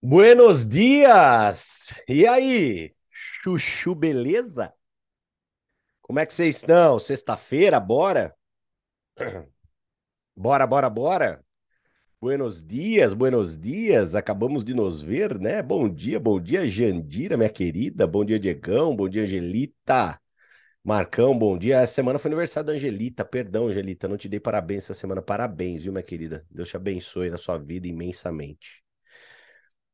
Buenos 0.00 0.64
dias! 0.64 2.02
E 2.08 2.24
aí, 2.26 2.94
chuchu, 3.10 3.94
beleza? 3.96 4.72
Como 6.00 6.18
é 6.20 6.26
que 6.26 6.32
vocês 6.32 6.56
estão? 6.56 6.98
Sexta-feira, 6.98 7.78
bora? 7.80 8.34
Bora, 10.36 10.68
bora, 10.68 10.88
bora! 10.88 11.44
Buenos 12.20 12.64
dias, 12.64 13.12
buenos 13.12 13.58
dias! 13.58 14.14
Acabamos 14.14 14.64
de 14.64 14.72
nos 14.72 15.02
ver, 15.02 15.38
né? 15.40 15.62
Bom 15.62 15.88
dia, 15.88 16.20
bom 16.20 16.40
dia, 16.40 16.68
Jandira, 16.68 17.36
minha 17.36 17.48
querida. 17.50 18.06
Bom 18.06 18.24
dia, 18.24 18.38
Diegão. 18.38 18.94
Bom 18.94 19.08
dia, 19.08 19.24
Angelita. 19.24 20.20
Marcão, 20.84 21.38
bom 21.38 21.58
dia. 21.58 21.78
Essa 21.80 21.94
semana 21.94 22.18
foi 22.20 22.28
aniversário 22.30 22.68
da 22.68 22.72
Angelita. 22.74 23.24
Perdão, 23.24 23.66
Angelita, 23.68 24.08
não 24.08 24.16
te 24.16 24.28
dei 24.28 24.40
parabéns 24.40 24.84
essa 24.84 24.94
semana. 24.94 25.20
Parabéns, 25.22 25.82
viu, 25.82 25.92
minha 25.92 26.04
querida? 26.04 26.46
Deus 26.50 26.68
te 26.68 26.76
abençoe 26.76 27.30
na 27.30 27.38
sua 27.38 27.58
vida 27.58 27.88
imensamente. 27.88 28.84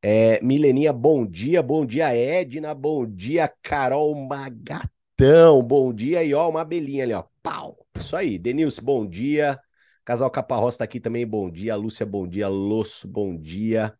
É, 0.07 0.39
Mileninha, 0.43 0.93
bom 0.93 1.25
dia, 1.25 1.63
bom 1.63 1.83
dia, 1.83 2.15
Edna, 2.15 2.75
bom 2.75 3.07
dia, 3.07 3.51
Carol 3.63 4.13
Magatão, 4.13 5.63
bom 5.63 5.91
dia, 5.91 6.23
e 6.23 6.31
ó, 6.31 6.47
uma 6.47 6.61
abelhinha 6.61 7.03
ali, 7.03 7.11
ó, 7.11 7.23
pau, 7.41 7.87
isso 7.97 8.15
aí, 8.15 8.37
Denilson, 8.37 8.83
bom 8.83 9.03
dia, 9.03 9.59
Casal 10.05 10.29
Caparroça 10.29 10.77
tá 10.77 10.83
aqui 10.83 10.99
também, 10.99 11.25
bom 11.25 11.49
dia, 11.49 11.75
Lúcia, 11.75 12.05
bom 12.05 12.27
dia, 12.27 12.47
Losso, 12.47 13.07
bom 13.07 13.35
dia, 13.35 13.97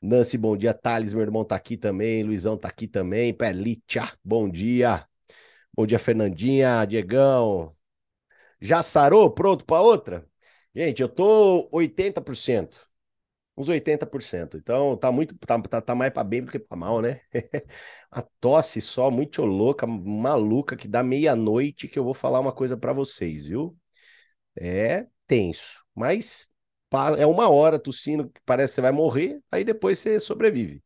Nancy, 0.00 0.38
bom 0.38 0.56
dia, 0.56 0.72
Thales, 0.72 1.12
meu 1.12 1.22
irmão 1.22 1.44
tá 1.44 1.56
aqui 1.56 1.76
também, 1.76 2.22
Luizão 2.22 2.56
tá 2.56 2.68
aqui 2.68 2.86
também, 2.86 3.34
Perlitia, 3.34 4.08
bom 4.24 4.48
dia, 4.48 5.04
bom 5.76 5.84
dia, 5.84 5.98
Fernandinha, 5.98 6.84
Diegão, 6.84 7.74
já 8.60 8.84
sarou, 8.84 9.30
pronto 9.30 9.64
para 9.64 9.82
outra? 9.82 10.24
Gente, 10.74 11.02
eu 11.02 11.08
tô 11.08 11.68
80%. 11.72 12.88
Uns 13.56 13.68
80%. 13.68 14.56
Então 14.56 14.96
tá 14.96 15.12
muito, 15.12 15.36
tá, 15.38 15.60
tá, 15.62 15.80
tá 15.80 15.94
mais 15.94 16.12
para 16.12 16.24
bem 16.24 16.42
do 16.44 16.50
que 16.50 16.58
para 16.58 16.76
mal, 16.76 17.00
né? 17.00 17.20
A 18.10 18.22
tosse 18.40 18.80
só 18.80 19.10
muito 19.10 19.42
louca, 19.44 19.86
maluca, 19.86 20.76
que 20.76 20.88
dá 20.88 21.02
meia-noite 21.02 21.86
que 21.88 21.98
eu 21.98 22.04
vou 22.04 22.14
falar 22.14 22.40
uma 22.40 22.52
coisa 22.52 22.76
para 22.76 22.92
vocês, 22.92 23.46
viu? 23.46 23.76
É 24.56 25.06
tenso, 25.26 25.84
mas 25.94 26.48
é 27.18 27.26
uma 27.26 27.48
hora 27.50 27.78
tossindo, 27.78 28.28
que 28.30 28.40
parece 28.46 28.72
que 28.72 28.74
você 28.76 28.80
vai 28.82 28.92
morrer, 28.92 29.40
aí 29.50 29.64
depois 29.64 29.98
você 29.98 30.20
sobrevive. 30.20 30.82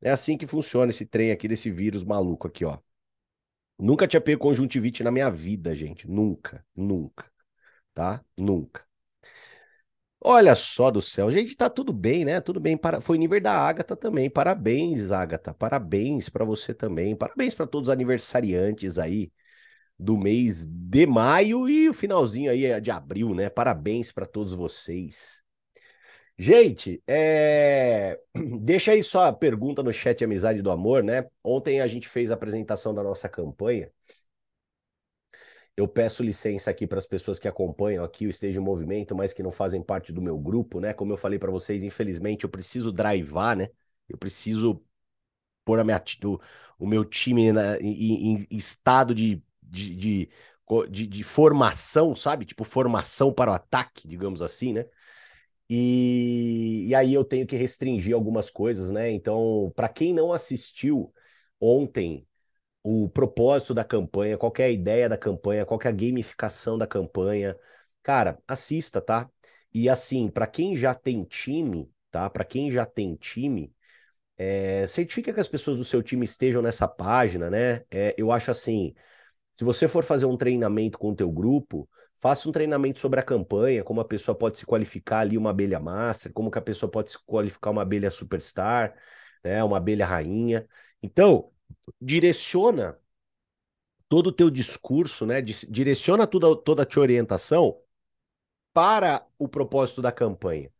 É 0.00 0.10
assim 0.10 0.36
que 0.36 0.46
funciona 0.46 0.90
esse 0.90 1.06
trem 1.06 1.30
aqui 1.30 1.48
desse 1.48 1.70
vírus 1.70 2.04
maluco 2.04 2.46
aqui, 2.46 2.64
ó. 2.64 2.78
Nunca 3.78 4.06
tinha 4.06 4.20
pego 4.20 4.40
conjuntivite 4.42 5.02
na 5.02 5.10
minha 5.10 5.30
vida, 5.30 5.74
gente. 5.74 6.08
Nunca, 6.08 6.64
nunca. 6.76 7.30
Tá? 7.94 8.24
Nunca. 8.38 8.86
Olha 10.22 10.54
só 10.54 10.90
do 10.90 11.00
céu, 11.00 11.30
gente, 11.30 11.56
tá 11.56 11.70
tudo 11.70 11.92
bem, 11.92 12.24
né? 12.26 12.40
Tudo 12.40 12.60
bem. 12.60 12.76
Para... 12.76 13.00
Foi 13.00 13.16
nível 13.16 13.40
da 13.40 13.52
Ágata 13.54 13.96
também. 13.96 14.28
Parabéns, 14.28 15.10
Ágata. 15.10 15.54
Parabéns 15.54 16.28
para 16.28 16.44
você 16.44 16.74
também. 16.74 17.16
Parabéns 17.16 17.54
para 17.54 17.66
todos 17.66 17.88
os 17.88 17.92
aniversariantes 17.92 18.98
aí 18.98 19.32
do 19.98 20.18
mês 20.18 20.66
de 20.66 21.06
maio 21.06 21.68
e 21.68 21.88
o 21.88 21.94
finalzinho 21.94 22.50
aí 22.50 22.66
é 22.66 22.80
de 22.80 22.90
abril, 22.90 23.34
né? 23.34 23.50
Parabéns 23.50 24.12
para 24.12 24.26
todos 24.26 24.54
vocês. 24.54 25.42
Gente, 26.38 27.02
é... 27.06 28.18
deixa 28.60 28.92
aí 28.92 29.02
só 29.02 29.26
a 29.26 29.32
pergunta 29.32 29.82
no 29.82 29.92
chat 29.92 30.24
Amizade 30.24 30.62
do 30.62 30.70
Amor, 30.70 31.02
né? 31.02 31.26
Ontem 31.44 31.80
a 31.80 31.86
gente 31.86 32.08
fez 32.08 32.30
a 32.30 32.34
apresentação 32.34 32.94
da 32.94 33.02
nossa 33.02 33.28
campanha 33.28 33.90
eu 35.80 35.88
peço 35.88 36.22
licença 36.22 36.70
aqui 36.70 36.86
para 36.86 36.98
as 36.98 37.06
pessoas 37.06 37.38
que 37.38 37.48
acompanham 37.48 38.04
aqui 38.04 38.26
o 38.26 38.30
Esteja 38.30 38.60
em 38.60 38.62
Movimento, 38.62 39.16
mas 39.16 39.32
que 39.32 39.42
não 39.42 39.50
fazem 39.50 39.82
parte 39.82 40.12
do 40.12 40.20
meu 40.20 40.38
grupo, 40.38 40.78
né? 40.78 40.92
Como 40.92 41.12
eu 41.12 41.16
falei 41.16 41.38
para 41.38 41.50
vocês, 41.50 41.82
infelizmente 41.82 42.44
eu 42.44 42.50
preciso 42.50 42.92
drivar, 42.92 43.56
né? 43.56 43.68
Eu 44.08 44.18
preciso 44.18 44.82
pôr 45.64 45.80
a 45.80 45.84
minha, 45.84 46.02
o, 46.24 46.38
o 46.78 46.86
meu 46.86 47.04
time 47.04 47.52
na, 47.52 47.78
em, 47.78 48.34
em, 48.34 48.46
estado 48.50 49.14
de, 49.14 49.42
de, 49.62 49.96
de, 49.96 50.30
de, 50.90 51.06
de 51.06 51.22
formação, 51.22 52.14
sabe? 52.14 52.44
Tipo, 52.44 52.64
formação 52.64 53.32
para 53.32 53.50
o 53.50 53.54
ataque, 53.54 54.06
digamos 54.06 54.42
assim, 54.42 54.72
né? 54.74 54.84
E, 55.68 56.86
e 56.88 56.94
aí 56.94 57.14
eu 57.14 57.24
tenho 57.24 57.46
que 57.46 57.56
restringir 57.56 58.14
algumas 58.14 58.50
coisas, 58.50 58.90
né? 58.90 59.10
Então, 59.10 59.72
para 59.74 59.88
quem 59.88 60.12
não 60.12 60.32
assistiu 60.32 61.12
ontem 61.60 62.26
o 62.82 63.08
propósito 63.08 63.74
da 63.74 63.84
campanha, 63.84 64.38
qual 64.38 64.52
é 64.58 64.64
a 64.64 64.70
ideia 64.70 65.08
da 65.08 65.16
campanha, 65.18 65.66
qual 65.66 65.80
é 65.84 65.88
a 65.88 65.92
gamificação 65.92 66.78
da 66.78 66.86
campanha. 66.86 67.56
Cara, 68.02 68.38
assista, 68.48 69.00
tá? 69.00 69.28
E 69.72 69.88
assim, 69.88 70.28
para 70.28 70.46
quem 70.46 70.76
já 70.76 70.94
tem 70.94 71.24
time, 71.24 71.90
tá? 72.10 72.28
Para 72.30 72.44
quem 72.44 72.70
já 72.70 72.86
tem 72.86 73.14
time, 73.16 73.72
é, 74.38 74.86
certifica 74.86 75.32
que 75.32 75.40
as 75.40 75.48
pessoas 75.48 75.76
do 75.76 75.84
seu 75.84 76.02
time 76.02 76.24
estejam 76.24 76.62
nessa 76.62 76.88
página, 76.88 77.50
né? 77.50 77.84
É, 77.90 78.14
eu 78.18 78.32
acho 78.32 78.50
assim, 78.50 78.94
se 79.54 79.64
você 79.64 79.88
for 79.88 80.04
fazer 80.04 80.26
um 80.26 80.36
treinamento 80.36 80.98
com 80.98 81.10
o 81.10 81.14
teu 81.16 81.30
grupo, 81.30 81.88
faça 82.16 82.48
um 82.48 82.52
treinamento 82.52 82.98
sobre 83.00 83.20
a 83.20 83.22
campanha, 83.22 83.84
como 83.84 84.00
a 84.00 84.04
pessoa 84.04 84.36
pode 84.36 84.58
se 84.58 84.66
qualificar 84.66 85.20
ali 85.20 85.38
uma 85.38 85.50
abelha 85.50 85.80
master, 85.80 86.32
como 86.32 86.50
que 86.50 86.58
a 86.58 86.62
pessoa 86.62 86.90
pode 86.90 87.10
se 87.12 87.18
qualificar 87.26 87.70
uma 87.70 87.82
abelha 87.82 88.10
superstar, 88.10 88.94
né? 89.44 89.62
Uma 89.64 89.78
abelha 89.78 90.06
rainha. 90.06 90.66
Então, 91.02 91.50
direciona 92.00 92.98
todo 94.08 94.28
o 94.28 94.32
teu 94.32 94.50
discurso, 94.50 95.24
né? 95.26 95.40
Direciona 95.40 96.26
toda, 96.26 96.54
toda 96.56 96.82
a 96.82 96.86
tua 96.86 97.02
orientação 97.02 97.80
para 98.72 99.26
o 99.38 99.48
propósito 99.48 100.02
da 100.02 100.12
campanha. 100.12 100.72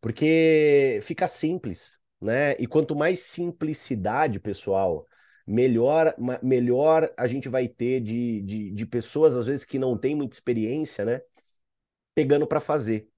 Porque 0.00 1.00
fica 1.02 1.28
simples, 1.28 1.98
né? 2.20 2.54
E 2.58 2.66
quanto 2.66 2.96
mais 2.96 3.20
simplicidade, 3.20 4.40
pessoal, 4.40 5.08
melhor, 5.46 6.14
melhor 6.42 7.12
a 7.16 7.26
gente 7.28 7.48
vai 7.48 7.68
ter 7.68 8.00
de, 8.00 8.42
de, 8.42 8.72
de 8.72 8.86
pessoas, 8.86 9.36
às 9.36 9.46
vezes, 9.46 9.64
que 9.64 9.78
não 9.78 9.98
têm 9.98 10.14
muita 10.16 10.36
experiência, 10.36 11.04
né? 11.04 11.22
Pegando 12.14 12.46
para 12.46 12.60
fazer, 12.60 13.08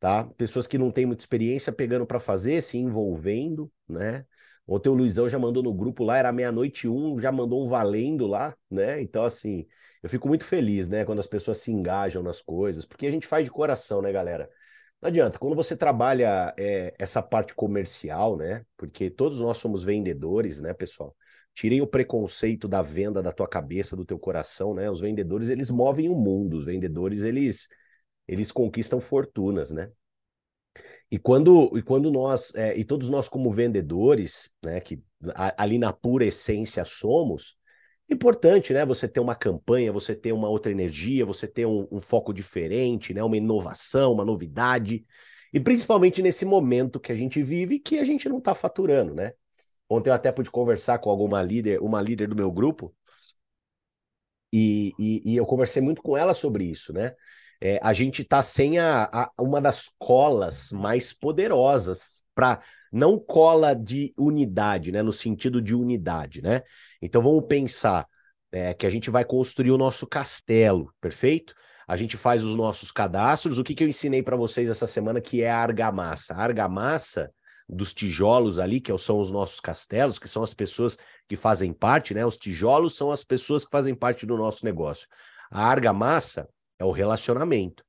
tá? 0.00 0.24
Pessoas 0.36 0.66
que 0.66 0.78
não 0.78 0.90
têm 0.92 1.06
muita 1.06 1.22
experiência 1.22 1.72
pegando 1.72 2.06
para 2.06 2.20
fazer, 2.20 2.62
se 2.62 2.78
envolvendo, 2.78 3.72
né? 3.88 4.26
Ontem 4.68 4.90
o 4.90 4.94
Luizão 4.94 5.28
já 5.28 5.38
mandou 5.38 5.62
no 5.62 5.72
grupo 5.74 6.04
lá, 6.04 6.18
era 6.18 6.32
meia-noite 6.32 6.88
um, 6.88 7.18
já 7.18 7.32
mandou 7.32 7.64
um 7.64 7.68
valendo 7.68 8.26
lá, 8.26 8.54
né? 8.70 9.00
Então, 9.02 9.24
assim, 9.24 9.66
eu 10.02 10.10
fico 10.10 10.28
muito 10.28 10.44
feliz, 10.44 10.88
né, 10.90 11.04
quando 11.06 11.20
as 11.20 11.26
pessoas 11.26 11.58
se 11.58 11.72
engajam 11.72 12.22
nas 12.22 12.40
coisas, 12.42 12.84
porque 12.86 13.06
a 13.06 13.10
gente 13.10 13.26
faz 13.26 13.44
de 13.46 13.50
coração, 13.50 14.02
né, 14.02 14.12
galera? 14.12 14.50
Não 15.00 15.08
adianta, 15.08 15.38
quando 15.38 15.54
você 15.56 15.76
trabalha 15.76 16.54
é, 16.58 16.94
essa 16.98 17.22
parte 17.22 17.54
comercial, 17.54 18.36
né? 18.36 18.64
Porque 18.76 19.08
todos 19.10 19.40
nós 19.40 19.58
somos 19.58 19.84
vendedores, 19.84 20.60
né, 20.60 20.74
pessoal? 20.74 21.16
Tirem 21.54 21.80
o 21.80 21.86
preconceito 21.86 22.68
da 22.68 22.82
venda 22.82 23.22
da 23.22 23.32
tua 23.32 23.48
cabeça, 23.48 23.96
do 23.96 24.04
teu 24.04 24.18
coração, 24.18 24.74
né? 24.74 24.90
Os 24.90 25.00
vendedores, 25.00 25.48
eles 25.48 25.70
movem 25.70 26.08
o 26.08 26.14
mundo, 26.16 26.56
os 26.56 26.64
vendedores, 26.64 27.22
eles, 27.22 27.68
eles 28.28 28.52
conquistam 28.52 29.00
fortunas, 29.00 29.70
né? 29.72 29.90
E 31.10 31.18
quando, 31.18 31.76
e 31.76 31.82
quando 31.82 32.10
nós, 32.10 32.54
é, 32.54 32.76
e 32.76 32.84
todos 32.84 33.08
nós 33.08 33.28
como 33.28 33.50
vendedores, 33.50 34.50
né, 34.62 34.80
que 34.80 35.02
a, 35.34 35.62
ali 35.62 35.78
na 35.78 35.92
pura 35.92 36.24
essência 36.26 36.84
somos, 36.84 37.56
importante, 38.10 38.72
né, 38.72 38.84
você 38.84 39.08
ter 39.08 39.20
uma 39.20 39.34
campanha, 39.34 39.92
você 39.92 40.14
ter 40.14 40.32
uma 40.32 40.48
outra 40.48 40.70
energia, 40.72 41.24
você 41.24 41.46
ter 41.46 41.66
um, 41.66 41.86
um 41.90 42.00
foco 42.00 42.32
diferente, 42.32 43.14
né, 43.14 43.22
uma 43.22 43.36
inovação, 43.36 44.12
uma 44.12 44.24
novidade, 44.24 45.06
e 45.52 45.58
principalmente 45.60 46.22
nesse 46.22 46.44
momento 46.44 47.00
que 47.00 47.12
a 47.12 47.14
gente 47.14 47.42
vive 47.42 47.78
que 47.78 47.98
a 47.98 48.04
gente 48.04 48.28
não 48.28 48.38
está 48.38 48.54
faturando, 48.54 49.14
né? 49.14 49.32
Ontem 49.88 50.10
eu 50.10 50.14
até 50.14 50.30
pude 50.30 50.50
conversar 50.50 50.98
com 50.98 51.08
alguma 51.10 51.42
líder, 51.42 51.80
uma 51.80 52.02
líder 52.02 52.28
do 52.28 52.36
meu 52.36 52.52
grupo, 52.52 52.94
e, 54.52 54.92
e, 54.98 55.32
e 55.32 55.36
eu 55.36 55.46
conversei 55.46 55.82
muito 55.82 56.02
com 56.02 56.16
ela 56.16 56.34
sobre 56.34 56.64
isso, 56.64 56.92
né? 56.92 57.14
É, 57.60 57.78
a 57.82 57.92
gente 57.92 58.22
está 58.22 58.42
sem 58.42 58.78
a, 58.78 59.08
a, 59.12 59.32
uma 59.38 59.60
das 59.60 59.90
colas 59.98 60.70
mais 60.72 61.12
poderosas 61.12 62.22
para 62.34 62.60
não 62.92 63.18
cola 63.18 63.74
de 63.74 64.14
unidade, 64.16 64.92
né? 64.92 65.02
No 65.02 65.12
sentido 65.12 65.60
de 65.60 65.74
unidade, 65.74 66.40
né? 66.40 66.62
Então 67.02 67.20
vamos 67.20 67.44
pensar 67.46 68.06
é, 68.52 68.72
que 68.72 68.86
a 68.86 68.90
gente 68.90 69.10
vai 69.10 69.24
construir 69.24 69.72
o 69.72 69.78
nosso 69.78 70.06
castelo, 70.06 70.92
perfeito? 71.00 71.54
A 71.86 71.96
gente 71.96 72.16
faz 72.16 72.44
os 72.44 72.54
nossos 72.54 72.92
cadastros. 72.92 73.58
O 73.58 73.64
que, 73.64 73.74
que 73.74 73.82
eu 73.82 73.88
ensinei 73.88 74.22
para 74.22 74.36
vocês 74.36 74.68
essa 74.68 74.86
semana 74.86 75.20
que 75.20 75.42
é 75.42 75.50
a 75.50 75.58
argamassa? 75.58 76.34
A 76.34 76.42
argamassa 76.42 77.32
dos 77.68 77.92
tijolos 77.92 78.58
ali, 78.58 78.80
que 78.80 78.96
são 78.98 79.18
os 79.18 79.30
nossos 79.30 79.58
castelos, 79.58 80.18
que 80.18 80.28
são 80.28 80.42
as 80.42 80.54
pessoas 80.54 80.96
que 81.28 81.36
fazem 81.36 81.72
parte, 81.72 82.14
né? 82.14 82.24
Os 82.24 82.36
tijolos 82.36 82.94
são 82.94 83.10
as 83.10 83.24
pessoas 83.24 83.64
que 83.64 83.70
fazem 83.70 83.94
parte 83.94 84.24
do 84.24 84.36
nosso 84.36 84.64
negócio. 84.64 85.08
A 85.50 85.64
argamassa 85.66 86.48
é 86.78 86.84
o 86.84 86.90
relacionamento. 86.90 87.84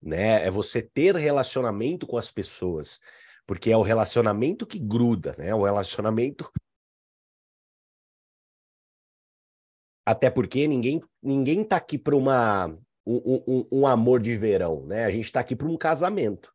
Né? 0.00 0.44
É 0.44 0.50
você 0.50 0.82
ter 0.82 1.14
relacionamento 1.16 2.06
com 2.06 2.16
as 2.16 2.30
pessoas, 2.30 3.00
porque 3.46 3.70
é 3.70 3.76
o 3.76 3.82
relacionamento 3.82 4.66
que 4.66 4.78
gruda, 4.78 5.34
né? 5.38 5.54
O 5.54 5.62
relacionamento 5.62 6.50
Até 10.04 10.28
porque 10.28 10.66
ninguém 10.66 11.00
ninguém 11.22 11.64
tá 11.64 11.76
aqui 11.76 11.96
para 11.96 12.16
uma 12.16 12.66
um, 13.06 13.42
um, 13.46 13.68
um, 13.70 13.86
amor 13.86 14.20
de 14.20 14.36
verão, 14.36 14.84
né? 14.86 15.04
A 15.04 15.10
gente 15.10 15.26
está 15.26 15.40
aqui 15.40 15.54
para 15.54 15.68
um 15.68 15.76
casamento. 15.76 16.52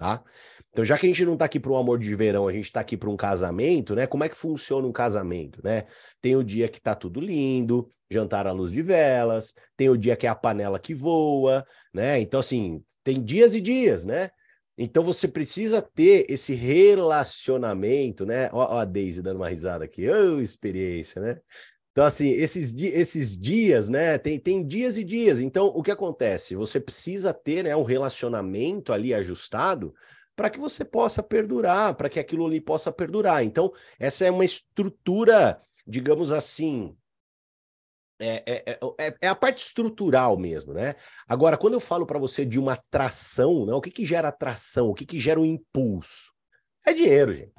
Tá? 0.00 0.24
Então, 0.70 0.82
já 0.82 0.96
que 0.96 1.04
a 1.04 1.08
gente 1.10 1.26
não 1.26 1.36
tá 1.36 1.44
aqui 1.44 1.60
para 1.60 1.70
um 1.70 1.76
amor 1.76 1.98
de 1.98 2.14
verão, 2.14 2.48
a 2.48 2.52
gente 2.52 2.72
tá 2.72 2.80
aqui 2.80 2.96
para 2.96 3.10
um 3.10 3.16
casamento, 3.18 3.94
né? 3.94 4.06
Como 4.06 4.24
é 4.24 4.30
que 4.30 4.36
funciona 4.36 4.88
um 4.88 4.92
casamento, 4.92 5.60
né? 5.62 5.84
Tem 6.22 6.34
o 6.36 6.42
dia 6.42 6.68
que 6.68 6.80
tá 6.80 6.94
tudo 6.94 7.20
lindo, 7.20 7.92
jantar 8.10 8.46
à 8.46 8.52
luz 8.52 8.72
de 8.72 8.80
velas, 8.80 9.54
tem 9.76 9.90
o 9.90 9.98
dia 9.98 10.16
que 10.16 10.26
é 10.26 10.30
a 10.30 10.34
panela 10.34 10.78
que 10.78 10.94
voa, 10.94 11.66
né? 11.92 12.18
Então, 12.18 12.40
assim, 12.40 12.82
tem 13.04 13.22
dias 13.22 13.54
e 13.54 13.60
dias, 13.60 14.06
né? 14.06 14.30
Então 14.78 15.04
você 15.04 15.28
precisa 15.28 15.82
ter 15.82 16.24
esse 16.30 16.54
relacionamento, 16.54 18.24
né? 18.24 18.48
Ó, 18.50 18.76
ó 18.76 18.78
a 18.78 18.84
Daisy 18.86 19.20
dando 19.20 19.36
uma 19.36 19.48
risada 19.50 19.84
aqui, 19.84 20.08
oh, 20.08 20.40
experiência, 20.40 21.20
né? 21.20 21.38
Então, 21.92 22.04
assim, 22.04 22.28
esses, 22.30 22.74
esses 22.74 23.36
dias, 23.36 23.88
né? 23.88 24.16
Tem, 24.16 24.38
tem 24.38 24.64
dias 24.64 24.96
e 24.96 25.04
dias. 25.04 25.40
Então, 25.40 25.66
o 25.66 25.82
que 25.82 25.90
acontece? 25.90 26.54
Você 26.54 26.78
precisa 26.78 27.34
ter 27.34 27.64
né, 27.64 27.74
um 27.74 27.82
relacionamento 27.82 28.92
ali 28.92 29.12
ajustado 29.12 29.92
para 30.36 30.48
que 30.48 30.58
você 30.58 30.84
possa 30.84 31.22
perdurar, 31.22 31.94
para 31.96 32.08
que 32.08 32.20
aquilo 32.20 32.46
ali 32.46 32.60
possa 32.60 32.92
perdurar. 32.92 33.44
Então, 33.44 33.72
essa 33.98 34.24
é 34.24 34.30
uma 34.30 34.44
estrutura, 34.44 35.60
digamos 35.86 36.30
assim, 36.30 36.96
é, 38.20 38.42
é, 38.46 38.78
é, 38.98 39.16
é, 39.22 39.28
a 39.28 39.34
parte 39.34 39.64
estrutural 39.64 40.36
mesmo, 40.36 40.74
né? 40.74 40.94
Agora, 41.26 41.56
quando 41.56 41.74
eu 41.74 41.80
falo 41.80 42.04
para 42.04 42.18
você 42.18 42.44
de 42.44 42.58
uma 42.58 42.74
atração, 42.74 43.64
né, 43.64 43.72
o 43.72 43.80
que, 43.80 43.90
que 43.90 44.04
gera 44.04 44.28
atração? 44.28 44.88
O 44.90 44.94
que, 44.94 45.06
que 45.06 45.18
gera 45.18 45.40
o 45.40 45.42
um 45.42 45.46
impulso? 45.46 46.32
É 46.86 46.92
dinheiro, 46.92 47.32
gente. 47.32 47.54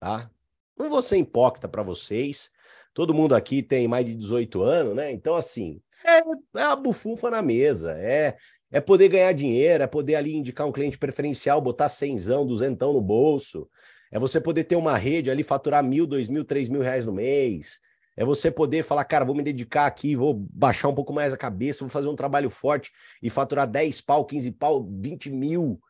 Tá? 0.00 0.30
Não 0.76 0.88
vou 0.88 1.02
ser 1.02 1.18
hipócrita 1.18 1.68
para 1.68 1.82
vocês. 1.82 2.52
Todo 2.94 3.12
mundo 3.12 3.34
aqui 3.34 3.60
tem 3.60 3.88
mais 3.88 4.06
de 4.06 4.14
18 4.14 4.62
anos, 4.62 4.94
né? 4.94 5.10
Então, 5.10 5.34
assim, 5.34 5.80
é, 6.06 6.18
é 6.60 6.62
a 6.62 6.76
bufufa 6.76 7.28
na 7.28 7.42
mesa. 7.42 7.98
É, 7.98 8.36
é 8.70 8.80
poder 8.80 9.08
ganhar 9.08 9.32
dinheiro, 9.32 9.82
é 9.82 9.86
poder 9.86 10.14
ali 10.14 10.34
indicar 10.34 10.66
um 10.66 10.72
cliente 10.72 10.96
preferencial, 10.96 11.60
botar 11.60 11.88
cenzão, 11.88 12.46
duzentão 12.46 12.92
no 12.92 13.00
bolso. 13.00 13.68
É 14.12 14.18
você 14.18 14.40
poder 14.40 14.64
ter 14.64 14.76
uma 14.76 14.96
rede 14.96 15.28
ali, 15.28 15.42
faturar 15.42 15.82
mil, 15.82 16.06
dois 16.06 16.28
mil, 16.28 16.44
três 16.44 16.68
mil 16.68 16.82
reais 16.82 17.04
no 17.04 17.12
mês. 17.12 17.80
É 18.16 18.24
você 18.24 18.48
poder 18.48 18.84
falar, 18.84 19.04
cara, 19.04 19.24
vou 19.24 19.34
me 19.34 19.42
dedicar 19.42 19.86
aqui, 19.86 20.14
vou 20.14 20.34
baixar 20.34 20.88
um 20.88 20.94
pouco 20.94 21.12
mais 21.12 21.32
a 21.32 21.36
cabeça, 21.36 21.80
vou 21.80 21.90
fazer 21.90 22.06
um 22.06 22.14
trabalho 22.14 22.48
forte 22.48 22.92
e 23.20 23.28
faturar 23.28 23.66
10 23.66 24.00
pau, 24.02 24.24
15 24.24 24.52
pau, 24.52 24.88
20 24.88 25.30
mil, 25.30 25.80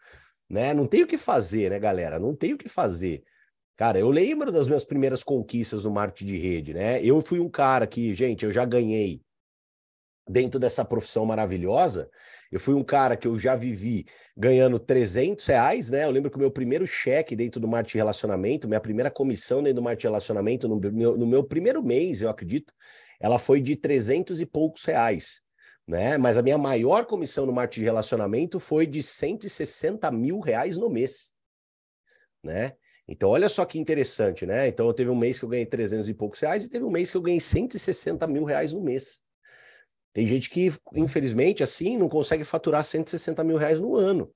né? 0.49 0.73
Não 0.73 0.87
tem 0.87 1.03
o 1.03 1.07
que 1.07 1.19
fazer, 1.19 1.71
né, 1.71 1.79
galera? 1.79 2.19
Não 2.19 2.35
tem 2.35 2.55
o 2.55 2.59
que 2.59 2.69
fazer. 2.69 3.23
Cara, 3.77 3.99
eu 3.99 4.09
lembro 4.09 4.53
das 4.53 4.69
minhas 4.69 4.85
primeiras 4.85 5.25
conquistas 5.25 5.85
no 5.85 5.91
marketing 5.91 6.27
de 6.27 6.39
rede, 6.39 6.75
né? 6.75 7.05
Eu 7.05 7.21
fui 7.21 7.41
um 7.41 7.49
cara 7.49 7.87
que, 7.87 8.15
gente, 8.15 8.45
eu 8.45 8.53
já 8.53 8.65
ganhei 8.65 9.21
dentro 10.29 10.59
dessa 10.61 10.85
profissão 10.85 11.27
maravilhosa, 11.27 12.09
eu 12.51 12.61
fui 12.61 12.73
um 12.73 12.85
cara 12.85 13.17
que 13.17 13.27
eu 13.27 13.37
já 13.37 13.57
vivi 13.57 14.07
ganhando 14.37 14.79
300 14.79 15.45
reais, 15.45 15.91
né? 15.91 16.05
Eu 16.05 16.11
lembro 16.11 16.31
que 16.31 16.37
o 16.37 16.41
meu 16.41 16.53
primeiro 16.53 16.87
cheque 16.87 17.35
dentro 17.35 17.61
do 17.61 17.67
marketing 17.67 17.99
relacionamento, 17.99 18.69
minha 18.69 18.81
primeira 18.81 19.11
comissão 19.11 19.61
dentro 19.63 19.77
do 19.77 19.83
marketing 19.83 20.07
relacionamento, 20.07 20.69
no 20.69 20.77
meu, 20.79 21.17
no 21.17 21.27
meu 21.27 21.43
primeiro 21.43 21.83
mês, 21.83 22.23
eu 22.23 22.29
acredito, 22.29 22.73
ela 23.21 23.41
foi 23.41 23.61
de 23.61 23.75
300 23.75 24.41
e 24.41 24.47
poucos 24.47 24.85
reais, 24.85 25.43
né? 25.87 26.17
Mas 26.17 26.39
a 26.39 26.43
minha 26.43 26.57
maior 26.57 27.07
comissão 27.07 27.45
no 27.45 27.53
marketing 27.53 27.81
de 27.81 27.87
relacionamento 27.87 28.61
foi 28.61 28.87
de 28.87 29.03
160 29.03 30.11
mil 30.13 30.39
reais 30.39 30.77
no 30.77 30.89
mês, 30.89 31.35
né? 32.43 32.73
Então, 33.07 33.29
olha 33.29 33.49
só 33.49 33.65
que 33.65 33.79
interessante, 33.79 34.47
né? 34.47 34.67
Então, 34.67 34.87
eu 34.87 34.95
teve 34.95 35.11
um 35.11 35.17
mês 35.17 35.39
que 35.39 35.45
eu 35.45 35.49
ganhei 35.49 35.67
300 35.67 36.09
e 36.09 36.15
poucos 36.15 36.41
reais 36.41 36.65
e 36.65 36.71
teve 36.71 36.85
um 36.85 36.91
mês 36.91 37.11
que 37.11 37.17
eu 37.17 37.23
ganhei 37.23 37.41
160 37.41 38.27
mil 38.27 38.45
reais 38.45 38.73
no 38.73 38.81
mês. 38.81 39.23
Tem 40.15 40.25
gente 40.27 40.49
que, 40.49 40.73
infelizmente, 40.95 41.63
assim, 41.63 41.99
não 41.99 42.09
consegue 42.09 42.45
faturar 42.45 42.85
160 42.85 43.43
mil 43.45 43.57
reais 43.57 43.81
no 43.81 43.97
ano, 43.97 44.33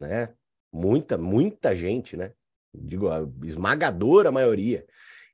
né? 0.00 0.34
Muita, 0.72 1.16
muita 1.18 1.76
gente, 1.76 2.16
né? 2.16 2.32
Digo, 2.74 3.08
a 3.08 3.28
esmagadora 3.44 4.32
maioria. 4.32 4.84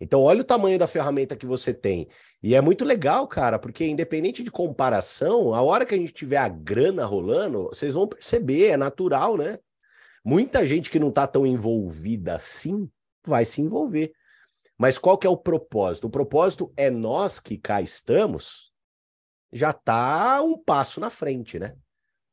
Então, 0.01 0.21
olha 0.21 0.43
o 0.43 0.45
tamanho 0.45 0.79
da 0.79 0.87
ferramenta 0.87 1.37
que 1.37 1.47
você 1.47 1.73
tem. 1.73 2.09
E 2.43 2.55
é 2.55 2.61
muito 2.61 2.85
legal, 2.85 3.27
cara, 3.27 3.59
porque 3.59 3.87
independente 3.87 4.43
de 4.43 4.51
comparação, 4.51 5.55
a 5.55 5.63
hora 5.63 5.87
que 5.87 5.95
a 5.95 5.99
gente 5.99 6.13
tiver 6.13 6.37
a 6.37 6.49
grana 6.49 7.07
rolando, 7.07 7.69
vocês 7.69 7.95
vão 7.95 8.07
perceber, 8.07 8.67
é 8.69 8.77
natural, 8.77 9.37
né? 9.37 9.59
Muita 10.29 10.67
gente 10.67 10.91
que 10.91 10.99
não 10.99 11.13
tá 11.13 11.25
tão 11.25 11.47
envolvida 11.47 12.35
assim 12.35 12.91
vai 13.25 13.45
se 13.45 13.61
envolver. 13.63 14.11
Mas 14.77 14.99
qual 14.99 15.17
que 15.17 15.25
é 15.25 15.31
o 15.31 15.37
propósito? 15.37 16.09
O 16.09 16.11
propósito 16.11 16.73
é 16.77 16.91
nós 16.91 17.39
que 17.39 17.57
cá 17.57 17.81
estamos 17.81 18.73
já 19.53 19.71
está 19.71 20.43
um 20.43 20.59
passo 20.59 20.99
na 20.99 21.11
frente, 21.11 21.61
né? 21.61 21.77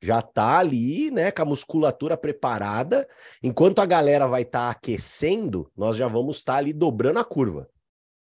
Já 0.02 0.22
está 0.22 0.58
ali, 0.58 1.12
né, 1.12 1.30
com 1.30 1.44
a 1.44 1.46
musculatura 1.46 2.18
preparada. 2.18 3.08
Enquanto 3.44 3.78
a 3.78 3.86
galera 3.86 4.26
vai 4.26 4.42
estar 4.42 4.66
tá 4.66 4.70
aquecendo, 4.72 5.72
nós 5.78 5.96
já 5.96 6.08
vamos 6.08 6.38
estar 6.38 6.54
tá 6.54 6.58
ali 6.58 6.74
dobrando 6.74 7.20
a 7.20 7.24
curva, 7.24 7.70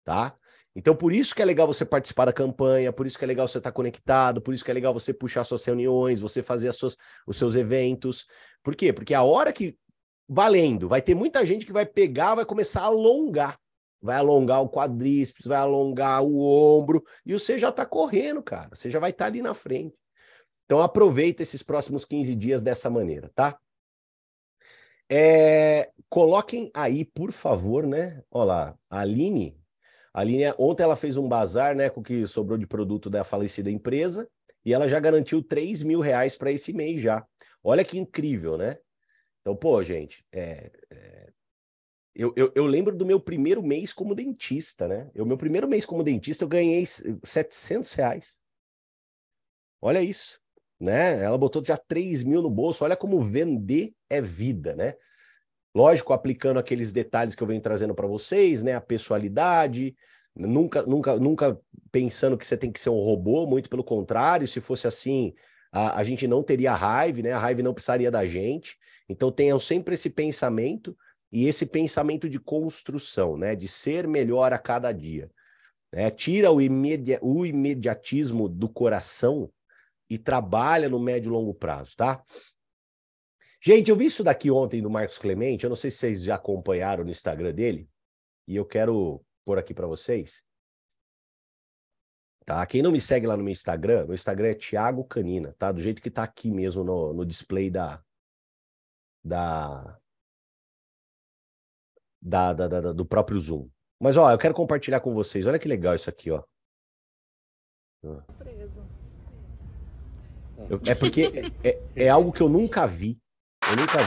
tá? 0.03 0.35
Então, 0.75 0.95
por 0.95 1.13
isso 1.13 1.35
que 1.35 1.41
é 1.41 1.45
legal 1.45 1.67
você 1.67 1.85
participar 1.85 2.25
da 2.25 2.33
campanha, 2.33 2.91
por 2.91 3.05
isso 3.05 3.17
que 3.17 3.23
é 3.23 3.27
legal 3.27 3.47
você 3.47 3.59
estar 3.59 3.71
tá 3.71 3.75
conectado, 3.75 4.41
por 4.41 4.53
isso 4.53 4.65
que 4.65 4.71
é 4.71 4.73
legal 4.73 4.93
você 4.93 5.13
puxar 5.13 5.43
suas 5.43 5.63
reuniões, 5.63 6.19
você 6.19 6.41
fazer 6.41 6.67
as 6.67 6.75
suas, 6.75 6.97
os 7.27 7.37
seus 7.37 7.55
eventos. 7.55 8.25
Por 8.63 8.75
quê? 8.75 8.91
Porque 8.91 9.13
a 9.13 9.21
hora 9.21 9.53
que, 9.53 9.77
valendo, 10.27 10.87
vai 10.87 11.01
ter 11.01 11.13
muita 11.13 11.45
gente 11.45 11.65
que 11.65 11.73
vai 11.73 11.85
pegar, 11.85 12.35
vai 12.35 12.45
começar 12.45 12.81
a 12.81 12.85
alongar 12.85 13.59
vai 14.03 14.17
alongar 14.17 14.61
o 14.61 14.69
quadríceps, 14.69 15.45
vai 15.45 15.57
alongar 15.57 16.21
o 16.21 16.37
ombro, 16.41 17.01
e 17.25 17.31
você 17.31 17.57
já 17.57 17.69
está 17.69 17.85
correndo, 17.85 18.43
cara. 18.43 18.75
Você 18.75 18.89
já 18.89 18.99
vai 18.99 19.11
estar 19.11 19.23
tá 19.23 19.29
ali 19.29 19.41
na 19.41 19.53
frente. 19.53 19.95
Então 20.65 20.81
aproveita 20.81 21.41
esses 21.41 21.63
próximos 21.63 22.03
15 22.03 22.35
dias 22.35 22.61
dessa 22.61 22.89
maneira, 22.89 23.31
tá? 23.33 23.57
É, 25.09 25.89
coloquem 26.09 26.69
aí, 26.73 27.05
por 27.05 27.31
favor, 27.31 27.87
né? 27.87 28.21
Olha 28.29 28.45
lá, 28.45 28.75
a 28.89 28.99
Aline, 28.99 29.57
a 30.13 30.21
Aline, 30.21 30.53
ontem 30.59 30.83
ela 30.83 30.95
fez 30.95 31.17
um 31.17 31.27
bazar, 31.27 31.75
né, 31.75 31.89
com 31.89 32.01
o 32.01 32.03
que 32.03 32.25
sobrou 32.27 32.57
de 32.57 32.67
produto 32.67 33.09
da 33.09 33.23
falecida 33.23 33.71
empresa, 33.71 34.29
e 34.63 34.73
ela 34.73 34.87
já 34.87 34.99
garantiu 34.99 35.41
3 35.41 35.83
mil 35.83 35.99
reais 35.99 36.35
para 36.35 36.51
esse 36.51 36.71
mês 36.71 37.01
já. 37.01 37.25
Olha 37.63 37.83
que 37.83 37.97
incrível, 37.97 38.57
né? 38.57 38.77
Então, 39.41 39.55
pô, 39.55 39.81
gente, 39.83 40.23
é, 40.31 40.71
é, 40.89 41.33
eu, 42.15 42.33
eu, 42.37 42.51
eu, 42.55 42.65
lembro 42.65 42.95
do 42.95 43.05
meu 43.05 43.19
primeiro 43.19 43.63
mês 43.63 43.91
como 43.91 44.13
dentista, 44.15 44.87
né? 44.87 45.09
O 45.15 45.25
meu 45.25 45.35
primeiro 45.35 45.67
mês 45.67 45.85
como 45.85 46.03
dentista 46.03 46.43
eu 46.43 46.47
ganhei 46.47 46.85
700 46.85 47.93
reais. 47.93 48.37
Olha 49.81 50.01
isso, 50.01 50.39
né? 50.79 51.21
Ela 51.23 51.37
botou 51.37 51.63
já 51.65 51.75
3 51.75 52.23
mil 52.23 52.41
no 52.41 52.49
bolso. 52.49 52.85
Olha 52.85 52.95
como 52.95 53.19
vender 53.19 53.93
é 54.09 54.21
vida, 54.21 54.75
né? 54.75 54.93
Lógico, 55.75 56.13
aplicando 56.13 56.59
aqueles 56.59 56.91
detalhes 56.91 57.35
que 57.35 57.41
eu 57.41 57.47
venho 57.47 57.61
trazendo 57.61 57.95
para 57.95 58.07
vocês, 58.07 58.61
né? 58.61 58.75
A 58.75 58.81
pessoalidade, 58.81 59.95
nunca, 60.35 60.83
nunca, 60.83 61.15
nunca 61.17 61.59
pensando 61.91 62.37
que 62.37 62.45
você 62.45 62.55
tem 62.55 62.71
que 62.71 62.79
ser 62.79 62.89
um 62.89 62.99
robô, 62.99 63.47
muito 63.47 63.69
pelo 63.69 63.83
contrário. 63.83 64.47
Se 64.47 64.59
fosse 64.59 64.87
assim, 64.87 65.33
a, 65.71 65.99
a 65.99 66.03
gente 66.03 66.27
não 66.27 66.43
teria 66.43 66.73
raiva, 66.73 67.21
né? 67.21 67.31
A 67.31 67.39
raiva 67.39 67.63
não 67.63 67.73
precisaria 67.73 68.11
da 68.11 68.25
gente. 68.25 68.77
Então 69.09 69.31
tenham 69.31 69.59
sempre 69.59 69.95
esse 69.95 70.09
pensamento 70.09 70.95
e 71.33 71.47
esse 71.47 71.65
pensamento 71.65 72.29
de 72.29 72.39
construção, 72.39 73.35
né, 73.35 73.55
de 73.55 73.67
ser 73.67 74.07
melhor 74.07 74.53
a 74.53 74.59
cada 74.59 74.91
dia. 74.91 75.31
Né? 75.91 76.11
Tira 76.11 76.51
o, 76.51 76.61
imedi 76.61 77.17
o 77.23 77.43
imediatismo 77.43 78.47
do 78.47 78.69
coração 78.69 79.51
e 80.07 80.17
trabalha 80.19 80.87
no 80.87 80.99
médio 80.99 81.29
e 81.29 81.31
longo 81.31 81.53
prazo, 81.53 81.95
tá? 81.97 82.21
Gente, 83.65 83.89
eu 83.89 83.95
vi 83.95 84.07
isso 84.07 84.25
daqui 84.25 84.51
ontem 84.51 84.81
do 84.81 84.89
Marcos 84.89 85.17
Clemente, 85.17 85.63
eu 85.63 85.69
não 85.69 85.75
sei 85.77 85.89
se 85.89 85.97
vocês 85.97 86.21
já 86.21 86.35
acompanharam 86.35 87.05
no 87.05 87.11
Instagram 87.11 87.53
dele, 87.53 87.89
e 88.45 88.57
eu 88.57 88.65
quero 88.65 89.23
pôr 89.45 89.57
aqui 89.57 89.73
para 89.73 89.87
vocês. 89.87 90.43
Tá? 92.45 92.65
Quem 92.65 92.81
não 92.81 92.91
me 92.91 92.99
segue 92.99 93.25
lá 93.25 93.37
no 93.37 93.43
meu 93.43 93.53
Instagram, 93.53 94.03
meu 94.05 94.15
Instagram 94.15 94.49
é 94.49 94.53
Thiago 94.53 95.05
Canina, 95.05 95.55
tá? 95.57 95.71
Do 95.71 95.79
jeito 95.79 96.01
que 96.01 96.11
tá 96.11 96.23
aqui 96.23 96.51
mesmo 96.51 96.83
no, 96.83 97.13
no 97.13 97.25
display 97.25 97.69
da, 97.69 98.03
da, 99.23 99.97
da, 102.21 102.51
da, 102.51 102.67
da, 102.67 102.91
do 102.91 103.05
próprio 103.05 103.39
Zoom. 103.39 103.69
Mas, 103.97 104.17
ó, 104.17 104.29
eu 104.29 104.37
quero 104.37 104.53
compartilhar 104.53 104.99
com 104.99 105.13
vocês. 105.13 105.47
Olha 105.47 105.57
que 105.57 105.69
legal 105.69 105.95
isso 105.95 106.09
aqui, 106.09 106.29
ó. 106.29 106.43
Eu, 110.69 110.81
é 110.85 110.93
porque 110.93 111.21
é, 111.63 111.69
é, 111.69 111.83
é, 111.95 112.09
algo 112.09 112.33
que 112.33 112.41
eu 112.41 112.49
nunca 112.49 112.85
vi. 112.85 113.22
Eu 113.69 113.77
nunca 113.77 113.97
vi. 113.99 114.05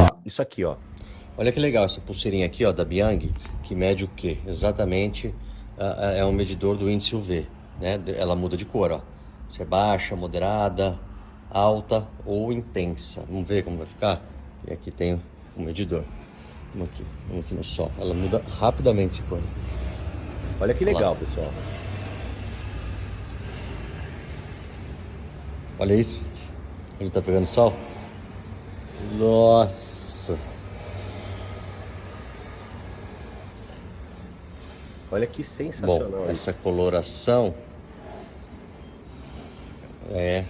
Ó, 0.00 0.16
isso 0.24 0.40
aqui, 0.40 0.64
ó. 0.64 0.76
Olha 1.36 1.52
que 1.52 1.60
legal 1.60 1.84
essa 1.84 2.00
pulseirinha 2.00 2.46
aqui, 2.46 2.64
ó, 2.64 2.72
da 2.72 2.84
Biang, 2.84 3.32
que 3.62 3.74
mede 3.74 4.04
o 4.04 4.08
quê? 4.08 4.38
Exatamente 4.46 5.28
uh, 5.76 6.16
é 6.16 6.24
um 6.24 6.32
medidor 6.32 6.76
do 6.76 6.90
índice 6.90 7.14
UV, 7.14 7.46
né? 7.78 8.00
Ela 8.16 8.34
muda 8.34 8.56
de 8.56 8.64
cor, 8.64 8.90
ó. 8.90 9.00
Se 9.50 9.62
é 9.62 9.64
baixa, 9.64 10.16
moderada, 10.16 10.98
alta 11.50 12.08
ou 12.24 12.52
intensa. 12.52 13.24
Vamos 13.28 13.46
ver 13.46 13.64
como 13.64 13.76
vai 13.76 13.86
ficar? 13.86 14.22
E 14.66 14.72
aqui 14.72 14.90
tem 14.90 15.20
o 15.56 15.62
medidor. 15.62 16.04
Vamos 16.74 16.88
aqui, 16.90 17.04
vamos 17.28 17.44
aqui 17.44 17.54
no 17.54 17.64
sol. 17.64 17.92
Ela 17.98 18.14
muda 18.14 18.42
rapidamente 18.58 19.22
quando. 19.28 19.46
Olha 20.60 20.74
que 20.74 20.84
legal, 20.84 21.10
Olha 21.12 21.20
pessoal. 21.20 21.52
Olha 25.78 25.94
isso, 25.94 26.20
Ele 26.98 27.10
tá 27.10 27.22
pegando 27.22 27.46
sol. 27.46 27.72
Nossa. 29.12 30.38
Olha 35.10 35.26
que 35.26 35.42
sensacional. 35.42 36.10
Bom, 36.10 36.30
essa 36.30 36.52
coloração 36.52 37.54
é 40.10 40.44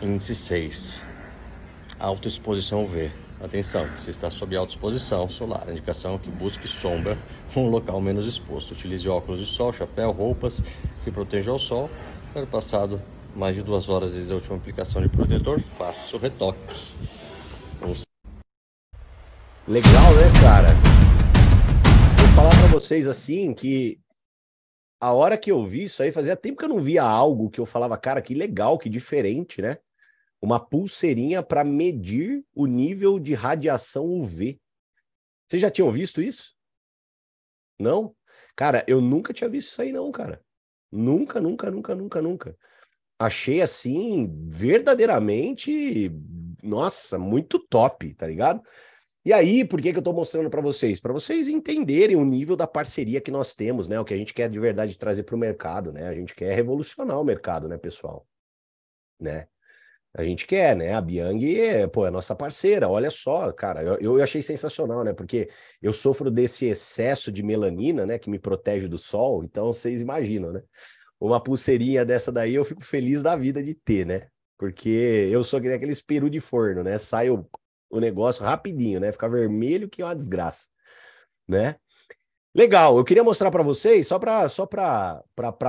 índice 0.00 0.34
6. 0.34 1.02
Autoexposição 1.98 2.86
V. 2.86 3.10
Atenção, 3.40 3.86
você 3.98 4.10
está 4.10 4.30
sob 4.30 4.56
autoexposição 4.56 5.28
solar. 5.28 5.64
A 5.68 5.72
indicação 5.72 6.14
é 6.14 6.18
que 6.18 6.30
busque 6.30 6.66
sombra, 6.68 7.18
um 7.54 7.68
local 7.68 8.00
menos 8.00 8.26
exposto. 8.26 8.72
Utilize 8.72 9.08
óculos 9.08 9.40
de 9.40 9.46
sol, 9.46 9.72
chapéu, 9.72 10.10
roupas 10.12 10.62
que 11.04 11.10
protejam 11.10 11.54
ao 11.54 11.58
sol. 11.58 11.90
Para 12.32 12.46
passado 12.46 13.00
mais 13.36 13.54
de 13.54 13.62
duas 13.62 13.88
horas 13.88 14.12
desde 14.12 14.32
a 14.32 14.36
última 14.36 14.56
aplicação 14.56 15.02
de 15.02 15.10
protetor, 15.10 15.60
faça 15.60 16.16
o 16.16 16.18
retoque. 16.18 16.58
Vamos... 17.78 18.02
Legal, 19.68 20.14
né, 20.14 20.40
cara? 20.42 20.68
Vou 22.18 22.28
falar 22.34 22.50
para 22.50 22.66
vocês 22.68 23.06
assim 23.06 23.52
que 23.52 24.00
a 24.98 25.12
hora 25.12 25.36
que 25.36 25.50
eu 25.52 25.62
vi 25.66 25.84
isso 25.84 26.02
aí, 26.02 26.10
fazia 26.10 26.34
tempo 26.34 26.58
que 26.58 26.64
eu 26.64 26.68
não 26.70 26.80
via 26.80 27.02
algo 27.02 27.50
que 27.50 27.60
eu 27.60 27.66
falava, 27.66 27.98
cara, 27.98 28.22
que 28.22 28.32
legal, 28.32 28.78
que 28.78 28.88
diferente, 28.88 29.60
né? 29.60 29.76
Uma 30.40 30.58
pulseirinha 30.58 31.42
para 31.42 31.62
medir 31.62 32.42
o 32.54 32.66
nível 32.66 33.18
de 33.18 33.34
radiação 33.34 34.06
UV. 34.06 34.58
Vocês 35.46 35.60
já 35.60 35.70
tinham 35.70 35.90
visto 35.90 36.22
isso? 36.22 36.56
Não? 37.78 38.16
Cara, 38.54 38.82
eu 38.88 39.02
nunca 39.02 39.34
tinha 39.34 39.50
visto 39.50 39.72
isso 39.72 39.82
aí, 39.82 39.92
não, 39.92 40.10
cara. 40.10 40.42
Nunca, 40.90 41.38
nunca, 41.38 41.70
nunca, 41.70 41.94
nunca, 41.94 42.22
nunca. 42.22 42.56
Achei 43.18 43.62
assim, 43.62 44.30
verdadeiramente, 44.46 46.12
nossa, 46.62 47.18
muito 47.18 47.58
top, 47.58 48.14
tá 48.14 48.26
ligado? 48.26 48.62
E 49.24 49.32
aí, 49.32 49.64
por 49.64 49.80
que, 49.80 49.90
que 49.90 49.98
eu 49.98 50.00
estou 50.00 50.14
mostrando 50.14 50.48
para 50.48 50.60
vocês? 50.60 51.00
Para 51.00 51.12
vocês 51.12 51.48
entenderem 51.48 52.14
o 52.14 52.24
nível 52.24 52.54
da 52.54 52.66
parceria 52.66 53.20
que 53.20 53.30
nós 53.30 53.54
temos, 53.54 53.88
né? 53.88 53.98
O 53.98 54.04
que 54.04 54.14
a 54.14 54.16
gente 54.16 54.32
quer 54.32 54.48
de 54.48 54.60
verdade 54.60 54.96
trazer 54.96 55.24
para 55.24 55.34
o 55.34 55.38
mercado, 55.38 55.92
né? 55.92 56.06
A 56.06 56.14
gente 56.14 56.34
quer 56.34 56.54
revolucionar 56.54 57.20
o 57.20 57.24
mercado, 57.24 57.66
né, 57.66 57.76
pessoal? 57.76 58.24
Né? 59.18 59.48
A 60.14 60.22
gente 60.22 60.46
quer, 60.46 60.76
né? 60.76 60.94
A 60.94 61.00
Biang, 61.00 61.60
é, 61.60 61.86
pô, 61.86 62.06
é 62.06 62.10
nossa 62.10 62.36
parceira. 62.36 62.88
Olha 62.88 63.10
só, 63.10 63.50
cara, 63.52 63.82
eu, 63.82 63.98
eu 63.98 64.22
achei 64.22 64.40
sensacional, 64.40 65.02
né? 65.02 65.12
Porque 65.12 65.50
eu 65.82 65.92
sofro 65.92 66.30
desse 66.30 66.66
excesso 66.66 67.32
de 67.32 67.42
melanina, 67.42 68.06
né? 68.06 68.18
Que 68.18 68.30
me 68.30 68.38
protege 68.38 68.86
do 68.86 68.96
sol. 68.96 69.42
Então, 69.42 69.72
vocês 69.72 70.00
imaginam, 70.00 70.52
né? 70.52 70.62
Uma 71.20 71.42
pulseirinha 71.42 72.04
dessa 72.04 72.30
daí, 72.30 72.54
eu 72.54 72.64
fico 72.64 72.84
feliz 72.84 73.22
da 73.22 73.36
vida 73.36 73.62
de 73.62 73.74
ter, 73.74 74.04
né? 74.06 74.28
Porque 74.58 75.28
eu 75.30 75.42
sou 75.44 75.58
aquele 75.58 75.94
peru 76.02 76.28
de 76.30 76.40
forno, 76.40 76.82
né? 76.82 76.98
Saio 76.98 77.48
o 77.90 78.00
negócio 78.00 78.44
rapidinho, 78.44 79.00
né? 79.00 79.12
Ficar 79.12 79.28
vermelho 79.28 79.88
que 79.88 80.02
é 80.02 80.04
uma 80.04 80.16
desgraça, 80.16 80.68
né? 81.48 81.76
Legal, 82.56 82.96
eu 82.96 83.04
queria 83.04 83.22
mostrar 83.22 83.50
para 83.50 83.62
vocês, 83.62 84.06
só 84.06 84.18
para 84.18 84.48
só 84.48 84.66
para 84.66 85.22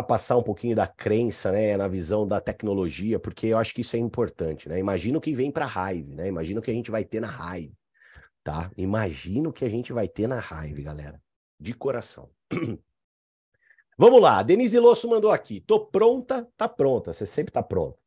passar 0.07 0.37
um 0.37 0.41
pouquinho 0.41 0.73
da 0.73 0.87
crença, 0.87 1.51
né, 1.51 1.75
na 1.75 1.85
visão 1.85 2.25
da 2.25 2.39
tecnologia, 2.39 3.19
porque 3.19 3.47
eu 3.47 3.57
acho 3.57 3.73
que 3.73 3.81
isso 3.81 3.97
é 3.97 3.99
importante, 3.99 4.69
né? 4.69 4.79
Imagina 4.79 5.17
o 5.17 5.21
que 5.21 5.35
vem 5.35 5.51
para 5.51 5.65
Hive, 5.65 6.15
né? 6.15 6.29
Imagina 6.29 6.61
o 6.61 6.63
que 6.63 6.71
a 6.71 6.73
gente 6.73 6.89
vai 6.89 7.03
ter 7.03 7.19
na 7.19 7.27
Hive, 7.27 7.73
tá? 8.41 8.71
Imagina 8.77 9.49
o 9.49 9.53
que 9.53 9.65
a 9.65 9.69
gente 9.69 9.91
vai 9.91 10.07
ter 10.07 10.27
na 10.27 10.39
Hive, 10.39 10.81
galera. 10.81 11.21
De 11.59 11.73
coração. 11.73 12.29
Vamos 13.99 14.21
lá, 14.21 14.43
Denise 14.43 14.77
Losso 14.77 15.09
mandou 15.09 15.31
aqui. 15.31 15.59
Tô 15.59 15.83
pronta, 15.87 16.47
tá 16.55 16.69
pronta, 16.69 17.11
você 17.11 17.25
sempre 17.25 17.51
tá 17.51 17.63
pronta. 17.63 17.97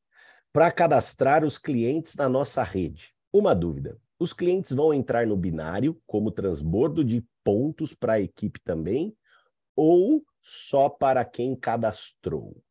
Para 0.53 0.71
cadastrar 0.71 1.45
os 1.45 1.59
clientes 1.59 2.15
na 2.15 2.29
nossa 2.29 2.63
rede. 2.63 3.13
Uma 3.33 3.57
dúvida: 3.57 4.01
os 4.17 4.33
clientes 4.33 4.71
vão 4.71 4.95
entrar 4.95 5.27
no 5.27 5.37
binário 5.37 6.01
como 6.07 6.31
transbordo 6.31 7.05
de 7.05 7.27
pontos 7.43 7.93
para 7.93 8.15
a 8.15 8.21
equipe 8.21 8.61
também? 8.61 9.17
Ou 9.75 10.25
só 10.41 10.89
para 10.89 11.25
quem 11.25 11.57
cadastrou? 11.57 12.63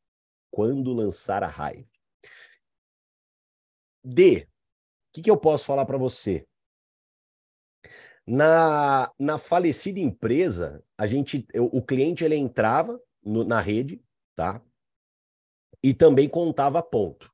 Quando 0.49 0.93
lançar 0.93 1.43
a 1.43 1.49
Hive? 1.49 1.89
D. 4.01 4.43
O 4.43 4.47
que, 5.11 5.21
que 5.23 5.31
eu 5.31 5.38
posso 5.38 5.65
falar 5.65 5.85
para 5.85 5.97
você? 5.97 6.47
Na, 8.25 9.11
na 9.19 9.38
falecida 9.38 9.99
empresa, 9.99 10.81
a 10.97 11.05
gente, 11.05 11.45
eu, 11.51 11.65
o 11.65 11.81
cliente 11.81 12.23
ele 12.23 12.35
entrava 12.35 13.01
no, 13.23 13.43
na 13.43 13.59
rede, 13.59 14.03
tá? 14.35 14.61
E 15.83 15.93
também 15.93 16.27
contava 16.27 16.81
ponto. 16.81 17.31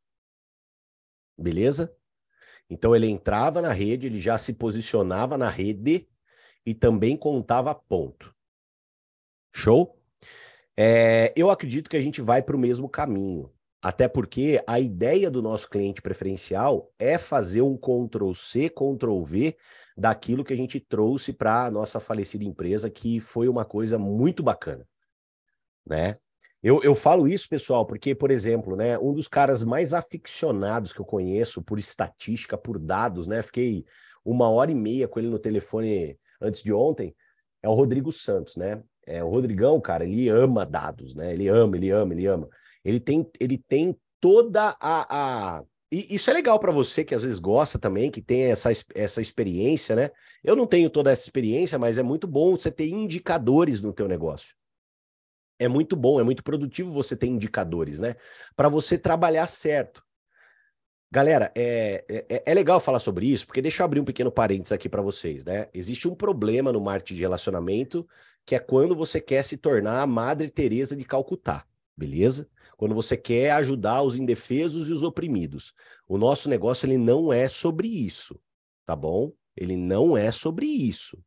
Beleza? 1.37 1.95
Então 2.69 2.95
ele 2.95 3.07
entrava 3.07 3.61
na 3.61 3.71
rede, 3.71 4.07
ele 4.07 4.19
já 4.19 4.37
se 4.37 4.53
posicionava 4.53 5.37
na 5.37 5.49
rede 5.49 6.07
e 6.65 6.73
também 6.73 7.15
contava 7.15 7.75
ponto. 7.75 8.33
Show? 9.53 9.99
É, 10.77 11.33
eu 11.35 11.49
acredito 11.49 11.89
que 11.89 11.97
a 11.97 12.01
gente 12.01 12.21
vai 12.21 12.41
para 12.41 12.55
o 12.55 12.59
mesmo 12.59 12.89
caminho. 12.89 13.51
Até 13.81 14.07
porque 14.07 14.63
a 14.65 14.79
ideia 14.79 15.29
do 15.29 15.43
nosso 15.43 15.69
cliente 15.69 16.01
preferencial 16.01 16.91
é 16.97 17.19
fazer 17.19 17.61
um 17.61 17.77
Ctrl 17.77 18.33
C, 18.33 18.67
Ctrl 18.67 19.23
V 19.23 19.55
daquilo 19.95 20.43
que 20.43 20.53
a 20.53 20.57
gente 20.57 20.79
trouxe 20.79 21.31
para 21.31 21.65
a 21.65 21.71
nossa 21.71 21.99
falecida 21.99 22.43
empresa, 22.43 22.89
que 22.89 23.19
foi 23.19 23.47
uma 23.47 23.63
coisa 23.63 23.99
muito 23.99 24.41
bacana. 24.41 24.87
Né? 25.85 26.17
Eu, 26.65 26.81
eu 26.81 26.95
falo 26.95 27.27
isso, 27.27 27.47
pessoal, 27.47 27.85
porque, 27.85 28.15
por 28.15 28.31
exemplo, 28.31 28.75
né, 28.75 28.97
um 28.97 29.13
dos 29.13 29.27
caras 29.27 29.63
mais 29.63 29.93
aficionados 29.93 30.91
que 30.91 30.99
eu 30.99 31.05
conheço 31.05 31.61
por 31.61 31.77
estatística, 31.77 32.57
por 32.57 32.79
dados, 32.79 33.27
né? 33.27 33.43
Fiquei 33.43 33.85
uma 34.25 34.49
hora 34.49 34.71
e 34.71 34.73
meia 34.75 35.07
com 35.07 35.19
ele 35.19 35.29
no 35.29 35.37
telefone 35.37 36.17
antes 36.41 36.63
de 36.63 36.73
ontem, 36.73 37.15
é 37.61 37.69
o 37.69 37.73
Rodrigo 37.75 38.11
Santos, 38.11 38.55
né? 38.55 38.81
É, 39.05 39.23
o 39.23 39.29
Rodrigão, 39.29 39.79
cara, 39.79 40.05
ele 40.05 40.27
ama 40.27 40.65
dados, 40.65 41.13
né? 41.13 41.33
Ele 41.33 41.47
ama, 41.47 41.77
ele 41.77 41.91
ama, 41.91 42.13
ele 42.15 42.25
ama. 42.25 42.49
Ele 42.83 42.99
tem, 42.99 43.29
ele 43.39 43.59
tem 43.59 43.95
toda 44.19 44.75
a, 44.79 45.57
a... 45.59 45.63
E 45.91 46.15
isso 46.15 46.31
é 46.31 46.33
legal 46.33 46.57
para 46.57 46.71
você 46.71 47.03
que 47.03 47.13
às 47.13 47.21
vezes 47.21 47.37
gosta 47.37 47.77
também, 47.77 48.09
que 48.09 48.23
tem 48.23 48.45
essa, 48.45 48.71
essa 48.95 49.21
experiência, 49.21 49.95
né? 49.95 50.09
Eu 50.43 50.55
não 50.55 50.65
tenho 50.65 50.89
toda 50.89 51.11
essa 51.11 51.21
experiência, 51.21 51.77
mas 51.77 51.99
é 51.99 52.03
muito 52.03 52.25
bom 52.25 52.55
você 52.55 52.71
ter 52.71 52.89
indicadores 52.89 53.81
no 53.81 53.93
teu 53.93 54.07
negócio 54.07 54.55
é 55.59 55.67
muito 55.67 55.95
bom, 55.95 56.19
é 56.19 56.23
muito 56.23 56.43
produtivo 56.43 56.91
você 56.91 57.15
ter 57.15 57.27
indicadores, 57.27 57.99
né? 57.99 58.15
Para 58.55 58.69
você 58.69 58.97
trabalhar 58.97 59.47
certo. 59.47 60.03
Galera, 61.11 61.51
é, 61.55 62.03
é, 62.09 62.43
é, 62.45 62.53
legal 62.53 62.79
falar 62.79 62.99
sobre 62.99 63.27
isso, 63.27 63.45
porque 63.45 63.61
deixa 63.61 63.81
eu 63.81 63.85
abrir 63.85 63.99
um 63.99 64.05
pequeno 64.05 64.31
parênteses 64.31 64.71
aqui 64.71 64.89
para 64.89 65.01
vocês, 65.01 65.45
né? 65.45 65.69
Existe 65.73 66.07
um 66.07 66.15
problema 66.15 66.73
no 66.73 66.81
marketing 66.81 67.15
de 67.15 67.21
relacionamento, 67.21 68.05
que 68.45 68.53
é 68.53 68.59
quando 68.59 68.95
você 68.95 69.21
quer 69.21 69.43
se 69.43 69.55
tornar 69.55 70.01
a 70.01 70.07
Madre 70.07 70.49
Teresa 70.49 70.95
de 70.95 71.05
Calcutá, 71.05 71.65
beleza? 71.95 72.49
Quando 72.75 72.93
você 72.93 73.15
quer 73.15 73.51
ajudar 73.51 74.01
os 74.01 74.17
indefesos 74.17 74.89
e 74.89 74.93
os 74.93 75.03
oprimidos. 75.03 75.73
O 76.05 76.17
nosso 76.17 76.49
negócio 76.49 76.85
ele 76.85 76.97
não 76.97 77.31
é 77.31 77.47
sobre 77.47 77.87
isso, 77.87 78.37
tá 78.85 78.95
bom? 78.95 79.31
Ele 79.55 79.77
não 79.77 80.17
é 80.17 80.31
sobre 80.31 80.65
isso. 80.65 81.17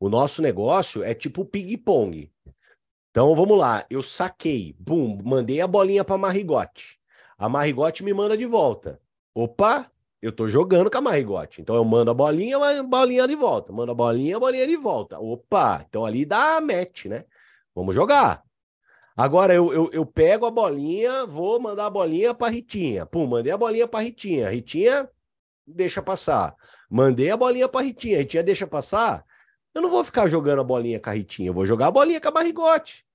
O 0.00 0.08
nosso 0.08 0.42
negócio 0.42 1.04
é 1.04 1.14
tipo 1.14 1.44
ping-pong. 1.44 2.31
Então 3.12 3.34
vamos 3.34 3.58
lá, 3.58 3.84
eu 3.90 4.02
saquei, 4.02 4.74
bum, 4.78 5.20
mandei 5.22 5.60
a 5.60 5.66
bolinha 5.66 6.02
para 6.02 6.16
Marigote. 6.16 6.98
A 7.36 7.46
Marigote 7.46 8.02
me 8.02 8.14
manda 8.14 8.38
de 8.38 8.46
volta. 8.46 8.98
Opa, 9.34 9.92
eu 10.22 10.32
tô 10.32 10.48
jogando 10.48 10.90
com 10.90 10.96
a 10.96 11.02
Marigote. 11.02 11.60
Então 11.60 11.76
eu 11.76 11.84
mando 11.84 12.10
a 12.10 12.14
bolinha, 12.14 12.56
a 12.56 12.82
bolinha 12.82 13.28
de 13.28 13.36
volta. 13.36 13.70
Mando 13.70 13.92
a 13.92 13.94
bolinha, 13.94 14.38
a 14.38 14.40
bolinha 14.40 14.66
de 14.66 14.76
volta. 14.78 15.18
Opa, 15.18 15.84
então 15.86 16.06
ali 16.06 16.24
dá 16.24 16.58
match, 16.58 17.04
né? 17.04 17.26
Vamos 17.74 17.94
jogar. 17.94 18.42
Agora 19.14 19.52
eu, 19.52 19.70
eu, 19.74 19.90
eu 19.92 20.06
pego 20.06 20.46
a 20.46 20.50
bolinha, 20.50 21.26
vou 21.26 21.60
mandar 21.60 21.86
a 21.86 21.90
bolinha 21.90 22.32
para 22.32 22.50
Ritinha. 22.50 23.04
Pum, 23.04 23.26
mandei 23.26 23.52
a 23.52 23.58
bolinha 23.58 23.86
para 23.86 24.00
Ritinha. 24.00 24.48
Ritinha 24.48 25.06
deixa 25.66 26.00
passar. 26.00 26.56
Mandei 26.88 27.30
a 27.30 27.36
bolinha 27.36 27.68
para 27.68 27.84
Ritinha. 27.84 28.16
Ritinha 28.20 28.42
deixa 28.42 28.66
passar. 28.66 29.22
Eu 29.74 29.82
não 29.82 29.90
vou 29.90 30.04
ficar 30.04 30.26
jogando 30.26 30.60
a 30.60 30.64
bolinha 30.64 31.00
com 31.00 31.10
a 31.10 31.12
Ritinha, 31.12 31.48
eu 31.48 31.54
vou 31.54 31.64
jogar 31.64 31.86
a 31.86 31.90
bolinha 31.90 32.20
com 32.20 32.28
a 32.28 32.32
barrigote. 32.32 33.06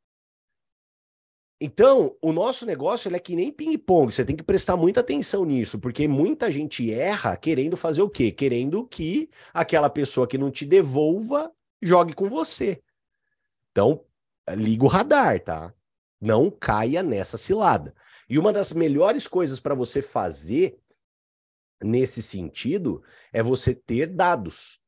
Então, 1.60 2.16
o 2.22 2.32
nosso 2.32 2.68
negócio 2.68 3.14
é 3.16 3.20
que 3.20 3.36
nem 3.36 3.52
ping-pong, 3.52 4.14
você 4.14 4.24
tem 4.24 4.36
que 4.36 4.44
prestar 4.44 4.78
muita 4.78 5.00
atenção 5.00 5.44
nisso, 5.44 5.80
porque 5.80 6.08
muita 6.08 6.52
gente 6.52 6.92
erra 6.92 7.36
querendo 7.36 7.76
fazer 7.76 8.04
o 8.04 8.10
quê? 8.10 8.32
Querendo 8.32 8.86
que 8.86 9.30
aquela 9.52 9.90
pessoa 9.90 10.28
que 10.28 10.38
não 10.38 10.52
te 10.52 10.66
devolva 10.66 11.52
jogue 11.82 12.14
com 12.14 12.30
você. 12.30 12.82
Então, 13.72 14.04
liga 14.52 14.84
o 14.86 14.88
radar, 14.88 15.44
tá? 15.44 15.74
Não 16.22 16.52
caia 16.52 17.02
nessa 17.02 17.38
cilada. 17.38 17.96
E 18.30 18.38
uma 18.38 18.54
das 18.54 18.72
melhores 18.72 19.28
coisas 19.28 19.60
para 19.60 19.74
você 19.74 20.00
fazer 20.02 20.80
nesse 21.82 22.22
sentido 22.22 23.04
é 23.32 23.42
você 23.42 23.74
ter 23.74 24.08
dados 24.08 24.80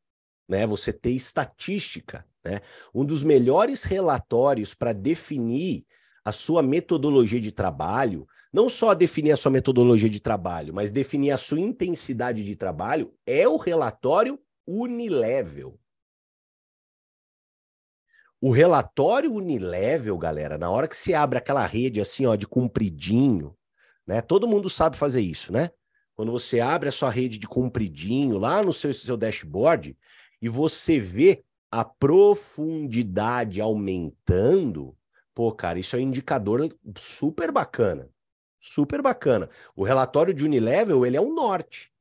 né? 0.50 0.66
Você 0.66 0.92
ter 0.92 1.12
estatística, 1.12 2.26
né? 2.44 2.60
Um 2.94 3.06
dos 3.06 3.22
melhores 3.22 3.84
relatórios 3.84 4.74
para 4.74 4.92
definir 4.92 5.86
a 6.26 6.32
sua 6.32 6.64
metodologia 6.64 7.40
de 7.40 7.52
trabalho, 7.52 8.28
não 8.52 8.68
só 8.68 8.96
definir 8.96 9.32
a 9.32 9.38
sua 9.38 9.52
metodologia 9.52 10.10
de 10.10 10.20
trabalho, 10.20 10.74
mas 10.74 10.90
definir 10.90 11.32
a 11.32 11.38
sua 11.38 11.60
intensidade 11.60 12.44
de 12.44 12.56
trabalho, 12.56 13.14
é 13.26 13.48
o 13.48 13.58
relatório 13.58 14.40
Unilevel. 14.68 15.80
O 18.42 18.52
relatório 18.52 19.34
Unilevel, 19.34 20.18
galera, 20.18 20.58
na 20.58 20.70
hora 20.70 20.88
que 20.88 20.98
você 20.98 21.14
abre 21.14 21.38
aquela 21.38 21.66
rede 21.66 22.02
assim, 22.02 22.26
ó, 22.26 22.36
de 22.36 22.48
compridinho, 22.48 23.56
né? 24.08 24.22
Todo 24.22 24.48
mundo 24.48 24.70
sabe 24.70 24.98
fazer 24.98 25.22
isso, 25.22 25.52
né? 25.52 25.70
Quando 26.16 26.32
você 26.32 26.60
abre 26.60 26.90
a 26.90 26.92
sua 26.92 27.10
rede 27.10 27.38
de 27.38 27.48
compridinho 27.48 28.38
lá 28.38 28.64
no 28.64 28.74
seu, 28.74 28.94
seu 28.94 29.16
dashboard 29.16 29.98
e 30.42 30.48
você 30.48 31.00
vê 31.00 31.44
a 31.72 31.84
profundidade 31.84 33.62
aumentando, 33.62 34.96
pô, 35.34 35.52
cara, 35.52 35.80
isso 35.80 35.96
é 35.96 36.00
um 36.00 36.04
indicador 36.04 36.76
super 36.98 37.52
bacana. 37.52 38.10
Super 38.58 39.02
bacana. 39.02 39.50
O 39.76 39.84
relatório 39.84 40.34
de 40.34 40.44
Unilevel, 40.44 41.06
ele 41.06 41.16
é 41.16 41.22
um 41.22 41.34
norte. 41.34 41.92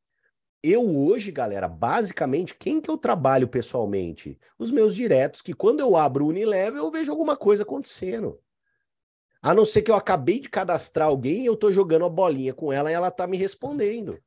Eu 0.61 0.88
hoje, 0.88 1.30
galera, 1.30 1.68
basicamente, 1.68 2.57
quem 2.57 2.80
que 2.80 2.90
eu 2.90 2.99
trabalho 2.99 3.47
pessoalmente? 3.47 4.38
Os 4.59 4.73
meus 4.73 4.92
diretos, 4.95 5.40
que 5.40 5.54
quando 5.54 5.78
eu 5.80 5.97
abro 5.97 6.25
o 6.25 6.28
Unilevel, 6.28 6.85
eu 6.85 6.90
vejo 6.90 7.12
alguma 7.12 7.37
coisa 7.37 7.62
acontecendo. 7.62 8.40
A 9.40 9.54
não 9.54 9.64
ser 9.64 9.83
que 9.83 9.90
eu 9.90 9.95
acabei 9.95 10.40
de 10.40 10.49
cadastrar 10.49 11.07
alguém 11.07 11.42
e 11.42 11.47
eu 11.47 11.57
tô 11.57 11.71
jogando 11.71 12.04
a 12.04 12.11
bolinha 12.11 12.52
com 12.52 12.73
ela 12.73 12.90
e 12.90 12.95
ela 12.95 13.11
tá 13.11 13.25
me 13.25 13.37
respondendo. 13.37 14.18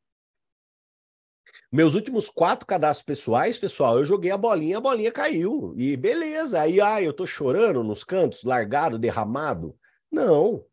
Meus 1.72 1.96
últimos 1.96 2.30
quatro 2.30 2.68
cadastros 2.68 3.06
pessoais, 3.06 3.58
pessoal, 3.58 3.98
eu 3.98 4.06
joguei 4.06 4.32
a 4.32 4.38
bolinha, 4.38 4.78
a 4.78 4.82
bolinha 4.82 5.12
caiu. 5.12 5.74
E 5.78 5.96
beleza. 5.98 6.60
Aí, 6.62 6.82
ah, 6.82 7.02
eu 7.02 7.14
tô 7.14 7.26
chorando 7.26 7.84
nos 7.84 8.04
cantos, 8.04 8.44
largado, 8.44 9.00
derramado. 9.00 9.76
Não 10.12 10.66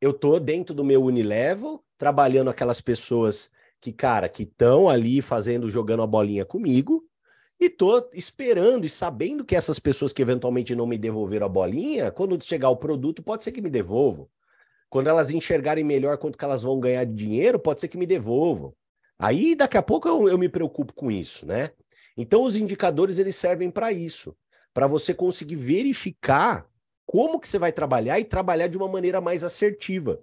eu 0.00 0.12
tô 0.12 0.38
dentro 0.38 0.74
do 0.74 0.84
meu 0.84 1.02
Unilevel, 1.02 1.82
trabalhando 1.96 2.50
aquelas 2.50 2.80
pessoas 2.80 3.50
que, 3.80 3.92
cara, 3.92 4.28
que 4.28 4.42
estão 4.42 4.88
ali 4.88 5.22
fazendo, 5.22 5.68
jogando 5.68 6.02
a 6.02 6.06
bolinha 6.06 6.44
comigo, 6.44 7.04
e 7.58 7.70
tô 7.70 8.10
esperando 8.12 8.84
e 8.84 8.88
sabendo 8.88 9.44
que 9.44 9.56
essas 9.56 9.78
pessoas 9.78 10.12
que 10.12 10.20
eventualmente 10.20 10.74
não 10.74 10.86
me 10.86 10.98
devolveram 10.98 11.46
a 11.46 11.48
bolinha, 11.48 12.10
quando 12.10 12.42
chegar 12.44 12.68
o 12.68 12.76
produto, 12.76 13.22
pode 13.22 13.44
ser 13.44 13.52
que 13.52 13.62
me 13.62 13.70
devolvam. 13.70 14.28
Quando 14.90 15.08
elas 15.08 15.30
enxergarem 15.30 15.82
melhor 15.82 16.18
quanto 16.18 16.36
que 16.36 16.44
elas 16.44 16.62
vão 16.62 16.78
ganhar 16.78 17.04
de 17.04 17.14
dinheiro, 17.14 17.58
pode 17.58 17.80
ser 17.80 17.88
que 17.88 17.96
me 17.96 18.06
devolvam. 18.06 18.74
Aí, 19.18 19.54
daqui 19.54 19.76
a 19.76 19.82
pouco, 19.82 20.08
eu, 20.08 20.28
eu 20.28 20.38
me 20.38 20.48
preocupo 20.48 20.92
com 20.92 21.10
isso, 21.10 21.46
né? 21.46 21.70
Então, 22.16 22.44
os 22.44 22.56
indicadores, 22.56 23.18
eles 23.18 23.36
servem 23.36 23.70
para 23.70 23.92
isso, 23.92 24.36
para 24.72 24.86
você 24.86 25.14
conseguir 25.14 25.56
verificar 25.56 26.66
como 27.06 27.38
que 27.38 27.48
você 27.48 27.58
vai 27.58 27.72
trabalhar 27.72 28.18
e 28.18 28.24
trabalhar 28.24 28.66
de 28.66 28.76
uma 28.76 28.88
maneira 28.88 29.20
mais 29.20 29.44
assertiva. 29.44 30.20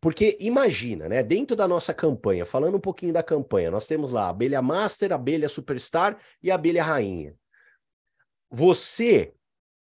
Porque 0.00 0.36
imagina, 0.40 1.08
né, 1.08 1.22
dentro 1.22 1.56
da 1.56 1.66
nossa 1.66 1.92
campanha, 1.92 2.44
falando 2.44 2.76
um 2.76 2.80
pouquinho 2.80 3.12
da 3.12 3.22
campanha, 3.22 3.70
nós 3.70 3.86
temos 3.86 4.12
lá 4.12 4.26
a 4.26 4.28
abelha 4.28 4.62
master, 4.62 5.12
a 5.12 5.16
abelha 5.16 5.48
superstar 5.48 6.16
e 6.42 6.50
a 6.50 6.54
abelha 6.54 6.84
rainha. 6.84 7.34
Você 8.50 9.34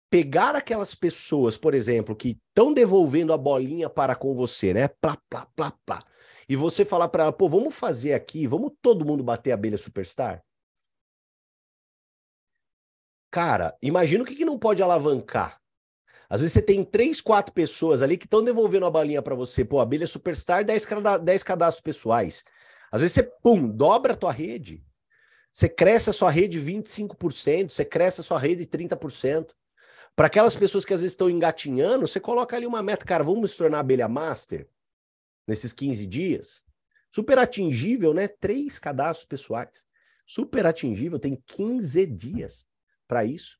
pegar 0.08 0.54
aquelas 0.54 0.94
pessoas, 0.94 1.56
por 1.56 1.74
exemplo, 1.74 2.14
que 2.16 2.38
estão 2.48 2.72
devolvendo 2.72 3.32
a 3.32 3.36
bolinha 3.36 3.90
para 3.90 4.14
com 4.14 4.34
você, 4.34 4.72
né? 4.72 4.88
Plá, 4.88 5.18
plá, 5.28 5.46
plá, 5.54 5.72
plá. 5.84 6.02
E 6.48 6.56
você 6.56 6.84
falar 6.84 7.08
para 7.08 7.24
ela, 7.24 7.32
pô, 7.32 7.48
vamos 7.48 7.74
fazer 7.74 8.12
aqui, 8.12 8.46
vamos 8.46 8.72
todo 8.82 9.04
mundo 9.04 9.22
bater 9.22 9.52
a 9.52 9.54
abelha 9.54 9.78
superstar? 9.78 10.44
Cara, 13.30 13.76
imagina 13.82 14.22
o 14.22 14.26
que, 14.26 14.36
que 14.36 14.44
não 14.44 14.58
pode 14.58 14.82
alavancar 14.82 15.60
às 16.28 16.40
vezes 16.40 16.54
você 16.54 16.62
tem 16.62 16.84
três, 16.84 17.20
quatro 17.20 17.52
pessoas 17.52 18.02
ali 18.02 18.16
que 18.16 18.26
estão 18.26 18.42
devolvendo 18.42 18.86
a 18.86 18.90
balinha 18.90 19.22
para 19.22 19.34
você. 19.34 19.64
Pô, 19.64 19.80
abelha 19.80 20.06
superstar, 20.06 20.64
10, 20.64 20.86
10 21.22 21.42
cadastros 21.42 21.82
pessoais. 21.82 22.44
Às 22.90 23.02
vezes 23.02 23.14
você, 23.14 23.22
pum, 23.22 23.68
dobra 23.68 24.14
a 24.14 24.16
tua 24.16 24.32
rede. 24.32 24.82
Você 25.52 25.68
cresce 25.68 26.10
a 26.10 26.12
sua 26.12 26.30
rede 26.30 26.60
25%, 26.60 27.70
você 27.70 27.84
cresce 27.84 28.20
a 28.20 28.24
sua 28.24 28.38
rede 28.38 28.66
30%. 28.66 29.54
Para 30.16 30.26
aquelas 30.26 30.56
pessoas 30.56 30.84
que 30.84 30.94
às 30.94 31.00
vezes 31.00 31.12
estão 31.12 31.30
engatinhando, 31.30 32.06
você 32.06 32.18
coloca 32.18 32.56
ali 32.56 32.66
uma 32.66 32.82
meta, 32.82 33.04
cara, 33.04 33.22
vamos 33.22 33.52
se 33.52 33.58
tornar 33.58 33.80
abelha 33.80 34.08
master 34.08 34.68
nesses 35.46 35.72
15 35.72 36.06
dias. 36.06 36.64
Super 37.10 37.38
atingível, 37.38 38.12
né? 38.12 38.28
Três 38.28 38.78
cadastros 38.78 39.26
pessoais. 39.26 39.86
Super 40.26 40.66
atingível, 40.66 41.18
tem 41.18 41.40
15 41.46 42.06
dias 42.06 42.68
para 43.06 43.24
isso. 43.24 43.58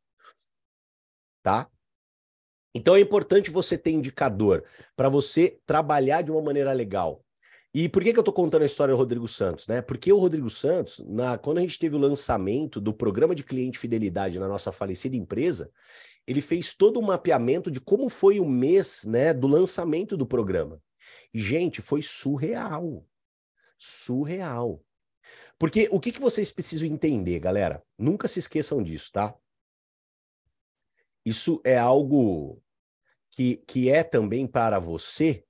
Tá? 1.43 1.69
Então 2.75 2.97
é 2.97 3.01
importante 3.01 3.51
você 3.51 3.79
ter 3.79 3.93
indicador 3.93 4.65
para 4.97 5.09
você 5.09 5.61
trabalhar 5.65 6.23
de 6.23 6.33
uma 6.33 6.43
maneira 6.43 6.73
legal. 6.73 7.25
E 7.73 7.89
por 7.89 8.03
que, 8.03 8.13
que 8.13 8.19
eu 8.19 8.23
estou 8.23 8.35
contando 8.35 8.63
a 8.63 8.67
história 8.67 8.95
do 8.95 8.99
Rodrigo 8.99 9.27
Santos? 9.27 9.67
Né? 9.67 9.83
Porque 9.83 10.13
o 10.13 10.19
Rodrigo 10.19 10.49
Santos, 10.49 11.01
na, 11.07 11.37
quando 11.37 11.59
a 11.59 11.61
gente 11.61 11.79
teve 11.79 11.97
o 11.97 11.99
lançamento 11.99 12.81
do 12.81 12.95
programa 12.95 13.35
de 13.35 13.43
cliente 13.43 13.79
fidelidade 13.79 14.39
na 14.39 14.49
nossa 14.49 14.71
falecida 14.73 15.17
empresa, 15.17 15.71
ele 16.27 16.41
fez 16.41 16.73
todo 16.73 16.99
um 16.99 17.03
mapeamento 17.03 17.71
de 17.71 17.81
como 17.81 18.09
foi 18.09 18.41
o 18.41 18.49
mês 18.49 19.05
né, 19.05 19.35
do 19.35 19.47
lançamento 19.47 20.17
do 20.17 20.27
programa. 20.27 20.81
Gente, 21.35 21.83
foi 21.83 22.01
surreal. 22.01 23.05
Surreal. 23.77 24.81
Porque 25.59 25.89
o 25.91 25.99
que, 25.99 26.13
que 26.13 26.21
vocês 26.21 26.53
precisam 26.53 26.87
entender, 26.87 27.41
galera? 27.41 27.85
Nunca 27.99 28.29
se 28.29 28.39
esqueçam 28.39 28.81
disso, 28.81 29.11
tá? 29.13 29.35
Isso 31.25 31.61
é 31.65 31.77
algo 31.77 32.63
que, 33.31 33.57
que 33.67 33.91
é 33.91 34.05
também 34.05 34.47
para 34.47 34.79
você 34.79 35.45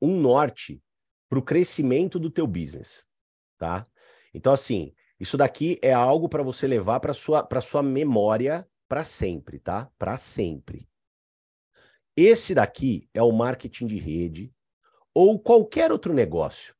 um 0.00 0.20
norte 0.20 0.82
para 1.28 1.38
o 1.38 1.42
crescimento 1.42 2.18
do 2.18 2.30
teu 2.30 2.46
business, 2.46 3.06
tá? 3.58 3.86
Então, 4.34 4.52
assim, 4.52 4.92
isso 5.20 5.36
daqui 5.36 5.78
é 5.80 5.92
algo 5.92 6.28
para 6.28 6.42
você 6.42 6.66
levar 6.66 6.98
para 6.98 7.12
sua 7.12 7.44
para 7.44 7.60
sua 7.60 7.82
memória 7.82 8.68
para 8.88 9.04
sempre, 9.04 9.60
tá? 9.60 9.90
Para 9.96 10.16
sempre. 10.16 10.88
Esse 12.16 12.54
daqui 12.54 13.08
é 13.14 13.22
o 13.22 13.32
marketing 13.32 13.86
de 13.86 13.98
rede 13.98 14.54
ou 15.14 15.38
qualquer 15.40 15.90
outro 15.90 16.12
negócio. 16.12 16.74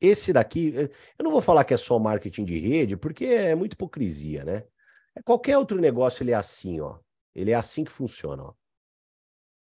Esse 0.00 0.32
daqui, 0.32 0.74
eu 0.74 1.24
não 1.24 1.30
vou 1.30 1.40
falar 1.40 1.64
que 1.64 1.72
é 1.72 1.76
só 1.76 1.98
marketing 1.98 2.44
de 2.44 2.58
rede, 2.58 2.96
porque 2.96 3.24
é 3.24 3.54
muita 3.54 3.74
hipocrisia, 3.74 4.44
né? 4.44 4.66
É 5.14 5.22
qualquer 5.22 5.56
outro 5.56 5.80
negócio 5.80 6.22
ele 6.22 6.32
é 6.32 6.34
assim, 6.34 6.80
ó. 6.80 6.98
Ele 7.34 7.50
é 7.50 7.54
assim 7.54 7.84
que 7.84 7.92
funciona. 7.92 8.42
Ó. 8.42 8.54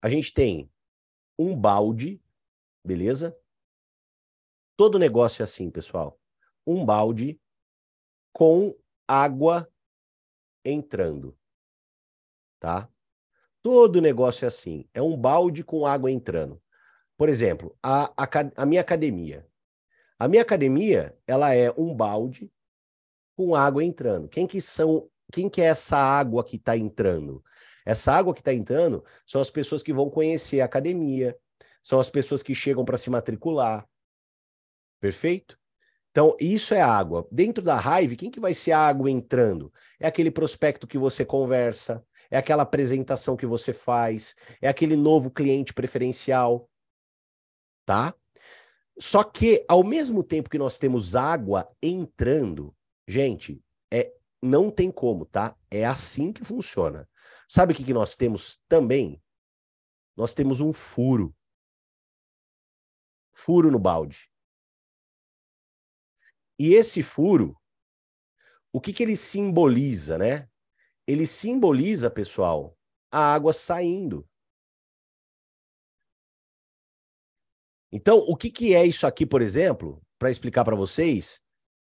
A 0.01 0.09
gente 0.09 0.33
tem 0.33 0.69
um 1.39 1.55
balde, 1.55 2.21
beleza? 2.83 3.33
Todo 4.75 4.99
negócio 4.99 5.41
é 5.41 5.45
assim, 5.45 5.71
pessoal. 5.71 6.19
Um 6.65 6.85
balde 6.85 7.39
com 8.33 8.77
água 9.07 9.71
entrando, 10.63 11.37
tá? 12.59 12.91
Todo 13.61 14.01
negócio 14.01 14.45
é 14.45 14.47
assim. 14.47 14.87
É 14.93 15.01
um 15.01 15.17
balde 15.17 15.63
com 15.63 15.85
água 15.85 16.11
entrando. 16.11 16.61
Por 17.17 17.29
exemplo, 17.29 17.75
a, 17.81 18.11
a, 18.15 18.27
a 18.55 18.65
minha 18.65 18.81
academia. 18.81 19.45
A 20.19 20.27
minha 20.27 20.41
academia, 20.41 21.15
ela 21.25 21.53
é 21.53 21.71
um 21.77 21.93
balde 21.93 22.51
com 23.35 23.55
água 23.55 23.83
entrando. 23.83 24.27
Quem 24.27 24.47
que 24.47 24.61
são 24.61 25.09
quem 25.31 25.49
que 25.49 25.61
é 25.61 25.65
essa 25.65 25.97
água 25.97 26.43
que 26.43 26.55
está 26.55 26.77
entrando? 26.77 27.43
Essa 27.85 28.13
água 28.13 28.33
que 28.33 28.41
está 28.41 28.53
entrando 28.53 29.03
são 29.25 29.41
as 29.41 29.49
pessoas 29.49 29.83
que 29.83 29.93
vão 29.93 30.09
conhecer 30.09 30.61
a 30.61 30.65
academia, 30.65 31.37
são 31.81 31.99
as 31.99 32.09
pessoas 32.09 32.41
que 32.41 32.55
chegam 32.55 32.85
para 32.85 32.97
se 32.97 33.09
matricular. 33.09 33.87
Perfeito? 34.99 35.57
Então, 36.11 36.35
isso 36.39 36.73
é 36.73 36.81
água. 36.81 37.27
Dentro 37.31 37.63
da 37.63 37.77
Hive, 37.77 38.15
quem 38.15 38.31
que 38.31 38.39
vai 38.39 38.53
ser 38.53 38.71
a 38.71 38.79
água 38.79 39.11
entrando? 39.11 39.71
É 39.99 40.07
aquele 40.07 40.31
prospecto 40.31 40.87
que 40.87 40.97
você 40.97 41.23
conversa, 41.23 42.03
é 42.29 42.37
aquela 42.37 42.63
apresentação 42.63 43.37
que 43.37 43.45
você 43.45 43.73
faz, 43.73 44.35
é 44.61 44.67
aquele 44.67 44.95
novo 44.95 45.31
cliente 45.31 45.73
preferencial, 45.73 46.69
tá? 47.85 48.13
Só 48.99 49.23
que, 49.23 49.63
ao 49.67 49.83
mesmo 49.83 50.23
tempo 50.23 50.49
que 50.49 50.57
nós 50.57 50.79
temos 50.79 51.15
água 51.15 51.69
entrando, 51.81 52.75
gente, 53.07 53.63
é 53.91 54.13
não 54.41 54.71
tem 54.71 54.91
como, 54.91 55.25
tá? 55.25 55.55
É 55.69 55.85
assim 55.85 56.31
que 56.31 56.43
funciona. 56.43 57.07
Sabe 57.47 57.73
o 57.73 57.75
que, 57.75 57.83
que 57.83 57.93
nós 57.93 58.15
temos 58.15 58.59
também? 58.67 59.21
Nós 60.15 60.33
temos 60.33 60.59
um 60.59 60.73
furo. 60.73 61.35
Furo 63.33 63.71
no 63.71 63.79
balde. 63.79 64.31
E 66.59 66.73
esse 66.73 67.03
furo, 67.03 67.55
o 68.71 68.81
que, 68.81 68.91
que 68.91 69.03
ele 69.03 69.15
simboliza, 69.15 70.17
né? 70.17 70.49
Ele 71.07 71.25
simboliza, 71.25 72.09
pessoal, 72.09 72.77
a 73.11 73.33
água 73.33 73.53
saindo. 73.53 74.27
Então, 77.91 78.17
o 78.19 78.35
que, 78.35 78.51
que 78.51 78.75
é 78.75 78.85
isso 78.85 79.07
aqui, 79.07 79.25
por 79.25 79.41
exemplo, 79.41 80.01
para 80.19 80.29
explicar 80.29 80.65
para 80.65 80.75
vocês, 80.75 81.41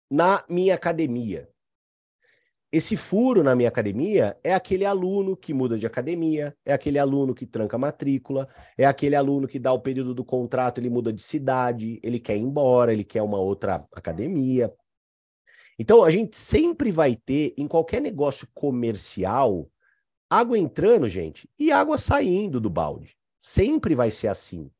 na 0.08 0.44
minha 0.48 0.74
academia? 0.74 1.52
esse 2.70 2.96
furo 2.96 3.42
na 3.42 3.54
minha 3.54 3.68
academia 3.68 4.38
é 4.44 4.52
aquele 4.52 4.84
aluno 4.84 5.36
que 5.36 5.54
muda 5.54 5.78
de 5.78 5.86
academia, 5.86 6.54
é 6.66 6.72
aquele 6.72 6.98
aluno 6.98 7.34
que 7.34 7.46
tranca 7.46 7.76
a 7.76 7.78
matrícula, 7.78 8.46
é 8.76 8.84
aquele 8.84 9.16
aluno 9.16 9.48
que 9.48 9.58
dá 9.58 9.72
o 9.72 9.80
período 9.80 10.14
do 10.14 10.24
contrato, 10.24 10.78
ele 10.78 10.90
muda 10.90 11.10
de 11.10 11.22
cidade, 11.22 11.98
ele 12.02 12.20
quer 12.20 12.36
ir 12.36 12.40
embora, 12.40 12.92
ele 12.92 13.04
quer 13.04 13.22
uma 13.22 13.38
outra 13.38 13.86
academia. 13.92 14.72
Então, 15.78 16.02
a 16.02 16.10
gente 16.10 16.36
sempre 16.36 16.90
vai 16.90 17.14
ter, 17.14 17.54
em 17.56 17.68
qualquer 17.68 18.02
negócio 18.02 18.48
comercial, 18.52 19.70
água 20.28 20.58
entrando, 20.58 21.08
gente, 21.08 21.48
e 21.58 21.70
água 21.70 21.96
saindo 21.96 22.60
do 22.60 22.68
balde. 22.68 23.16
Sempre 23.38 23.94
vai 23.94 24.10
ser 24.10 24.28
assim. 24.28 24.70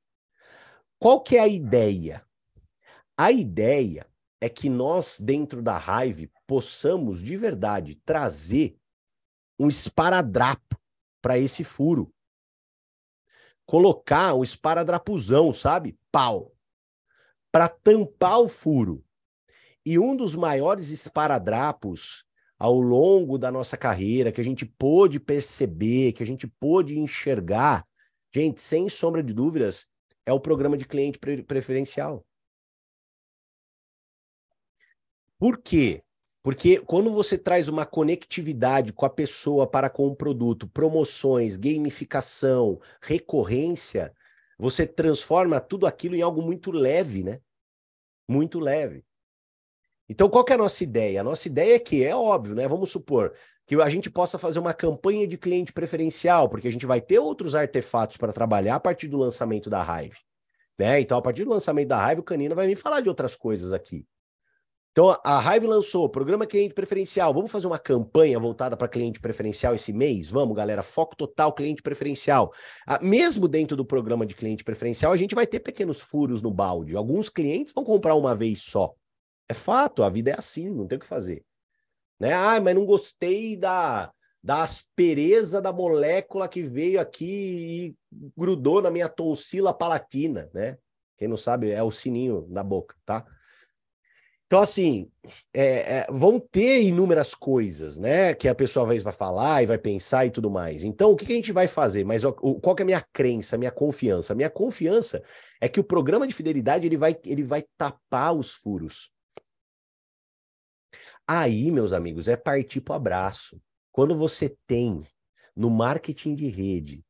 Qual 0.99 1.23
que 1.23 1.37
é 1.37 1.41
a 1.41 1.49
ideia? 1.49 2.27
A 3.17 3.31
ideia 3.31 4.07
é 4.41 4.49
que 4.49 4.69
nós, 4.69 5.19
dentro 5.21 5.63
da 5.63 5.79
Hive, 5.79 6.31
possamos 6.47 7.23
de 7.23 7.37
verdade 7.37 7.95
trazer 8.05 8.77
um 9.59 9.69
esparadrapo 9.69 10.77
para 11.21 11.39
esse 11.39 11.63
furo. 11.63 12.13
Colocar 13.67 14.35
um 14.35 14.43
esparadrapuzão, 14.43 15.53
sabe? 15.53 15.99
Pau. 16.11 16.53
Para 17.53 17.69
tampar 17.69 18.41
o 18.41 18.49
furo. 18.49 19.05
E 19.89 19.99
um 19.99 20.15
dos 20.15 20.37
maiores 20.37 20.91
esparadrapos 20.91 22.23
ao 22.59 22.79
longo 22.79 23.39
da 23.39 23.51
nossa 23.51 23.75
carreira, 23.75 24.31
que 24.31 24.39
a 24.39 24.45
gente 24.45 24.67
pôde 24.67 25.19
perceber, 25.19 26.13
que 26.13 26.23
a 26.23 26.27
gente 26.27 26.47
pôde 26.47 26.99
enxergar, 26.99 27.87
gente, 28.31 28.61
sem 28.61 28.91
sombra 28.91 29.23
de 29.23 29.33
dúvidas, 29.33 29.87
é 30.27 30.33
o 30.35 30.39
programa 30.39 30.77
de 30.77 30.85
cliente 30.85 31.19
preferencial. 31.19 32.23
Por 35.39 35.57
quê? 35.57 36.03
Porque 36.43 36.81
quando 36.81 37.11
você 37.11 37.39
traz 37.39 37.67
uma 37.67 37.87
conectividade 37.87 38.93
com 38.93 39.07
a 39.07 39.11
pessoa 39.11 39.67
para 39.67 39.89
com 39.89 40.07
o 40.07 40.15
produto, 40.15 40.69
promoções, 40.69 41.57
gamificação, 41.57 42.79
recorrência, 43.01 44.15
você 44.59 44.87
transforma 44.87 45.59
tudo 45.59 45.87
aquilo 45.87 46.15
em 46.15 46.21
algo 46.21 46.43
muito 46.43 46.71
leve, 46.71 47.25
né? 47.25 47.41
Muito 48.29 48.61
leve. 48.61 49.08
Então, 50.09 50.29
qual 50.29 50.45
é 50.49 50.55
a 50.55 50.59
nossa 50.59 50.83
ideia? 50.83 51.21
A 51.21 51.25
nossa 51.25 51.49
ideia 51.49 51.75
é 51.75 51.79
que 51.79 52.05
é 52.05 52.15
óbvio, 52.15 52.55
né? 52.55 52.67
Vamos 52.67 52.91
supor 52.91 53.35
que 53.67 53.75
a 53.75 53.89
gente 53.91 54.11
possa 54.11 54.39
fazer 54.39 54.59
uma 54.59 54.73
campanha 54.73 55.27
de 55.29 55.37
cliente 55.37 55.75
preferencial, 55.75 56.49
porque 56.49 56.69
a 56.69 56.73
gente 56.73 56.87
vai 56.87 57.03
ter 57.03 57.19
outros 57.19 57.55
artefatos 57.55 58.17
para 58.17 58.33
trabalhar 58.33 58.77
a 58.77 58.81
partir 58.81 59.09
do 59.09 59.19
lançamento 59.19 59.69
da 59.69 59.83
Hive. 59.83 60.17
Né? 60.79 61.01
Então, 61.01 61.19
a 61.19 61.23
partir 61.23 61.45
do 61.45 61.51
lançamento 61.51 61.89
da 61.89 62.11
Hive, 62.11 62.21
o 62.21 62.25
Canino 62.25 62.55
vai 62.55 62.67
vir 62.67 62.77
falar 62.77 63.03
de 63.03 63.11
outras 63.11 63.37
coisas 63.37 63.73
aqui. 63.75 64.07
Então, 64.93 65.15
a 65.23 65.55
Hive 65.55 65.67
lançou 65.67 66.09
programa 66.09 66.47
cliente 66.47 66.73
preferencial. 66.73 67.33
Vamos 67.35 67.51
fazer 67.51 67.67
uma 67.67 67.79
campanha 67.79 68.39
voltada 68.39 68.75
para 68.77 68.89
cliente 68.89 69.21
preferencial 69.21 69.75
esse 69.75 69.93
mês? 69.93 70.31
Vamos, 70.31 70.57
galera. 70.57 70.83
Foco 70.83 71.15
total 71.15 71.53
cliente 71.53 71.83
preferencial. 71.83 72.53
Ah, 72.87 72.99
mesmo 73.03 73.47
dentro 73.47 73.77
do 73.77 73.85
programa 73.85 74.25
de 74.25 74.35
cliente 74.35 74.65
preferencial, 74.65 75.13
a 75.13 75.17
gente 75.17 75.35
vai 75.35 75.47
ter 75.47 75.61
pequenos 75.61 76.01
furos 76.01 76.41
no 76.41 76.51
balde. 76.51 76.97
Alguns 76.97 77.29
clientes 77.29 77.73
vão 77.75 77.85
comprar 77.85 78.15
uma 78.15 78.35
vez 78.35 78.63
só. 78.63 78.95
É 79.49 79.55
fato, 79.55 80.03
a 80.03 80.09
vida 80.09 80.31
é 80.31 80.39
assim, 80.39 80.69
não 80.69 80.87
tem 80.87 80.97
o 80.97 81.01
que 81.01 81.07
fazer. 81.07 81.45
Né? 82.21 82.33
Ah, 82.33 82.61
mas 82.61 82.75
não 82.75 82.85
gostei 82.85 83.57
da, 83.57 84.13
da 84.43 84.63
aspereza 84.63 85.63
da 85.63 85.73
molécula 85.73 86.49
que 86.49 86.63
veio 86.63 87.01
aqui 87.01 87.95
e 87.95 87.97
grudou 88.37 88.83
na 88.83 88.91
minha 88.91 89.09
tonsila 89.09 89.73
palatina, 89.73 90.51
né? 90.53 90.79
Quem 91.17 91.29
não 91.29 91.37
sabe 91.37 91.71
é 91.71 91.83
o 91.83 91.91
sininho 91.91 92.43
da 92.49 92.63
boca, 92.63 92.95
tá? 93.05 93.27
Então, 94.47 94.63
assim, 94.63 95.11
é, 95.53 95.99
é, 95.99 96.07
vão 96.09 96.41
ter 96.41 96.83
inúmeras 96.83 97.35
coisas, 97.35 97.99
né? 97.99 98.33
Que 98.33 98.49
a 98.49 98.55
pessoa 98.55 98.87
vai, 98.87 98.99
vai 98.99 99.13
falar 99.13 99.63
e 99.63 99.67
vai 99.67 99.77
pensar 99.77 100.25
e 100.25 100.31
tudo 100.31 100.51
mais. 100.51 100.85
Então, 100.85 101.11
o 101.11 101.17
que, 101.17 101.27
que 101.27 101.33
a 101.33 101.37
gente 101.37 101.53
vai 101.53 101.69
fazer? 101.69 102.03
Mas 102.03 102.25
o, 102.25 102.33
qual 102.33 102.75
é 102.79 102.83
a 102.83 102.87
minha 102.87 103.07
crença, 103.13 103.57
a 103.57 103.59
minha 103.59 103.71
confiança? 103.71 104.33
A 104.33 104.37
minha 104.37 104.49
confiança 104.49 105.23
é 105.61 105.69
que 105.69 105.79
o 105.79 105.85
programa 105.85 106.27
de 106.27 106.35
fidelidade 106.35 106.87
ele 106.87 106.97
vai, 106.97 107.15
ele 107.27 107.43
vai 107.43 107.63
tapar 107.77 108.35
os 108.35 108.55
furos. 108.55 109.11
Aí, 111.27 111.71
meus 111.71 111.93
amigos, 111.93 112.29
é 112.29 112.37
partir 112.37 112.81
para 112.81 112.95
o 112.95 112.97
abraço. 112.97 113.61
Quando 113.93 114.17
você 114.17 114.57
tem 114.67 115.07
no 115.55 115.71
marketing 115.71 116.35
de 116.35 116.49
rede 116.49 117.05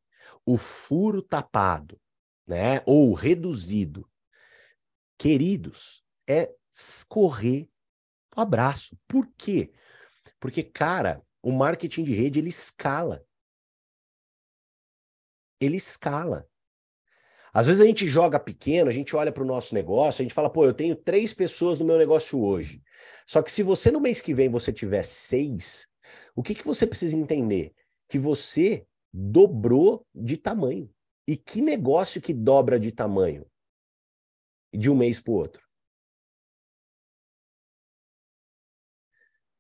o 0.45 0.57
furo 0.57 1.23
tapado, 1.23 2.01
né, 2.47 2.83
ou 2.87 3.13
reduzido, 3.13 4.09
queridos, 5.19 6.03
é 6.27 6.51
correr 7.09 7.69
o 8.35 8.41
abraço. 8.41 8.99
Por 9.07 9.29
quê? 9.37 9.73
Porque, 10.41 10.63
cara, 10.63 11.23
o 11.43 11.53
marketing 11.53 12.05
de 12.05 12.15
rede 12.15 12.39
ele 12.39 12.49
escala. 12.49 13.23
Ele 15.61 15.77
escala. 15.77 16.49
Às 17.53 17.67
vezes 17.67 17.83
a 17.83 17.87
gente 17.87 18.07
joga 18.07 18.39
pequeno, 18.39 18.89
a 18.89 18.93
gente 18.93 19.17
olha 19.17 19.33
para 19.33 19.43
o 19.43 19.47
nosso 19.47 19.75
negócio, 19.75 20.23
a 20.23 20.25
gente 20.25 20.35
fala, 20.35 20.51
pô, 20.51 20.65
eu 20.65 20.73
tenho 20.73 20.95
três 20.95 21.35
pessoas 21.35 21.79
no 21.79 21.85
meu 21.85 21.99
negócio 21.99 22.41
hoje. 22.41 22.83
Só 23.27 23.43
que 23.43 23.53
se 23.53 23.63
você 23.63 23.91
no 23.91 24.01
mês 24.01 24.21
que 24.21 24.35
vem 24.35 24.49
você 24.49 24.73
tiver 24.73 25.03
seis, 25.05 25.87
o 26.35 26.43
que, 26.43 26.55
que 26.55 26.65
você 26.65 26.87
precisa 26.87 27.17
entender? 27.17 27.75
Que 28.09 28.19
você 28.19 28.87
dobrou 29.13 30.07
de 30.15 30.37
tamanho. 30.37 30.91
E 31.27 31.37
que 31.37 31.61
negócio 31.61 32.23
que 32.23 32.33
dobra 32.33 32.81
de 32.81 32.93
tamanho? 32.93 33.47
De 34.73 34.91
um 34.91 34.97
mês 34.97 35.21
para 35.21 35.33
o 35.33 35.37
outro. 35.37 35.69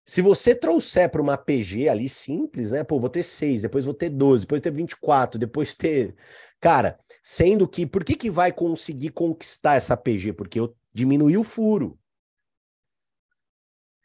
Se 0.09 0.23
você 0.23 0.55
trouxer 0.55 1.11
para 1.11 1.21
uma 1.21 1.37
PG 1.37 1.87
ali 1.87 2.09
simples, 2.09 2.73
né? 2.73 2.83
Pô, 2.83 2.99
vou 2.99 3.11
ter 3.11 3.23
6, 3.23 3.61
depois 3.61 3.85
vou 3.85 3.93
ter 3.93 4.09
12, 4.09 4.47
depois 4.47 4.63
ter 4.63 4.71
24, 4.71 5.39
depois 5.39 5.75
ter. 5.75 6.17
Cara, 6.59 6.99
sendo 7.23 7.69
que. 7.69 7.87
Por 7.87 8.03
que, 8.03 8.17
que 8.17 8.31
vai 8.31 8.51
conseguir 8.51 9.11
conquistar 9.11 9.75
essa 9.75 9.95
PG? 9.99 10.33
Porque 10.33 10.59
eu 10.59 10.75
diminui 10.95 11.37
o 11.37 11.45
furo. 11.45 11.99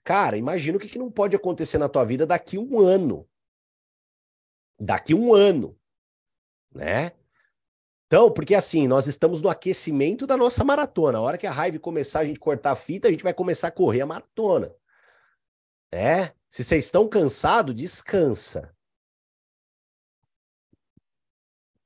Cara, 0.04 0.38
imagina 0.38 0.78
o 0.78 0.80
que, 0.80 0.90
que 0.90 1.00
não 1.00 1.12
pode 1.12 1.36
acontecer 1.36 1.78
na 1.78 1.88
tua 1.88 2.04
vida 2.04 2.26
daqui 2.26 2.58
um 2.58 2.80
ano. 2.80 3.28
Daqui 4.80 5.14
um 5.14 5.34
ano. 5.34 5.80
Né? 6.74 7.12
Então, 8.08 8.32
porque 8.32 8.54
assim, 8.54 8.88
nós 8.88 9.08
estamos 9.08 9.42
no 9.42 9.50
aquecimento 9.50 10.28
da 10.28 10.36
nossa 10.36 10.64
maratona. 10.64 11.18
A 11.18 11.22
hora 11.22 11.38
que 11.38 11.48
a 11.48 11.52
raiva 11.52 11.80
começar 11.80 12.20
a 12.20 12.26
gente 12.26 12.40
cortar 12.40 12.72
a 12.72 12.76
fita, 12.76 13.08
a 13.08 13.12
gente 13.12 13.24
vai 13.24 13.34
começar 13.34 13.70
a 13.70 13.72
correr 13.72 14.02
a 14.02 14.06
maratona. 14.06 14.72
É, 15.92 16.34
se 16.50 16.64
vocês 16.64 16.86
estão 16.86 17.08
cansados, 17.08 17.74
descansa. 17.74 18.76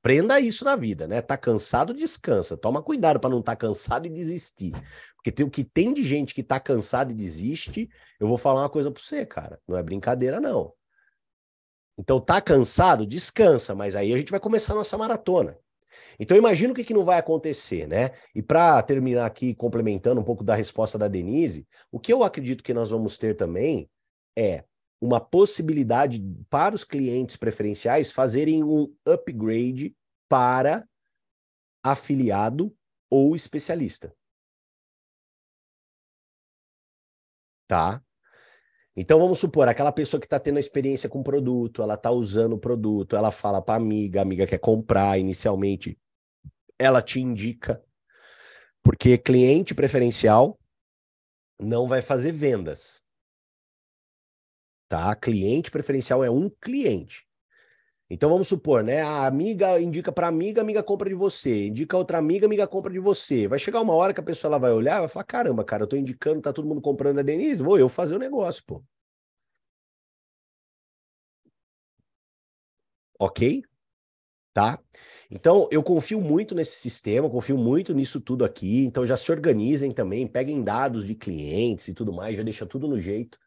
Prenda 0.02 0.40
isso 0.40 0.64
na 0.64 0.76
vida, 0.76 1.06
né? 1.06 1.20
Tá 1.20 1.36
cansado, 1.36 1.92
descansa. 1.92 2.56
Toma 2.56 2.82
cuidado 2.82 3.20
para 3.20 3.30
não 3.30 3.40
estar 3.40 3.56
tá 3.56 3.66
cansado 3.66 4.06
e 4.06 4.10
desistir. 4.10 4.72
Porque 5.16 5.32
tem 5.32 5.44
o 5.44 5.50
que 5.50 5.64
tem 5.64 5.92
de 5.92 6.02
gente 6.02 6.34
que 6.34 6.42
tá 6.42 6.60
cansado 6.60 7.10
e 7.10 7.14
desiste, 7.14 7.90
eu 8.18 8.26
vou 8.26 8.36
falar 8.36 8.62
uma 8.62 8.70
coisa 8.70 8.90
para 8.90 9.02
você, 9.02 9.24
cara. 9.24 9.60
Não 9.66 9.76
é 9.76 9.82
brincadeira, 9.82 10.40
não. 10.40 10.72
Então, 11.96 12.20
tá 12.20 12.40
cansado? 12.40 13.06
Descansa, 13.06 13.74
mas 13.74 13.96
aí 13.96 14.12
a 14.12 14.16
gente 14.16 14.30
vai 14.30 14.38
começar 14.38 14.72
a 14.72 14.76
nossa 14.76 14.96
maratona. 14.96 15.58
Então, 16.18 16.36
imagina 16.36 16.72
o 16.72 16.76
que, 16.76 16.84
que 16.84 16.94
não 16.94 17.04
vai 17.04 17.18
acontecer, 17.18 17.86
né? 17.86 18.10
E 18.34 18.42
para 18.42 18.80
terminar 18.82 19.26
aqui, 19.26 19.54
complementando 19.54 20.20
um 20.20 20.24
pouco 20.24 20.44
da 20.44 20.54
resposta 20.54 20.96
da 20.96 21.08
Denise, 21.08 21.66
o 21.90 21.98
que 21.98 22.12
eu 22.12 22.22
acredito 22.22 22.62
que 22.62 22.74
nós 22.74 22.90
vamos 22.90 23.18
ter 23.18 23.36
também 23.36 23.90
é 24.36 24.64
uma 25.00 25.20
possibilidade 25.20 26.20
para 26.50 26.74
os 26.74 26.84
clientes 26.84 27.36
preferenciais 27.36 28.10
fazerem 28.10 28.64
um 28.64 28.92
upgrade 29.06 29.94
para 30.28 30.88
afiliado 31.82 32.74
ou 33.10 33.34
especialista. 33.34 34.12
Tá? 37.66 38.02
Então 39.00 39.18
vamos 39.20 39.38
supor, 39.38 39.68
aquela 39.68 39.92
pessoa 39.92 40.20
que 40.20 40.26
está 40.26 40.38
tendo 40.40 40.58
experiência 40.58 41.08
com 41.08 41.20
o 41.20 41.24
produto, 41.24 41.82
ela 41.82 41.94
está 41.94 42.10
usando 42.10 42.54
o 42.54 42.58
produto, 42.58 43.14
ela 43.14 43.30
fala 43.30 43.62
para 43.62 43.76
amiga, 43.76 44.20
a 44.20 44.22
amiga 44.22 44.46
quer 44.46 44.58
comprar 44.58 45.18
inicialmente, 45.18 45.96
ela 46.78 47.00
te 47.00 47.20
indica, 47.20 47.82
porque 48.82 49.16
cliente 49.16 49.74
preferencial 49.74 50.58
não 51.60 51.86
vai 51.86 52.02
fazer 52.02 52.32
vendas 52.32 53.04
tá? 54.88 55.14
Cliente 55.14 55.70
preferencial 55.70 56.24
é 56.24 56.30
um 56.30 56.48
cliente. 56.48 57.27
Então 58.10 58.30
vamos 58.30 58.48
supor, 58.48 58.82
né? 58.82 59.02
A 59.02 59.26
amiga 59.26 59.78
indica 59.80 60.10
para 60.10 60.26
amiga, 60.28 60.60
amiga 60.62 60.82
compra 60.82 61.08
de 61.08 61.14
você, 61.14 61.66
indica 61.66 61.96
outra 61.96 62.18
amiga, 62.18 62.46
amiga 62.46 62.66
compra 62.66 62.92
de 62.92 62.98
você. 62.98 63.46
Vai 63.46 63.58
chegar 63.58 63.80
uma 63.82 63.94
hora 63.94 64.14
que 64.14 64.20
a 64.20 64.22
pessoa 64.22 64.48
ela 64.50 64.58
vai 64.58 64.72
olhar, 64.72 65.00
vai 65.00 65.08
falar: 65.08 65.24
"Caramba, 65.24 65.64
cara, 65.64 65.82
eu 65.84 65.86
tô 65.86 65.96
indicando, 65.96 66.40
tá 66.40 66.52
todo 66.52 66.66
mundo 66.68 66.80
comprando 66.80 67.18
a 67.18 67.22
Denise, 67.22 67.62
vou 67.62 67.78
eu 67.78 67.88
fazer 67.88 68.16
o 68.16 68.18
negócio, 68.18 68.62
pô". 68.66 68.82
OK? 73.18 73.62
Tá? 74.54 74.78
Então, 75.30 75.68
eu 75.70 75.82
confio 75.82 76.20
muito 76.20 76.54
nesse 76.54 76.76
sistema, 76.80 77.30
confio 77.30 77.58
muito 77.58 77.94
nisso 77.94 78.20
tudo 78.20 78.44
aqui. 78.44 78.84
Então, 78.84 79.06
já 79.06 79.16
se 79.16 79.30
organizem 79.32 79.92
também, 79.92 80.26
peguem 80.26 80.62
dados 80.64 81.06
de 81.06 81.14
clientes 81.14 81.88
e 81.88 81.94
tudo 81.94 82.12
mais, 82.12 82.36
já 82.36 82.42
deixa 82.42 82.66
tudo 82.66 82.88
no 82.88 82.98
jeito 82.98 83.38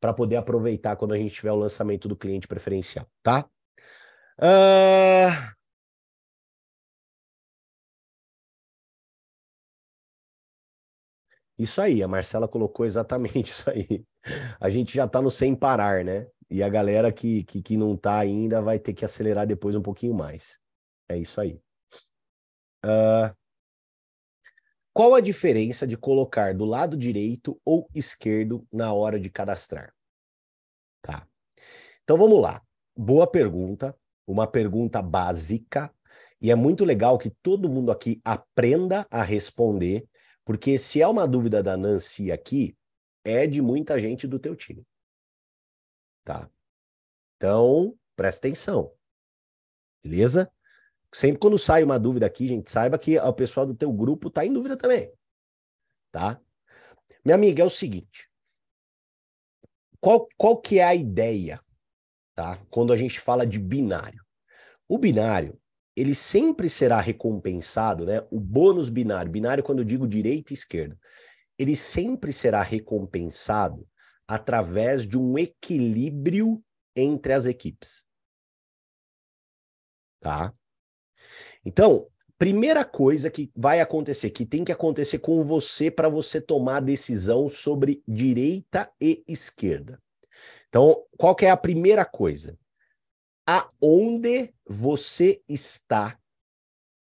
para 0.00 0.14
poder 0.14 0.36
aproveitar 0.36 0.96
quando 0.96 1.14
a 1.14 1.18
gente 1.18 1.34
tiver 1.34 1.52
o 1.52 1.56
lançamento 1.56 2.08
do 2.08 2.16
cliente 2.16 2.48
preferencial, 2.48 3.06
tá? 3.22 3.48
Uh... 4.40 5.50
Isso 11.58 11.80
aí, 11.82 12.02
a 12.02 12.08
Marcela 12.08 12.48
colocou 12.48 12.86
exatamente 12.86 13.50
isso 13.52 13.68
aí. 13.68 14.04
A 14.58 14.70
gente 14.70 14.94
já 14.94 15.04
está 15.04 15.20
no 15.20 15.30
sem 15.30 15.54
parar, 15.54 16.04
né? 16.04 16.26
E 16.48 16.62
a 16.62 16.68
galera 16.68 17.12
que, 17.12 17.44
que, 17.44 17.62
que 17.62 17.76
não 17.76 17.94
está 17.94 18.18
ainda 18.18 18.62
vai 18.62 18.78
ter 18.78 18.94
que 18.94 19.04
acelerar 19.04 19.46
depois 19.46 19.76
um 19.76 19.82
pouquinho 19.82 20.14
mais. 20.14 20.58
É 21.08 21.18
isso 21.18 21.40
aí. 21.40 21.60
Uh, 22.84 23.36
qual 24.92 25.14
a 25.14 25.20
diferença 25.20 25.86
de 25.86 25.96
colocar 25.96 26.54
do 26.54 26.64
lado 26.64 26.96
direito 26.96 27.60
ou 27.64 27.88
esquerdo 27.94 28.66
na 28.72 28.92
hora 28.92 29.20
de 29.20 29.28
cadastrar? 29.28 29.94
Tá. 31.02 31.28
Então 32.02 32.16
vamos 32.16 32.40
lá. 32.40 32.62
Boa 32.96 33.26
pergunta, 33.30 33.96
uma 34.30 34.46
pergunta 34.46 35.02
básica, 35.02 35.92
e 36.40 36.50
é 36.50 36.54
muito 36.54 36.84
legal 36.84 37.18
que 37.18 37.30
todo 37.42 37.68
mundo 37.68 37.92
aqui 37.92 38.20
aprenda 38.24 39.06
a 39.10 39.22
responder 39.22 40.08
porque 40.50 40.78
se 40.78 41.00
é 41.00 41.06
uma 41.06 41.28
dúvida 41.28 41.62
da 41.62 41.76
Nancy 41.76 42.32
aqui, 42.32 42.76
é 43.22 43.46
de 43.46 43.62
muita 43.62 44.00
gente 44.00 44.26
do 44.26 44.36
teu 44.36 44.56
time. 44.56 44.84
Tá? 46.24 46.50
Então, 47.36 47.96
presta 48.16 48.48
atenção. 48.48 48.92
Beleza? 50.02 50.52
Sempre 51.12 51.38
quando 51.38 51.56
sai 51.56 51.84
uma 51.84 52.00
dúvida 52.00 52.26
aqui, 52.26 52.48
gente, 52.48 52.68
saiba 52.68 52.98
que 52.98 53.16
o 53.16 53.32
pessoal 53.32 53.64
do 53.64 53.76
teu 53.76 53.92
grupo 53.92 54.28
tá 54.28 54.44
em 54.44 54.52
dúvida 54.52 54.76
também. 54.76 55.12
Tá? 56.10 56.40
Minha 57.24 57.36
amiga, 57.36 57.62
é 57.62 57.66
o 57.66 57.70
seguinte. 57.70 58.28
Qual, 60.00 60.28
qual 60.36 60.60
que 60.60 60.80
é 60.80 60.84
a 60.84 60.96
ideia, 60.96 61.62
tá? 62.34 62.58
Quando 62.70 62.92
a 62.92 62.96
gente 62.96 63.20
fala 63.20 63.46
de 63.46 63.58
binário. 63.58 64.24
O 64.88 64.98
binário, 64.98 65.58
ele 65.96 66.14
sempre 66.14 66.68
será 66.68 67.00
recompensado, 67.00 68.06
né? 68.06 68.26
O 68.30 68.40
bônus 68.40 68.88
binário, 68.88 69.30
binário 69.30 69.62
quando 69.62 69.80
eu 69.80 69.84
digo 69.84 70.06
direita 70.08 70.52
e 70.52 70.54
esquerda, 70.54 70.98
ele 71.58 71.76
sempre 71.76 72.32
será 72.32 72.62
recompensado 72.62 73.86
através 74.26 75.06
de 75.06 75.18
um 75.18 75.36
equilíbrio 75.36 76.62
entre 76.96 77.32
as 77.32 77.46
equipes. 77.46 78.04
Tá? 80.20 80.54
Então, 81.64 82.06
primeira 82.38 82.84
coisa 82.84 83.30
que 83.30 83.50
vai 83.54 83.80
acontecer, 83.80 84.30
que 84.30 84.46
tem 84.46 84.64
que 84.64 84.72
acontecer 84.72 85.18
com 85.18 85.42
você 85.42 85.90
para 85.90 86.08
você 86.08 86.40
tomar 86.40 86.76
a 86.76 86.80
decisão 86.80 87.48
sobre 87.48 88.02
direita 88.06 88.90
e 89.00 89.22
esquerda. 89.26 90.00
Então, 90.70 91.06
qual 91.18 91.36
que 91.36 91.44
é 91.44 91.50
a 91.50 91.56
primeira 91.56 92.06
coisa? 92.06 92.58
aonde 93.50 94.54
você 94.64 95.42
está 95.48 96.16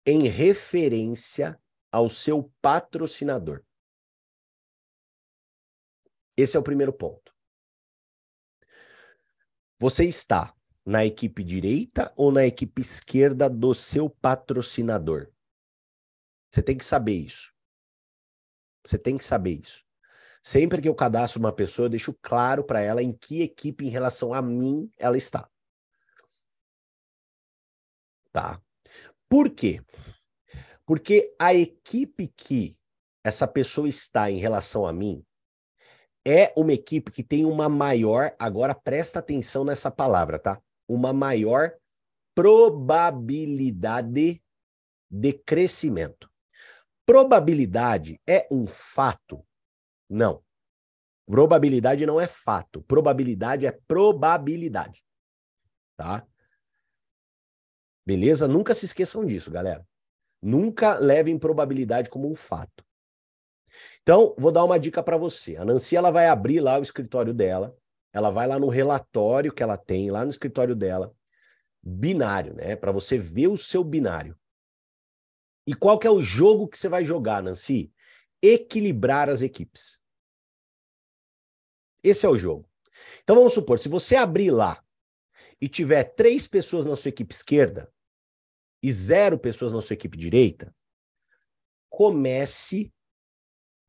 em 0.07 0.29
referência 0.29 1.61
ao 1.91 2.09
seu 2.09 2.53
patrocinador. 2.63 3.65
Esse 6.37 6.57
é 6.57 6.61
o 6.61 6.63
primeiro 6.63 6.93
ponto. 6.93 7.35
Você 9.81 10.05
está 10.05 10.55
na 10.87 11.05
equipe 11.05 11.43
direita 11.43 12.13
ou 12.17 12.31
na 12.31 12.47
equipe 12.47 12.83
esquerda 12.83 13.51
do 13.51 13.75
seu 13.75 14.09
patrocinador? 14.09 15.33
Você 16.53 16.63
tem 16.63 16.79
que 16.79 16.85
saber 16.85 17.17
isso. 17.17 17.53
Você 18.87 18.97
tem 18.97 19.19
que 19.19 19.25
saber 19.25 19.61
isso. 19.61 19.85
Sempre 20.43 20.81
que 20.81 20.89
eu 20.89 20.95
cadastro 20.95 21.41
uma 21.41 21.53
pessoa, 21.53 21.87
eu 21.87 21.91
deixo 21.91 22.17
claro 22.23 22.65
para 22.65 22.81
ela 22.81 23.03
em 23.03 23.13
que 23.13 23.43
equipe 23.43 23.87
em 23.87 23.91
relação 23.91 24.33
a 24.33 24.41
mim 24.41 24.91
ela 24.97 25.17
está. 25.17 25.49
Tá. 28.33 28.61
Por 29.29 29.51
quê? 29.51 29.83
Porque 30.87 31.35
a 31.39 31.55
equipe 31.55 32.29
que 32.29 32.79
essa 33.23 33.47
pessoa 33.47 33.89
está 33.89 34.31
em 34.31 34.39
relação 34.39 34.87
a 34.87 34.93
mim 34.93 35.23
é 36.27 36.53
uma 36.57 36.73
equipe 36.73 37.11
que 37.11 37.23
tem 37.23 37.45
uma 37.45 37.69
maior, 37.69 38.35
agora 38.39 38.75
presta 38.75 39.19
atenção 39.19 39.65
nessa 39.65 39.91
palavra, 39.91 40.39
tá? 40.39 40.61
Uma 40.87 41.13
maior 41.13 41.73
probabilidade 42.35 44.43
de 45.11 45.33
crescimento. 45.33 46.31
Probabilidade 47.05 48.21
é 48.27 48.47
um 48.51 48.67
fato? 48.67 49.45
Não. 50.09 50.43
Probabilidade 51.27 52.07
não 52.07 52.21
é 52.21 52.27
fato. 52.27 52.83
Probabilidade 52.83 53.67
é 53.67 53.73
probabilidade. 53.73 55.05
Tá? 55.97 56.27
Beleza? 58.07 58.49
Nunca 58.49 58.75
se 58.75 58.87
esqueçam 58.87 59.27
disso, 59.27 59.51
galera. 59.51 59.87
Nunca 60.41 60.99
levem 60.99 61.39
probabilidade 61.39 62.09
como 62.09 62.31
um 62.31 62.35
fato. 62.35 62.85
Então, 64.03 64.35
vou 64.39 64.51
dar 64.51 64.65
uma 64.65 64.79
dica 64.79 65.03
para 65.03 65.19
você. 65.19 65.57
A 65.57 65.65
Nancy 65.65 65.97
ela 65.97 66.11
vai 66.11 66.29
abrir 66.29 66.61
lá 66.61 66.79
o 66.79 66.83
escritório 66.83 67.35
dela, 67.35 67.77
ela 68.13 68.31
vai 68.31 68.47
lá 68.47 68.59
no 68.59 68.69
relatório 68.69 69.53
que 69.53 69.63
ela 69.63 69.77
tem 69.77 70.11
lá 70.11 70.25
no 70.25 70.31
escritório 70.31 70.75
dela, 70.75 71.15
binário, 71.83 72.55
né, 72.55 72.75
para 72.75 72.93
você 72.93 73.19
ver 73.19 73.49
o 73.49 73.59
seu 73.59 73.85
binário. 73.85 74.39
E 75.67 75.75
qual 75.75 75.99
que 75.99 76.07
é 76.07 76.11
o 76.11 76.23
jogo 76.23 76.67
que 76.67 76.79
você 76.79 76.89
vai 76.89 77.05
jogar, 77.05 77.43
Nancy? 77.43 77.93
Equilibrar 78.43 79.29
as 79.29 79.43
equipes. 79.43 80.01
Esse 82.03 82.25
é 82.25 82.29
o 82.29 82.39
jogo. 82.39 82.69
Então 83.23 83.37
vamos 83.37 83.53
supor, 83.53 83.79
se 83.79 83.89
você 83.89 84.17
abrir 84.17 84.51
lá 84.51 84.83
e 85.61 85.69
tiver 85.69 86.05
três 86.05 86.47
pessoas 86.47 86.87
na 86.87 86.97
sua 86.97 87.09
equipe 87.09 87.35
esquerda, 87.35 87.93
e 88.83 88.93
zero 88.93 89.39
pessoas 89.39 89.73
na 89.73 89.81
sua 89.81 89.95
equipe 89.95 90.17
direita, 90.17 90.75
comece 91.89 92.93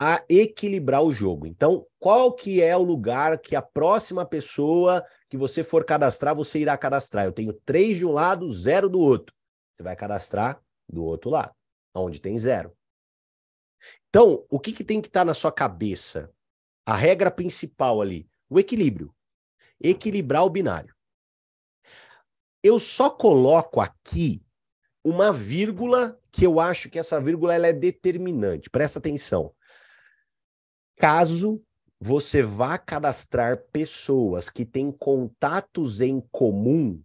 a 0.02 0.24
equilibrar 0.30 1.04
o 1.04 1.12
jogo. 1.12 1.46
Então, 1.46 1.86
qual 2.00 2.34
que 2.34 2.62
é 2.62 2.76
o 2.76 2.82
lugar 2.82 3.38
que 3.38 3.56
a 3.56 3.62
próxima 3.62 4.26
pessoa 4.26 5.06
que 5.30 5.38
você 5.38 5.64
for 5.64 5.84
cadastrar, 5.84 6.34
você 6.34 6.60
irá 6.60 6.78
cadastrar? 6.78 7.26
Eu 7.26 7.34
tenho 7.34 7.54
três 7.54 7.98
de 7.98 8.06
um 8.06 8.12
lado, 8.12 8.52
zero 8.52 8.90
do 8.90 9.00
outro. 9.00 9.36
Você 9.74 9.84
vai 9.84 9.96
cadastrar 9.96 10.62
do 10.88 11.04
outro 11.04 11.30
lado, 11.30 11.54
onde 11.94 12.20
tem 12.20 12.40
zero. 12.40 12.76
Então, 14.10 14.46
o 14.50 14.60
que, 14.60 14.74
que 14.74 14.84
tem 14.84 15.02
que 15.02 15.08
estar 15.08 15.22
tá 15.22 15.26
na 15.26 15.34
sua 15.34 15.52
cabeça? 15.52 16.34
A 16.86 16.96
regra 16.96 17.30
principal 17.30 18.02
ali, 18.02 18.30
o 18.50 18.60
equilíbrio. 18.60 19.14
Equilibrar 19.80 20.44
o 20.44 20.50
binário. 20.50 20.96
Eu 22.64 22.80
só 22.80 23.10
coloco 23.10 23.80
aqui 23.80 24.44
uma 25.04 25.32
vírgula 25.32 26.20
que 26.32 26.46
eu 26.46 26.60
acho 26.60 26.90
que 26.90 27.00
essa 27.00 27.22
vírgula 27.22 27.54
ela 27.54 27.68
é 27.68 27.74
determinante. 27.74 28.70
Presta 28.70 29.00
atenção. 29.00 29.56
Caso 30.98 31.64
você 32.00 32.42
vá 32.42 32.78
cadastrar 32.78 33.64
pessoas 33.72 34.50
que 34.50 34.66
têm 34.66 34.92
contatos 34.92 36.02
em 36.02 36.20
comum, 36.32 37.02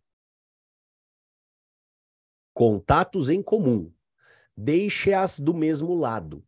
contatos 2.52 3.28
em 3.28 3.42
comum, 3.42 3.92
deixe-as 4.56 5.38
do 5.38 5.52
mesmo 5.52 5.94
lado. 5.94 6.44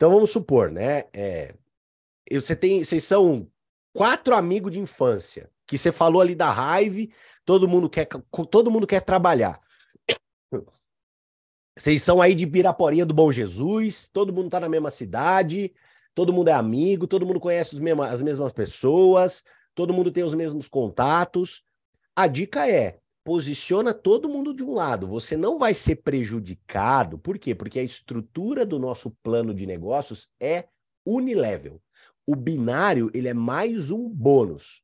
Então 0.00 0.10
vamos 0.10 0.30
supor, 0.30 0.70
né? 0.70 1.04
É, 1.12 1.54
você 2.32 2.56
tem, 2.56 2.82
vocês 2.82 3.04
são 3.04 3.46
quatro 3.92 4.34
amigos 4.34 4.72
de 4.72 4.80
infância 4.80 5.50
que 5.66 5.76
você 5.76 5.92
falou 5.92 6.22
ali 6.22 6.34
da 6.34 6.50
raiva, 6.50 7.06
todo 7.44 7.68
mundo 7.68 7.90
quer, 7.90 8.08
todo 8.50 8.70
mundo 8.70 8.86
quer 8.86 9.02
trabalhar. 9.02 9.60
Vocês 11.76 12.02
são 12.02 12.22
aí 12.22 12.34
de 12.34 12.46
Piraporinha 12.46 13.04
do 13.04 13.12
Bom 13.12 13.30
Jesus, 13.30 14.08
todo 14.08 14.32
mundo 14.32 14.48
tá 14.48 14.58
na 14.58 14.70
mesma 14.70 14.88
cidade, 14.88 15.74
todo 16.14 16.32
mundo 16.32 16.48
é 16.48 16.54
amigo, 16.54 17.06
todo 17.06 17.26
mundo 17.26 17.38
conhece 17.38 17.76
as 18.08 18.22
mesmas 18.22 18.52
pessoas, 18.54 19.44
todo 19.74 19.92
mundo 19.92 20.10
tem 20.10 20.24
os 20.24 20.34
mesmos 20.34 20.66
contatos. 20.66 21.62
A 22.16 22.26
dica 22.26 22.66
é: 22.66 22.99
posiciona 23.24 23.92
todo 23.92 24.28
mundo 24.28 24.54
de 24.54 24.62
um 24.62 24.72
lado. 24.72 25.06
Você 25.06 25.36
não 25.36 25.58
vai 25.58 25.74
ser 25.74 25.96
prejudicado. 25.96 27.18
Por 27.18 27.38
quê? 27.38 27.54
Porque 27.54 27.78
a 27.78 27.84
estrutura 27.84 28.64
do 28.64 28.78
nosso 28.78 29.10
plano 29.22 29.54
de 29.54 29.66
negócios 29.66 30.28
é 30.40 30.68
unilevel. 31.04 31.80
O 32.26 32.36
binário, 32.36 33.10
ele 33.12 33.28
é 33.28 33.34
mais 33.34 33.90
um 33.90 34.08
bônus. 34.08 34.82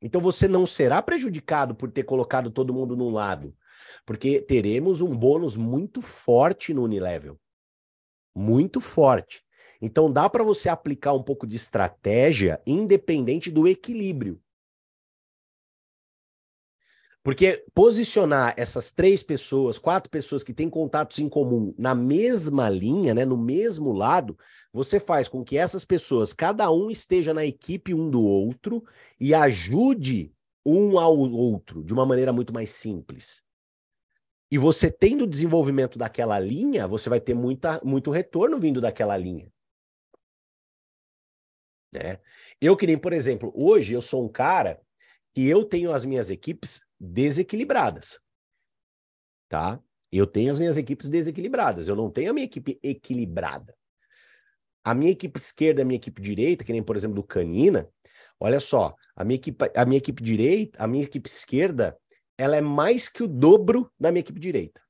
Então 0.00 0.20
você 0.20 0.46
não 0.46 0.66
será 0.66 1.00
prejudicado 1.00 1.74
por 1.74 1.90
ter 1.90 2.04
colocado 2.04 2.50
todo 2.50 2.74
mundo 2.74 2.96
num 2.96 3.10
lado 3.10 3.54
porque 4.04 4.40
teremos 4.40 5.00
um 5.00 5.16
bônus 5.16 5.56
muito 5.56 6.02
forte 6.02 6.74
no 6.74 6.82
Unilevel. 6.82 7.38
Muito 8.34 8.80
forte. 8.80 9.42
Então 9.80 10.10
dá 10.10 10.28
para 10.28 10.44
você 10.44 10.68
aplicar 10.68 11.12
um 11.12 11.22
pouco 11.22 11.46
de 11.46 11.56
estratégia 11.56 12.60
independente 12.66 13.50
do 13.50 13.68
equilíbrio. 13.68 14.40
Porque 17.24 17.64
posicionar 17.74 18.52
essas 18.54 18.90
três 18.90 19.22
pessoas, 19.22 19.78
quatro 19.78 20.10
pessoas 20.10 20.44
que 20.44 20.52
têm 20.52 20.68
contatos 20.68 21.18
em 21.18 21.26
comum 21.26 21.74
na 21.78 21.94
mesma 21.94 22.68
linha, 22.68 23.14
né, 23.14 23.24
no 23.24 23.38
mesmo 23.38 23.92
lado, 23.92 24.38
você 24.70 25.00
faz 25.00 25.26
com 25.26 25.42
que 25.42 25.56
essas 25.56 25.86
pessoas, 25.86 26.34
cada 26.34 26.70
um 26.70 26.90
esteja 26.90 27.32
na 27.32 27.42
equipe 27.42 27.94
um 27.94 28.10
do 28.10 28.22
outro 28.22 28.84
e 29.18 29.32
ajude 29.32 30.34
um 30.66 30.98
ao 30.98 31.16
outro 31.16 31.82
de 31.82 31.94
uma 31.94 32.04
maneira 32.04 32.30
muito 32.30 32.52
mais 32.52 32.72
simples. 32.72 33.42
E 34.50 34.58
você 34.58 34.90
tendo 34.90 35.24
o 35.24 35.26
desenvolvimento 35.26 35.98
daquela 35.98 36.38
linha, 36.38 36.86
você 36.86 37.08
vai 37.08 37.20
ter 37.20 37.32
muita, 37.32 37.80
muito 37.82 38.10
retorno 38.10 38.60
vindo 38.60 38.82
daquela 38.82 39.16
linha. 39.16 39.50
Né? 41.90 42.20
Eu 42.60 42.76
que 42.76 42.86
nem, 42.86 42.98
por 42.98 43.14
exemplo, 43.14 43.50
hoje 43.56 43.94
eu 43.94 44.02
sou 44.02 44.22
um 44.22 44.28
cara 44.28 44.78
que 45.34 45.48
eu 45.48 45.64
tenho 45.64 45.92
as 45.92 46.04
minhas 46.04 46.30
equipes 46.30 46.86
desequilibradas. 47.04 48.20
Tá? 49.48 49.80
Eu 50.10 50.26
tenho 50.26 50.50
as 50.50 50.58
minhas 50.58 50.76
equipes 50.76 51.08
desequilibradas. 51.08 51.88
Eu 51.88 51.96
não 51.96 52.10
tenho 52.10 52.30
a 52.30 52.32
minha 52.32 52.46
equipe 52.46 52.78
equilibrada. 52.82 53.76
A 54.84 54.94
minha 54.94 55.10
equipe 55.10 55.38
esquerda, 55.38 55.82
a 55.82 55.84
minha 55.84 55.96
equipe 55.96 56.20
direita, 56.20 56.64
que 56.64 56.72
nem, 56.72 56.82
por 56.82 56.94
exemplo, 56.96 57.16
do 57.16 57.24
Canina, 57.24 57.88
olha 58.38 58.60
só, 58.60 58.94
a 59.16 59.24
minha 59.24 59.36
equipe, 59.36 59.64
a 59.74 59.84
minha 59.84 59.98
equipe 59.98 60.22
direita, 60.22 60.82
a 60.82 60.86
minha 60.86 61.04
equipe 61.04 61.28
esquerda, 61.28 61.98
ela 62.36 62.56
é 62.56 62.60
mais 62.60 63.08
que 63.08 63.22
o 63.22 63.28
dobro 63.28 63.90
da 63.98 64.12
minha 64.12 64.20
equipe 64.20 64.38
direita. 64.38 64.82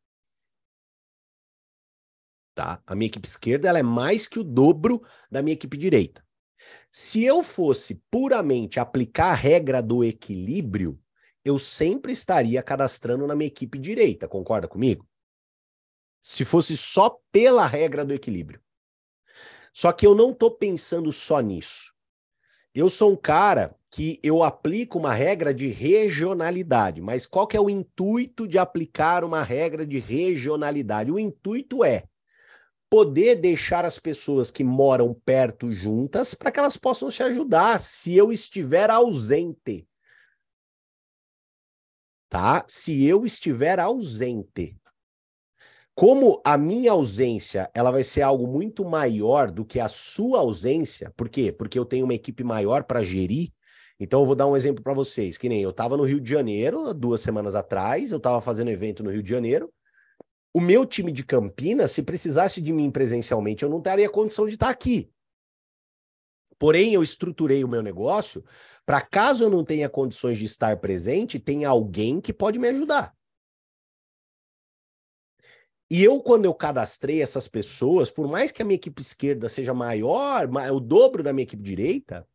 Tá? 2.55 2.83
A 2.87 2.94
minha 2.94 3.07
equipe 3.07 3.27
esquerda, 3.27 3.68
ela 3.68 3.79
é 3.79 3.83
mais 3.83 4.27
que 4.27 4.38
o 4.38 4.44
dobro 4.44 5.03
da 5.31 5.42
minha 5.42 5.55
equipe 5.55 5.77
direita. 5.77 6.24
Se 6.90 7.24
eu 7.24 7.42
fosse 7.42 8.00
puramente 8.11 8.79
aplicar 8.79 9.33
a 9.33 9.35
regra 9.35 9.83
do 9.83 10.05
equilíbrio, 10.05 11.00
eu 11.45 11.59
sempre 11.59 12.13
estaria 12.13 12.63
cadastrando 12.63 13.27
na 13.27 13.35
minha 13.35 13.49
equipe 13.49 13.79
direita, 13.79 14.27
concorda 14.27 14.67
comigo? 14.67 15.07
Se 16.23 16.45
fosse 16.45 16.77
só 16.77 17.19
pela 17.31 17.67
regra 17.67 18.05
do 18.05 18.15
equilíbrio. 18.15 18.61
Só 19.73 19.93
que 19.93 20.07
eu 20.07 20.15
não 20.15 20.31
estou 20.31 20.51
pensando 20.53 21.13
só 21.13 21.41
nisso. 21.41 21.93
Eu 22.75 22.89
sou 22.89 23.13
um 23.13 23.17
cara 23.17 23.77
que 23.91 24.19
eu 24.23 24.43
aplico 24.43 24.99
uma 24.99 25.13
regra 25.13 25.55
de 25.55 25.69
regionalidade, 25.69 27.01
mas 27.01 27.27
qual 27.27 27.47
que 27.47 27.57
é 27.57 27.61
o 27.61 27.71
intuito 27.71 28.49
de 28.49 28.59
aplicar 28.59 29.23
uma 29.23 29.43
regra 29.43 29.87
de 29.87 29.99
regionalidade? 29.99 31.13
O 31.13 31.19
intuito 31.19 31.85
é 31.85 32.05
poder 32.91 33.37
deixar 33.37 33.85
as 33.85 33.99
pessoas 33.99 34.51
que 34.51 34.65
moram 34.65 35.15
perto 35.25 35.71
juntas 35.73 36.35
para 36.35 36.51
que 36.51 36.59
elas 36.59 36.77
possam 36.77 37.09
te 37.11 37.23
ajudar 37.23 37.79
se 37.81 38.17
eu 38.17 38.33
estiver 38.33 38.91
ausente. 38.91 39.87
Tá? 42.35 42.64
Se 42.66 43.07
eu 43.07 43.25
estiver 43.25 43.79
ausente. 43.79 44.77
Como 45.94 46.42
a 46.44 46.59
minha 46.59 46.90
ausência, 46.90 47.70
ela 47.73 47.92
vai 47.92 48.03
ser 48.03 48.23
algo 48.23 48.44
muito 48.44 48.85
maior 48.85 49.53
do 49.53 49.64
que 49.64 49.79
a 49.79 49.87
sua 49.87 50.40
ausência, 50.40 51.12
por 51.16 51.29
quê? 51.29 51.53
Porque 51.53 51.79
eu 51.79 51.85
tenho 51.85 52.05
uma 52.05 52.14
equipe 52.14 52.42
maior 52.42 52.83
para 52.83 53.05
gerir. 53.05 53.53
Então 54.01 54.18
eu 54.18 54.27
vou 54.27 54.35
dar 54.35 54.49
um 54.49 54.57
exemplo 54.57 54.83
para 54.83 54.92
vocês, 54.92 55.38
que 55.38 55.49
nem 55.49 55.62
eu 55.62 55.70
estava 55.70 55.97
no 55.97 56.03
Rio 56.03 56.20
de 56.20 56.29
Janeiro 56.29 56.92
duas 56.92 57.20
semanas 57.20 57.55
atrás, 57.55 58.11
eu 58.11 58.18
estava 58.18 58.40
fazendo 58.40 58.68
evento 58.68 59.05
no 59.05 59.12
Rio 59.12 59.23
de 59.23 59.31
Janeiro, 59.31 59.73
o 60.53 60.61
meu 60.61 60.85
time 60.85 61.12
de 61.12 61.25
Campinas, 61.25 61.92
se 61.92 62.03
precisasse 62.03 62.61
de 62.61 62.73
mim 62.73 62.90
presencialmente, 62.90 63.62
eu 63.62 63.70
não 63.70 63.81
teria 63.81 64.11
condição 64.11 64.49
de 64.49 64.55
estar 64.55 64.70
aqui. 64.70 65.09
Porém, 66.59 66.94
eu 66.94 67.03
estruturei 67.03 67.62
o 67.62 67.68
meu 67.68 67.83
negócio 67.83 68.44
para 68.87 69.01
caso 69.01 69.44
eu 69.44 69.51
não 69.51 69.64
tenha 69.64 69.88
condições 69.88 70.38
de 70.38 70.44
estar 70.44 70.79
presente, 70.79 71.38
tem 71.38 71.64
alguém 71.64 72.20
que 72.20 72.33
pode 72.33 72.59
me 72.59 72.68
ajudar. 72.68 73.14
E 75.90 76.03
eu, 76.03 76.20
quando 76.20 76.44
eu 76.44 76.55
cadastrei 76.55 77.23
essas 77.23 77.47
pessoas, 77.47 78.11
por 78.11 78.27
mais 78.27 78.51
que 78.51 78.62
a 78.62 78.64
minha 78.64 78.77
equipe 78.77 79.01
esquerda 79.01 79.49
seja 79.49 79.73
maior, 79.73 80.49
o 80.73 80.81
dobro 80.81 81.23
da 81.23 81.33
minha 81.33 81.44
equipe 81.44 81.62
direita, 81.62 82.27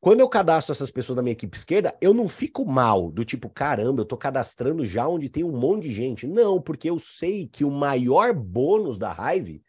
quando 0.00 0.20
eu 0.20 0.28
cadastro 0.28 0.72
essas 0.72 0.90
pessoas 0.90 1.16
da 1.16 1.22
minha 1.22 1.34
equipe 1.34 1.54
esquerda, 1.54 1.94
eu 2.00 2.14
não 2.14 2.26
fico 2.26 2.64
mal, 2.64 3.10
do 3.10 3.22
tipo, 3.22 3.50
caramba, 3.50 4.00
eu 4.00 4.06
tô 4.06 4.16
cadastrando 4.16 4.82
já 4.82 5.06
onde 5.06 5.28
tem 5.28 5.44
um 5.44 5.54
monte 5.54 5.88
de 5.88 5.92
gente. 5.92 6.26
Não, 6.26 6.58
porque 6.58 6.88
eu 6.88 6.98
sei 6.98 7.46
que 7.46 7.66
o 7.66 7.70
maior 7.70 8.32
bônus 8.32 8.98
da 8.98 9.14
Hive, 9.14 9.62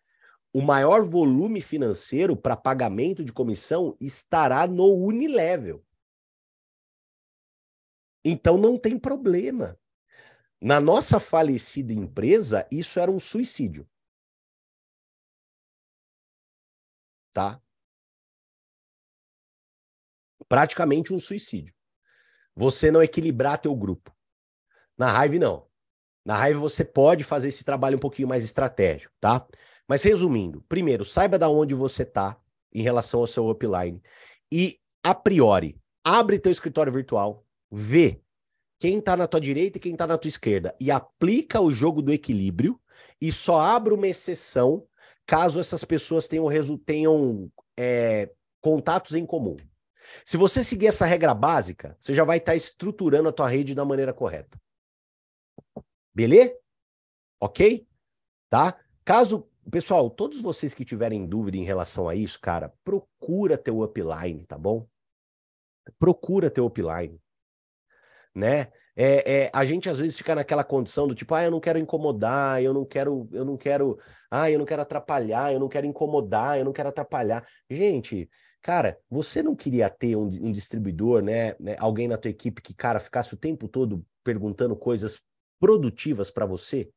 o 0.53 0.61
maior 0.61 1.03
volume 1.03 1.59
financeiro 1.59 2.35
para 2.35 2.55
pagamento 2.55 3.25
de 3.25 3.33
comissão 3.33 3.97
estará 3.99 4.65
no 4.67 4.93
Unilevel. 4.93 5.83
Então 8.23 8.57
não 8.57 8.77
tem 8.77 8.97
problema. 8.99 9.77
Na 10.62 10.79
nossa 10.79 11.19
falecida 11.19 11.93
empresa, 11.93 12.67
isso 12.71 12.99
era 12.99 13.10
um 13.10 13.19
suicídio. 13.19 13.88
Tá? 17.34 17.62
praticamente 20.51 21.13
um 21.13 21.17
suicídio. 21.17 21.73
Você 22.53 22.91
não 22.91 23.01
equilibrar 23.01 23.57
teu 23.57 23.73
grupo. 23.73 24.13
Na 24.97 25.10
raiva, 25.10 25.39
não. 25.39 25.65
Na 26.25 26.36
raiva, 26.36 26.60
você 26.60 26.84
pode 26.84 27.23
fazer 27.23 27.47
esse 27.47 27.63
trabalho 27.63 27.95
um 27.95 28.01
pouquinho 28.01 28.27
mais 28.27 28.43
estratégico, 28.43 29.13
tá? 29.17 29.47
Mas 29.88 30.03
resumindo, 30.03 30.62
primeiro, 30.67 31.05
saiba 31.05 31.39
da 31.39 31.47
onde 31.47 31.73
você 31.73 32.03
tá 32.03 32.38
em 32.73 32.81
relação 32.81 33.21
ao 33.21 33.27
seu 33.27 33.49
upline. 33.49 34.03
E, 34.51 34.77
a 35.01 35.15
priori, 35.15 35.79
abre 36.03 36.38
teu 36.38 36.51
escritório 36.51 36.91
virtual, 36.91 37.45
vê 37.71 38.21
quem 38.79 38.99
tá 38.99 39.15
na 39.15 39.27
tua 39.27 39.39
direita 39.39 39.77
e 39.77 39.81
quem 39.81 39.95
tá 39.95 40.05
na 40.05 40.17
tua 40.17 40.27
esquerda 40.27 40.75
e 40.79 40.91
aplica 40.91 41.62
o 41.62 41.71
jogo 41.71 42.01
do 42.01 42.12
equilíbrio 42.12 42.81
e 43.19 43.31
só 43.31 43.62
abre 43.62 43.93
uma 43.93 44.07
exceção 44.07 44.86
caso 45.25 45.60
essas 45.60 45.86
pessoas 45.86 46.27
tenham, 46.27 46.49
tenham 46.84 47.51
é, 47.77 48.31
contatos 48.60 49.13
em 49.13 49.25
comum. 49.25 49.55
Se 50.25 50.36
você 50.36 50.63
seguir 50.63 50.88
essa 50.88 51.05
regra 51.05 51.34
básica, 51.34 51.95
você 51.99 52.13
já 52.13 52.23
vai 52.23 52.38
estar 52.38 52.51
tá 52.51 52.55
estruturando 52.55 53.29
a 53.29 53.31
tua 53.31 53.47
rede 53.47 53.73
da 53.73 53.86
maneira 53.86 54.13
correta. 54.13 54.60
Beleza? 56.13 56.53
Ok? 57.39 57.88
Tá? 58.49 58.77
Caso, 59.05 59.47
pessoal, 59.69 60.10
todos 60.10 60.41
vocês 60.41 60.73
que 60.73 60.84
tiverem 60.84 61.25
dúvida 61.25 61.55
em 61.55 61.63
relação 61.63 62.10
a 62.10 62.15
isso, 62.15 62.39
cara, 62.39 62.73
procura 62.84 63.57
teu 63.57 63.81
upline, 63.84 64.43
tá 64.45 64.57
bom? 64.57 64.86
Procura 65.97 66.51
teu 66.51 66.65
upline. 66.65 67.20
Né? 68.33 68.67
É, 68.95 69.43
é, 69.45 69.51
a 69.53 69.65
gente 69.65 69.89
às 69.89 69.99
vezes 69.99 70.17
fica 70.17 70.35
naquela 70.35 70.63
condição 70.63 71.07
do 71.07 71.15
tipo, 71.15 71.33
ah, 71.33 71.43
eu 71.43 71.51
não 71.51 71.59
quero 71.59 71.79
incomodar, 71.79 72.61
eu 72.61 72.73
não 72.73 72.85
quero, 72.85 73.27
eu 73.31 73.45
não 73.45 73.57
quero, 73.57 73.97
ah, 74.29 74.49
eu 74.49 74.59
não 74.59 74.65
quero 74.65 74.81
atrapalhar, 74.81 75.53
eu 75.53 75.59
não 75.59 75.69
quero 75.69 75.85
incomodar, 75.85 76.57
eu 76.59 76.65
não 76.65 76.73
quero 76.73 76.89
atrapalhar. 76.89 77.45
Gente, 77.69 78.29
Cara, 78.61 78.99
você 79.09 79.41
não 79.41 79.55
queria 79.55 79.89
ter 79.89 80.15
um, 80.15 80.25
um 80.25 80.51
distribuidor, 80.51 81.23
né, 81.23 81.55
né, 81.59 81.75
Alguém 81.79 82.07
na 82.07 82.17
tua 82.17 82.29
equipe 82.29 82.61
que, 82.61 82.75
cara, 82.75 82.99
ficasse 82.99 83.33
o 83.33 83.37
tempo 83.37 83.67
todo 83.67 84.05
perguntando 84.23 84.75
coisas 84.75 85.19
produtivas 85.59 86.29
para 86.29 86.45
você? 86.45 86.91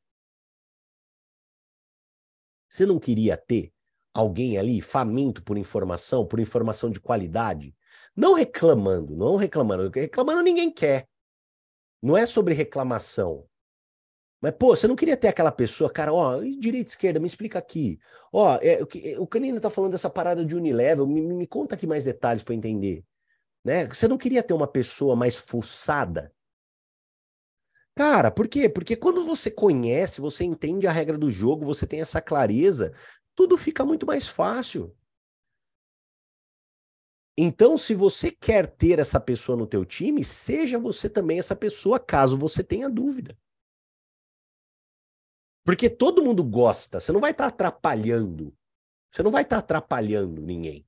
Você 2.68 2.84
não 2.84 2.98
queria 2.98 3.36
ter 3.36 3.72
alguém 4.12 4.58
ali 4.58 4.80
faminto 4.80 5.42
por 5.42 5.56
informação, 5.56 6.26
por 6.26 6.38
informação 6.38 6.90
de 6.90 7.00
qualidade? 7.00 7.74
Não 8.14 8.34
reclamando, 8.34 9.16
não 9.16 9.36
reclamando. 9.36 9.90
Reclamando 9.90 10.42
ninguém 10.42 10.70
quer. 10.70 11.08
Não 12.04 12.18
é 12.18 12.26
sobre 12.26 12.52
reclamação. 12.52 13.46
Mas, 14.38 14.52
pô, 14.58 14.76
você 14.76 14.86
não 14.86 14.94
queria 14.94 15.16
ter 15.16 15.28
aquela 15.28 15.50
pessoa, 15.50 15.90
cara, 15.90 16.12
ó, 16.12 16.38
direita, 16.38 16.90
esquerda, 16.90 17.18
me 17.18 17.26
explica 17.26 17.58
aqui. 17.58 17.98
Ó, 18.30 18.58
é, 18.60 18.82
o, 18.82 19.22
o 19.22 19.26
Canino 19.26 19.58
tá 19.58 19.70
falando 19.70 19.92
dessa 19.92 20.10
parada 20.10 20.44
de 20.44 20.54
Unilevel, 20.54 21.06
me, 21.06 21.22
me 21.22 21.46
conta 21.46 21.74
aqui 21.74 21.86
mais 21.86 22.04
detalhes 22.04 22.42
para 22.42 22.54
entender. 22.54 23.02
Né? 23.64 23.86
Você 23.86 24.06
não 24.06 24.18
queria 24.18 24.42
ter 24.42 24.52
uma 24.52 24.66
pessoa 24.66 25.16
mais 25.16 25.38
fuçada? 25.38 26.30
Cara, 27.94 28.30
por 28.30 28.48
quê? 28.48 28.68
Porque 28.68 28.96
quando 28.96 29.24
você 29.24 29.50
conhece, 29.50 30.20
você 30.20 30.44
entende 30.44 30.86
a 30.86 30.92
regra 30.92 31.16
do 31.16 31.30
jogo, 31.30 31.64
você 31.64 31.86
tem 31.86 32.02
essa 32.02 32.20
clareza, 32.20 32.92
tudo 33.34 33.56
fica 33.56 33.82
muito 33.82 34.04
mais 34.04 34.28
fácil. 34.28 34.94
Então, 37.36 37.76
se 37.76 37.94
você 37.94 38.30
quer 38.30 38.66
ter 38.76 38.98
essa 39.00 39.18
pessoa 39.18 39.58
no 39.58 39.66
teu 39.66 39.84
time, 39.84 40.22
seja 40.22 40.78
você 40.78 41.08
também 41.08 41.38
essa 41.38 41.56
pessoa, 41.56 41.98
caso 41.98 42.38
você 42.38 42.62
tenha 42.62 42.88
dúvida. 42.88 43.36
Porque 45.64 45.90
todo 45.90 46.22
mundo 46.22 46.44
gosta, 46.44 47.00
você 47.00 47.10
não 47.10 47.20
vai 47.20 47.32
estar 47.32 47.44
tá 47.44 47.48
atrapalhando. 47.48 48.54
Você 49.10 49.22
não 49.22 49.30
vai 49.30 49.42
estar 49.42 49.56
tá 49.56 49.60
atrapalhando 49.60 50.42
ninguém. 50.42 50.86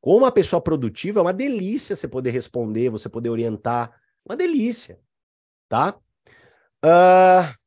Com 0.00 0.16
uma 0.16 0.32
pessoa 0.32 0.62
produtiva, 0.62 1.20
é 1.20 1.22
uma 1.22 1.32
delícia 1.32 1.94
você 1.94 2.08
poder 2.08 2.30
responder, 2.30 2.88
você 2.88 3.08
poder 3.08 3.28
orientar. 3.28 4.00
Uma 4.24 4.36
delícia. 4.36 5.00
Tá? 5.68 5.98
Uh... 6.84 7.62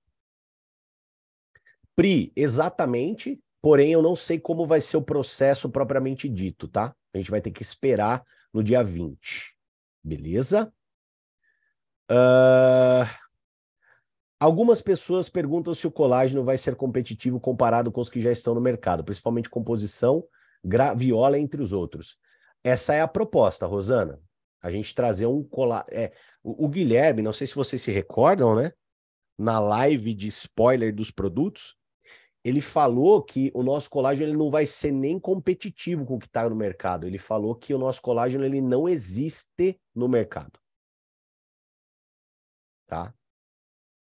Pri, 1.95 2.31
exatamente. 2.35 3.41
Porém, 3.61 3.91
eu 3.91 4.01
não 4.01 4.15
sei 4.15 4.39
como 4.39 4.65
vai 4.65 4.81
ser 4.81 4.97
o 4.97 5.01
processo 5.01 5.69
propriamente 5.69 6.29
dito, 6.29 6.67
tá? 6.67 6.95
A 7.15 7.17
gente 7.17 7.31
vai 7.31 7.39
ter 7.39 7.51
que 7.51 7.63
esperar 7.63 8.25
no 8.53 8.61
dia 8.61 8.83
20. 8.83 9.55
Beleza? 10.03 10.71
Uh... 12.11 13.07
Algumas 14.37 14.81
pessoas 14.81 15.29
perguntam 15.29 15.73
se 15.73 15.87
o 15.87 15.91
colágeno 15.91 16.43
vai 16.43 16.57
ser 16.57 16.75
competitivo 16.75 17.39
comparado 17.39 17.89
com 17.89 18.01
os 18.01 18.09
que 18.09 18.19
já 18.19 18.33
estão 18.33 18.53
no 18.53 18.59
mercado, 18.59 19.01
principalmente 19.01 19.49
composição, 19.49 20.25
graviola, 20.61 21.39
entre 21.39 21.61
os 21.61 21.71
outros. 21.71 22.17
Essa 22.61 22.93
é 22.93 23.01
a 23.01 23.07
proposta, 23.07 23.65
Rosana. 23.65 24.19
A 24.61 24.69
gente 24.69 24.93
trazer 24.93 25.25
um 25.25 25.41
colágeno. 25.41 25.97
É, 25.97 26.11
o, 26.43 26.65
o 26.65 26.67
Guilherme, 26.67 27.21
não 27.21 27.31
sei 27.31 27.47
se 27.47 27.55
vocês 27.55 27.81
se 27.81 27.91
recordam, 27.91 28.55
né? 28.55 28.73
Na 29.37 29.57
live 29.57 30.13
de 30.13 30.27
spoiler 30.27 30.93
dos 30.93 31.11
produtos, 31.11 31.77
ele 32.45 32.61
falou 32.61 33.23
que 33.23 33.51
o 33.55 33.63
nosso 33.63 33.89
colágeno 33.89 34.29
ele 34.29 34.37
não 34.37 34.51
vai 34.51 34.67
ser 34.67 34.91
nem 34.91 35.19
competitivo 35.19 36.05
com 36.05 36.13
o 36.13 36.19
que 36.19 36.27
está 36.27 36.47
no 36.47 36.55
mercado. 36.55 37.07
Ele 37.07 37.17
falou 37.17 37.55
que 37.55 37.73
o 37.73 37.79
nosso 37.79 37.99
colágeno 38.03 38.45
ele 38.45 38.61
não 38.61 38.87
existe 38.87 39.81
no 39.95 40.07
mercado. 40.07 40.59
Tá? 42.85 43.11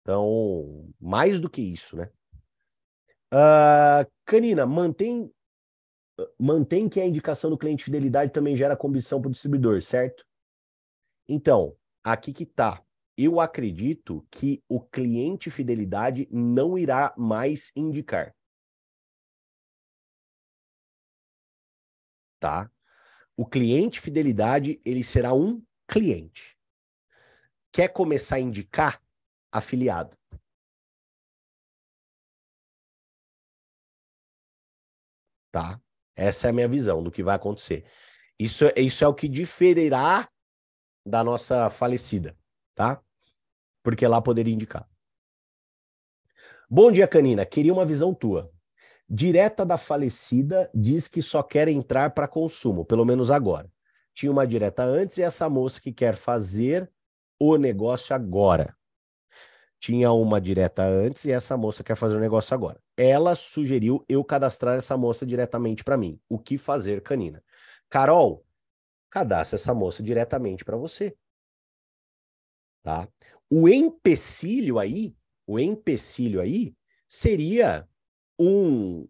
Então, 0.03 0.93
mais 0.99 1.41
do 1.41 1.49
que 1.49 1.63
isso, 1.63 1.97
né? 1.97 2.11
Uh, 3.33 4.07
Canina, 4.23 4.67
mantém, 4.67 5.33
mantém 6.39 6.87
que 6.87 7.01
a 7.01 7.07
indicação 7.07 7.49
do 7.49 7.57
cliente 7.57 7.85
fidelidade 7.85 8.31
também 8.31 8.55
gera 8.55 8.77
comissão 8.77 9.19
para 9.19 9.29
o 9.29 9.31
distribuidor, 9.31 9.81
certo? 9.81 10.23
Então, 11.27 11.75
aqui 12.03 12.31
que 12.31 12.45
tá. 12.45 12.85
Eu 13.17 13.39
acredito 13.39 14.25
que 14.31 14.63
o 14.69 14.79
cliente 14.79 15.49
fidelidade 15.49 16.27
não 16.31 16.77
irá 16.77 17.13
mais 17.17 17.71
indicar. 17.75 18.35
Tá? 22.39 22.71
O 23.35 23.45
cliente 23.45 23.99
fidelidade, 23.99 24.79
ele 24.85 25.03
será 25.03 25.33
um 25.33 25.63
cliente. 25.87 26.55
Quer 27.71 27.89
começar 27.89 28.35
a 28.35 28.39
indicar? 28.39 29.01
afiliado. 29.51 30.17
Tá? 35.51 35.81
Essa 36.15 36.47
é 36.47 36.49
a 36.49 36.53
minha 36.53 36.67
visão 36.67 37.03
do 37.03 37.11
que 37.11 37.23
vai 37.23 37.35
acontecer. 37.35 37.85
Isso, 38.39 38.65
é, 38.65 38.73
isso 38.79 39.03
é 39.03 39.07
o 39.07 39.13
que 39.13 39.27
diferirá 39.27 40.29
da 41.05 41.23
nossa 41.23 41.69
falecida, 41.69 42.37
tá? 42.75 43.01
Porque 43.87 44.05
lá 44.05 44.21
poderia 44.21 44.53
indicar. 44.53 44.85
Bom 46.69 46.91
dia, 46.91 47.07
Canina. 47.07 47.45
Queria 47.45 47.71
uma 47.71 47.85
visão 47.85 48.13
tua. 48.13 48.51
Direta 49.09 49.65
da 49.65 49.77
falecida 49.77 50.69
diz 50.75 51.07
que 51.07 51.21
só 51.21 51.41
quer 51.41 51.69
entrar 51.69 52.09
para 52.09 52.27
consumo, 52.27 52.83
pelo 52.83 53.05
menos 53.05 53.31
agora. 53.31 53.71
Tinha 54.13 54.29
uma 54.29 54.45
direta 54.45 54.83
antes 54.83 55.17
e 55.19 55.23
essa 55.23 55.49
moça 55.49 55.79
que 55.79 55.93
quer 55.93 56.17
fazer 56.17 56.91
o 57.39 57.55
negócio 57.55 58.13
agora. 58.13 58.75
Tinha 59.79 60.11
uma 60.11 60.41
direta 60.41 60.83
antes 60.83 61.23
e 61.23 61.31
essa 61.31 61.55
moça 61.55 61.81
quer 61.81 61.95
fazer 61.95 62.17
o 62.17 62.19
negócio 62.19 62.53
agora. 62.53 62.83
Ela 62.97 63.35
sugeriu 63.35 64.03
eu 64.09 64.21
cadastrar 64.21 64.75
essa 64.75 64.97
moça 64.97 65.25
diretamente 65.25 65.81
para 65.81 65.95
mim. 65.95 66.19
O 66.27 66.37
que 66.37 66.57
fazer, 66.57 67.01
Canina? 67.01 67.41
Carol, 67.89 68.45
cadastra 69.09 69.57
essa 69.57 69.73
moça 69.73 70.03
diretamente 70.03 70.65
para 70.65 70.75
você. 70.75 71.15
Tá? 72.83 73.07
O 73.49 73.69
empecilho 73.69 74.79
aí, 74.79 75.15
o 75.45 75.59
empecilho 75.59 76.41
aí 76.41 76.75
seria 77.07 77.87
um 78.37 79.07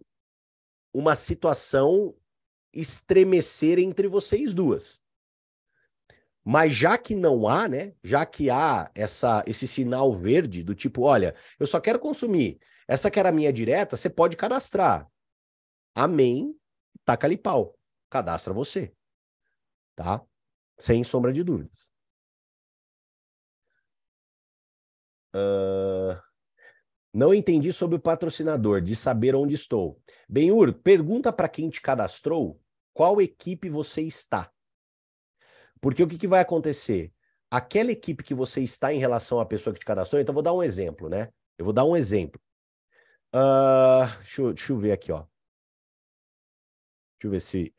uma 0.93 1.15
situação 1.15 2.15
estremecer 2.73 3.77
entre 3.77 4.07
vocês 4.07 4.53
duas. 4.53 5.01
Mas 6.43 6.73
já 6.73 6.97
que 6.97 7.13
não 7.13 7.47
há, 7.47 7.67
né? 7.67 7.93
Já 8.01 8.25
que 8.25 8.49
há 8.49 8.89
essa, 8.95 9.43
esse 9.45 9.67
sinal 9.67 10.13
verde 10.13 10.63
do 10.63 10.73
tipo, 10.73 11.01
olha, 11.01 11.35
eu 11.59 11.67
só 11.67 11.79
quero 11.79 11.99
consumir. 11.99 12.57
Essa 12.87 13.11
que 13.11 13.19
era 13.19 13.29
a 13.29 13.33
minha 13.33 13.51
direta, 13.51 13.97
você 13.97 14.09
pode 14.09 14.37
cadastrar. 14.37 15.07
Amém. 15.93 16.57
Taca 17.03 17.27
ali 17.27 17.37
pau. 17.37 17.77
Cadastra 18.09 18.53
você. 18.53 18.93
Tá? 19.93 20.25
Sem 20.79 21.03
sombra 21.03 21.33
de 21.33 21.43
dúvidas. 21.43 21.91
Uh... 25.35 26.19
Não 27.13 27.33
entendi 27.33 27.73
sobre 27.73 27.95
o 27.95 27.99
patrocinador, 27.99 28.81
de 28.81 28.95
saber 28.95 29.35
onde 29.35 29.55
estou. 29.55 29.99
Benhur, 30.29 30.73
pergunta 30.73 31.33
para 31.33 31.49
quem 31.49 31.69
te 31.69 31.81
cadastrou 31.81 32.61
qual 32.93 33.21
equipe 33.21 33.69
você 33.69 34.01
está. 34.01 34.51
Porque 35.79 36.03
o 36.03 36.07
que, 36.07 36.17
que 36.17 36.27
vai 36.27 36.41
acontecer? 36.41 37.13
Aquela 37.49 37.91
equipe 37.91 38.23
que 38.23 38.33
você 38.33 38.61
está 38.61 38.93
em 38.93 38.99
relação 38.99 39.39
à 39.39 39.45
pessoa 39.45 39.73
que 39.73 39.79
te 39.79 39.85
cadastrou, 39.85 40.21
então 40.21 40.33
vou 40.33 40.43
dar 40.43 40.53
um 40.53 40.61
exemplo, 40.61 41.07
né? 41.07 41.31
Eu 41.57 41.65
vou 41.65 41.73
dar 41.73 41.85
um 41.85 41.95
exemplo. 41.95 42.41
Uh, 43.33 44.05
deixa, 44.17 44.41
eu, 44.41 44.53
deixa 44.53 44.73
eu 44.73 44.77
ver 44.77 44.91
aqui, 44.91 45.11
ó. 45.11 45.25
Deixa 47.19 47.25
eu 47.25 47.31
ver 47.31 47.39
se 47.39 47.73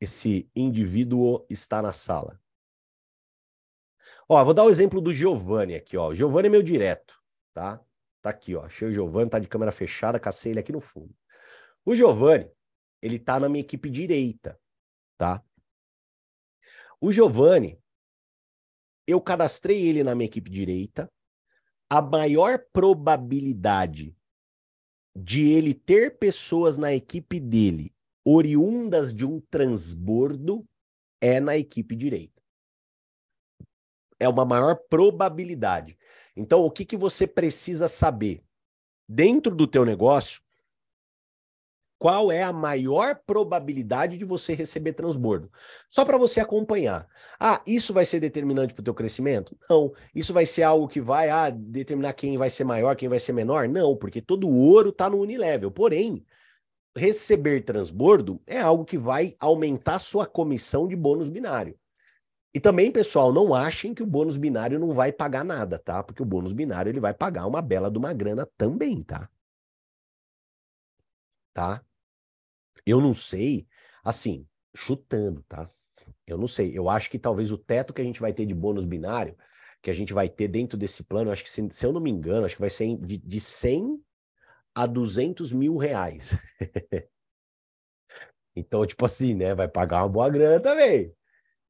esse 0.00 0.50
indivíduo 0.54 1.44
está 1.50 1.82
na 1.82 1.92
sala. 1.92 2.40
Ó, 4.28 4.42
vou 4.44 4.54
dar 4.54 4.64
o 4.64 4.70
exemplo 4.70 5.00
do 5.00 5.12
Giovanni 5.12 5.74
aqui, 5.74 5.96
ó. 5.96 6.08
O 6.08 6.14
Giovanni 6.14 6.48
é 6.48 6.50
meu 6.50 6.62
direto, 6.62 7.20
tá? 7.52 7.82
Tá 8.22 8.30
aqui, 8.30 8.54
ó. 8.54 8.64
Achei 8.64 8.88
o 8.88 8.92
Giovanni, 8.92 9.30
tá 9.30 9.38
de 9.38 9.48
câmera 9.48 9.70
fechada, 9.70 10.18
cacei 10.18 10.52
ele 10.52 10.60
aqui 10.60 10.72
no 10.72 10.80
fundo. 10.80 11.14
O 11.84 11.94
Giovanni, 11.94 12.50
ele 13.02 13.18
tá 13.18 13.38
na 13.38 13.48
minha 13.48 13.60
equipe 13.60 13.90
direita, 13.90 14.58
tá? 15.18 15.44
O 17.00 17.12
Giovanni, 17.12 17.78
eu 19.06 19.20
cadastrei 19.20 19.86
ele 19.86 20.02
na 20.02 20.14
minha 20.14 20.26
equipe 20.26 20.50
direita. 20.50 21.10
A 21.90 22.00
maior 22.00 22.58
probabilidade 22.72 24.16
de 25.14 25.50
ele 25.50 25.74
ter 25.74 26.18
pessoas 26.18 26.76
na 26.76 26.94
equipe 26.94 27.38
dele 27.38 27.94
oriundas 28.24 29.12
de 29.12 29.26
um 29.26 29.38
transbordo 29.38 30.66
é 31.20 31.38
na 31.40 31.56
equipe 31.58 31.94
direita. 31.94 32.33
É 34.24 34.28
uma 34.28 34.44
maior 34.44 34.76
probabilidade. 34.88 35.96
Então, 36.36 36.64
o 36.64 36.70
que, 36.70 36.84
que 36.84 36.96
você 36.96 37.26
precisa 37.26 37.88
saber? 37.88 38.42
Dentro 39.08 39.54
do 39.54 39.66
teu 39.66 39.84
negócio, 39.84 40.40
qual 42.04 42.30
é 42.30 42.42
a 42.42 42.52
maior 42.52 43.18
probabilidade 43.26 44.18
de 44.18 44.26
você 44.26 44.52
receber 44.52 44.92
transbordo. 44.92 45.50
Só 45.88 46.04
para 46.04 46.18
você 46.18 46.38
acompanhar. 46.38 47.08
Ah, 47.40 47.62
isso 47.66 47.94
vai 47.94 48.04
ser 48.04 48.20
determinante 48.20 48.74
para 48.74 48.82
o 48.82 48.84
teu 48.84 48.92
crescimento? 48.92 49.56
Não. 49.70 49.90
Isso 50.14 50.32
vai 50.32 50.44
ser 50.44 50.64
algo 50.64 50.86
que 50.88 51.00
vai 51.00 51.30
ah, 51.30 51.48
determinar 51.48 52.12
quem 52.12 52.36
vai 52.36 52.50
ser 52.50 52.64
maior, 52.64 52.94
quem 52.94 53.08
vai 53.08 53.18
ser 53.18 53.32
menor? 53.32 53.68
Não, 53.68 53.96
porque 53.96 54.20
todo 54.20 54.50
ouro 54.50 54.90
está 54.90 55.08
no 55.08 55.18
unilevel. 55.18 55.70
Porém, 55.70 56.24
receber 56.94 57.62
transbordo 57.62 58.38
é 58.46 58.60
algo 58.60 58.84
que 58.84 58.98
vai 58.98 59.34
aumentar 59.40 59.98
sua 59.98 60.26
comissão 60.26 60.86
de 60.86 60.96
bônus 60.96 61.30
binário. 61.30 61.78
E 62.54 62.60
também, 62.60 62.92
pessoal, 62.92 63.32
não 63.32 63.52
achem 63.52 63.92
que 63.92 64.02
o 64.02 64.06
bônus 64.06 64.36
binário 64.36 64.78
não 64.78 64.92
vai 64.92 65.12
pagar 65.12 65.44
nada, 65.44 65.76
tá? 65.76 66.04
Porque 66.04 66.22
o 66.22 66.26
bônus 66.26 66.52
binário 66.52 66.88
ele 66.88 67.00
vai 67.00 67.12
pagar 67.12 67.46
uma 67.46 67.60
bela 67.60 67.90
de 67.90 67.98
uma 67.98 68.12
grana 68.12 68.46
também, 68.56 69.02
tá? 69.02 69.28
Tá? 71.52 71.84
Eu 72.86 73.00
não 73.00 73.12
sei, 73.12 73.66
assim, 74.04 74.46
chutando, 74.76 75.42
tá? 75.48 75.68
Eu 76.26 76.38
não 76.38 76.46
sei. 76.46 76.76
Eu 76.76 76.88
acho 76.88 77.10
que 77.10 77.18
talvez 77.18 77.50
o 77.50 77.58
teto 77.58 77.92
que 77.92 78.00
a 78.00 78.04
gente 78.04 78.20
vai 78.20 78.32
ter 78.32 78.46
de 78.46 78.54
bônus 78.54 78.84
binário, 78.84 79.36
que 79.82 79.90
a 79.90 79.94
gente 79.94 80.12
vai 80.12 80.28
ter 80.28 80.46
dentro 80.46 80.78
desse 80.78 81.02
plano, 81.02 81.30
acho 81.32 81.42
que, 81.42 81.50
se, 81.50 81.68
se 81.72 81.84
eu 81.84 81.92
não 81.92 82.00
me 82.00 82.10
engano, 82.10 82.46
acho 82.46 82.54
que 82.54 82.60
vai 82.60 82.70
ser 82.70 82.96
de, 82.98 83.18
de 83.18 83.40
100 83.40 84.00
a 84.74 84.86
200 84.86 85.52
mil 85.52 85.76
reais. 85.76 86.32
então, 88.54 88.86
tipo 88.86 89.04
assim, 89.04 89.34
né? 89.34 89.54
Vai 89.54 89.68
pagar 89.68 90.02
uma 90.02 90.08
boa 90.08 90.28
grana 90.28 90.60
também. 90.60 91.12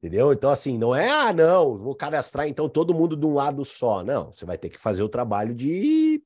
Entendeu? 0.05 0.31
Então, 0.31 0.51
assim, 0.51 0.77
não 0.77 0.93
é, 0.93 1.09
ah, 1.09 1.33
não, 1.33 1.79
vou 1.79 1.95
cadastrar 1.95 2.47
então 2.47 2.69
todo 2.69 2.93
mundo 2.93 3.17
de 3.17 3.25
um 3.25 3.33
lado 3.33 3.65
só. 3.65 4.03
Não, 4.03 4.31
você 4.31 4.45
vai 4.45 4.55
ter 4.55 4.69
que 4.69 4.77
fazer 4.77 5.01
o 5.01 5.09
trabalho 5.09 5.55
de. 5.55 6.23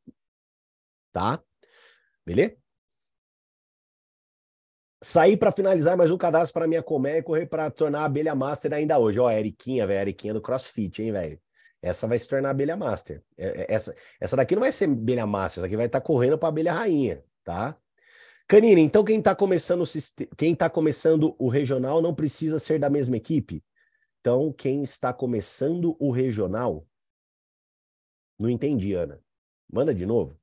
Tá? 1.13 1.41
Beleza? 2.25 2.57
Sair 5.01 5.38
para 5.38 5.53
finalizar 5.53 5.95
mais 5.95 6.11
um 6.11 6.17
cadastro 6.17 6.53
para 6.53 6.67
minha 6.67 6.84
colmeia 6.84 7.19
e 7.19 7.23
correr 7.23 7.45
para 7.45 7.71
tornar 7.71 8.01
a 8.01 8.05
abelha 8.05 8.36
master 8.36 8.73
ainda 8.73 8.99
hoje. 8.99 9.17
Ó, 9.17 9.30
a 9.30 9.39
Eriquinha, 9.39 9.88
velho, 9.88 9.99
a 9.99 10.01
Eriquinha 10.01 10.34
do 10.34 10.41
CrossFit, 10.41 11.01
hein, 11.01 11.13
velho? 11.13 11.39
Essa 11.82 12.05
vai 12.05 12.19
se 12.19 12.27
tornar 12.27 12.49
abelha 12.49 12.75
master. 12.75 13.23
É, 13.38 13.61
é, 13.61 13.73
essa, 13.73 13.95
essa 14.19 14.36
daqui 14.36 14.55
não 14.55 14.61
vai 14.61 14.73
ser 14.73 14.89
abelha 14.89 15.25
master, 15.25 15.61
essa 15.61 15.67
aqui 15.67 15.77
vai 15.77 15.86
estar 15.86 16.01
tá 16.01 16.05
correndo 16.05 16.38
para 16.38 16.49
abelha 16.49 16.73
rainha, 16.73 17.23
tá? 17.45 17.77
Canine, 18.45 18.82
então 18.82 19.05
quem 19.05 19.19
está 19.19 19.34
começando 19.34 19.84
o 19.84 20.36
quem 20.36 20.53
tá 20.53 20.69
começando 20.69 21.34
o 21.39 21.47
regional 21.47 22.01
não 22.01 22.13
precisa 22.13 22.59
ser 22.59 22.77
da 22.77 22.89
mesma 22.89 23.15
equipe? 23.15 23.63
Então, 24.30 24.53
quem 24.53 24.84
está 24.84 25.11
começando 25.11 25.97
o 25.99 26.11
regional? 26.11 26.88
Não 28.38 28.47
entendi, 28.47 28.93
Ana. 28.93 29.19
Manda 29.67 29.91
de 29.91 30.05
novo. 30.05 30.39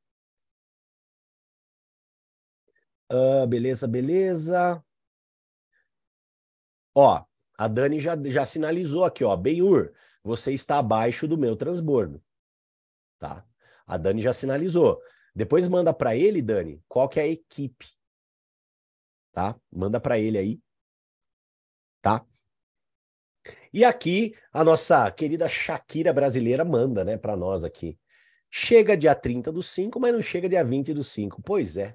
Uh, 3.09 3.47
beleza, 3.47 3.87
beleza. 3.87 4.85
Ó, 6.97 7.25
a 7.57 7.69
Dani 7.69 8.01
já, 8.01 8.21
já 8.25 8.45
sinalizou 8.45 9.05
aqui, 9.05 9.23
ó. 9.23 9.37
Benhur, 9.37 9.95
você 10.21 10.53
está 10.53 10.81
abaixo 10.81 11.29
do 11.29 11.39
meu 11.39 11.55
transbordo. 11.55 12.21
Tá? 13.21 13.47
A 13.87 13.97
Dani 13.97 14.21
já 14.21 14.33
sinalizou. 14.33 15.01
Depois 15.33 15.69
manda 15.69 15.95
para 15.95 16.17
ele, 16.17 16.43
Dani, 16.43 16.83
qual 16.89 17.09
que 17.09 17.21
é 17.21 17.23
a 17.23 17.29
equipe. 17.29 17.87
Tá? 19.31 19.57
Manda 19.71 20.01
para 20.01 20.19
ele 20.19 20.39
aí. 20.39 20.61
Tá? 22.03 22.27
E 23.77 23.85
aqui 23.85 24.35
a 24.55 24.65
nossa 24.65 25.11
querida 25.11 25.51
Shakira 25.51 26.11
brasileira 26.11 26.65
manda, 26.65 27.05
né, 27.05 27.19
para 27.19 27.37
nós 27.37 27.63
aqui. 27.63 27.99
Chega 28.51 28.97
dia 28.97 29.15
30 29.15 29.53
do 29.53 29.63
5, 29.63 30.01
mas 30.01 30.15
não 30.15 30.23
chega 30.23 30.49
dia 30.49 30.65
20 30.65 30.95
do 30.95 31.05
5. 31.05 31.43
Pois 31.43 31.77
é. 31.77 31.95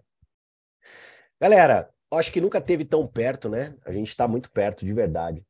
Galera, 1.41 1.89
acho 2.11 2.31
que 2.31 2.39
nunca 2.39 2.61
teve 2.61 2.85
tão 2.85 3.07
perto, 3.07 3.49
né? 3.49 3.75
A 3.83 3.91
gente 3.91 4.09
está 4.09 4.27
muito 4.27 4.51
perto, 4.51 4.85
de 4.85 4.93
verdade. 4.93 5.43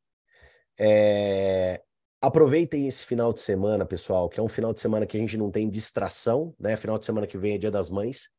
É... 0.78 1.82
Aproveitem 2.18 2.88
esse 2.88 3.04
final 3.04 3.30
de 3.34 3.42
semana, 3.42 3.84
pessoal, 3.84 4.26
que 4.30 4.40
é 4.40 4.42
um 4.42 4.48
final 4.48 4.72
de 4.72 4.80
semana 4.80 5.04
que 5.04 5.18
a 5.18 5.20
gente 5.20 5.36
não 5.36 5.50
tem 5.50 5.68
distração, 5.68 6.54
né? 6.58 6.78
Final 6.78 6.98
de 6.98 7.04
semana 7.04 7.26
que 7.26 7.36
vem 7.36 7.56
é 7.56 7.58
Dia 7.58 7.70
das 7.70 7.90
Mães, 7.90 8.30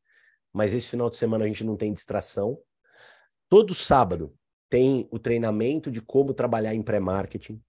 mas 0.52 0.74
esse 0.74 0.88
final 0.88 1.08
de 1.08 1.16
semana 1.16 1.44
a 1.44 1.46
gente 1.46 1.62
não 1.62 1.76
tem 1.76 1.92
distração. 1.92 2.58
Todo 3.48 3.72
sábado 3.72 4.34
tem 4.68 5.08
o 5.12 5.18
treinamento 5.20 5.92
de 5.92 6.02
como 6.02 6.34
trabalhar 6.34 6.74
em 6.74 6.82
pré-marketing. 6.82 7.62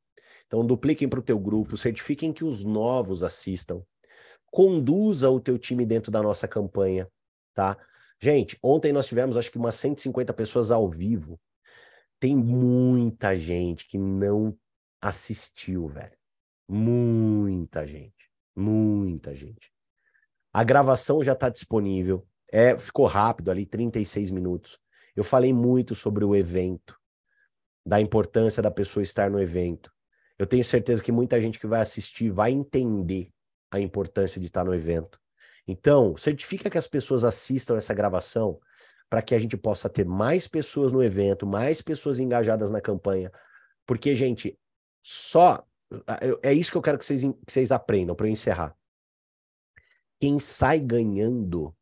Então, 0.47 0.65
dupliquem 0.65 1.09
para 1.09 1.19
o 1.19 1.23
teu 1.23 1.39
grupo, 1.39 1.77
certifiquem 1.77 2.31
que 2.31 2.43
os 2.43 2.63
novos 2.63 3.23
assistam. 3.23 3.81
Conduza 4.51 5.29
o 5.29 5.39
teu 5.39 5.57
time 5.57 5.85
dentro 5.85 6.11
da 6.11 6.21
nossa 6.21 6.47
campanha, 6.47 7.09
tá? 7.53 7.77
Gente, 8.21 8.57
ontem 8.63 8.93
nós 8.93 9.07
tivemos 9.07 9.35
acho 9.35 9.51
que 9.51 9.57
umas 9.57 9.75
150 9.75 10.33
pessoas 10.33 10.71
ao 10.71 10.89
vivo. 10.89 11.39
Tem 12.19 12.35
muita 12.35 13.35
gente 13.35 13.87
que 13.87 13.97
não 13.97 14.57
assistiu, 15.01 15.87
velho. 15.87 16.17
Muita 16.67 17.85
gente. 17.85 18.31
Muita 18.55 19.35
gente. 19.35 19.71
A 20.53 20.63
gravação 20.63 21.21
já 21.21 21.33
está 21.33 21.49
disponível. 21.49 22.25
É, 22.51 22.77
ficou 22.77 23.05
rápido 23.05 23.51
ali, 23.51 23.65
36 23.65 24.31
minutos. 24.31 24.79
Eu 25.15 25.23
falei 25.23 25.51
muito 25.51 25.93
sobre 25.93 26.23
o 26.23 26.35
evento, 26.35 26.97
da 27.85 27.99
importância 27.99 28.63
da 28.63 28.71
pessoa 28.71 29.03
estar 29.03 29.29
no 29.29 29.39
evento. 29.39 29.91
Eu 30.37 30.45
tenho 30.45 30.63
certeza 30.63 31.01
que 31.01 31.11
muita 31.11 31.39
gente 31.39 31.59
que 31.59 31.67
vai 31.67 31.81
assistir 31.81 32.29
vai 32.29 32.51
entender 32.51 33.31
a 33.71 33.79
importância 33.79 34.39
de 34.39 34.47
estar 34.47 34.63
no 34.63 34.73
evento. 34.73 35.19
Então, 35.67 36.15
certifica 36.17 36.69
que 36.69 36.77
as 36.77 36.87
pessoas 36.87 37.23
assistam 37.23 37.77
essa 37.77 37.93
gravação 37.93 38.59
para 39.09 39.21
que 39.21 39.33
a 39.33 39.39
gente 39.39 39.57
possa 39.57 39.89
ter 39.89 40.05
mais 40.05 40.47
pessoas 40.47 40.91
no 40.91 41.03
evento, 41.03 41.47
mais 41.47 41.81
pessoas 41.81 42.19
engajadas 42.19 42.71
na 42.71 42.81
campanha. 42.81 43.31
Porque, 43.85 44.13
gente, 44.15 44.57
só. 45.01 45.65
É 46.41 46.51
isso 46.51 46.71
que 46.71 46.77
eu 46.77 46.81
quero 46.81 46.97
que 46.97 47.05
vocês, 47.05 47.21
que 47.21 47.51
vocês 47.51 47.71
aprendam 47.71 48.15
para 48.15 48.27
eu 48.27 48.31
encerrar. 48.31 48.75
Quem 50.19 50.39
sai 50.39 50.79
ganhando, 50.79 51.75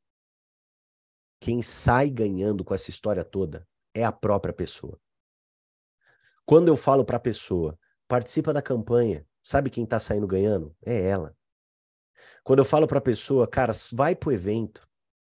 quem 1.40 1.62
sai 1.62 2.10
ganhando 2.10 2.64
com 2.64 2.74
essa 2.74 2.90
história 2.90 3.24
toda 3.24 3.68
é 3.94 4.04
a 4.04 4.12
própria 4.12 4.54
pessoa. 4.54 5.00
Quando 6.46 6.68
eu 6.68 6.76
falo 6.76 7.06
para 7.06 7.18
a 7.18 7.22
pessoa, 7.22 7.80
participa 8.14 8.54
da 8.54 8.62
campanha, 8.62 9.26
sabe 9.42 9.72
quem 9.72 9.86
está 9.86 10.00
saindo 10.00 10.28
ganhando? 10.28 10.76
É 10.86 11.02
ela. 11.02 11.36
Quando 12.44 12.60
eu 12.60 12.66
falo 12.66 12.86
para 12.86 13.00
a 13.00 13.02
pessoa, 13.02 13.48
cara, 13.48 13.74
vai 13.92 14.16
pro 14.16 14.32
evento, 14.32 14.88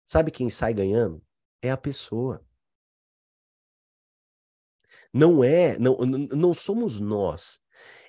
sabe 0.04 0.32
quem 0.32 0.50
sai 0.50 0.74
ganhando? 0.74 1.24
É 1.62 1.70
a 1.70 1.76
pessoa. 1.76 2.44
Não 5.12 5.44
é, 5.44 5.78
não, 5.78 5.96
não 5.98 6.52
somos 6.52 6.98
nós. 6.98 7.62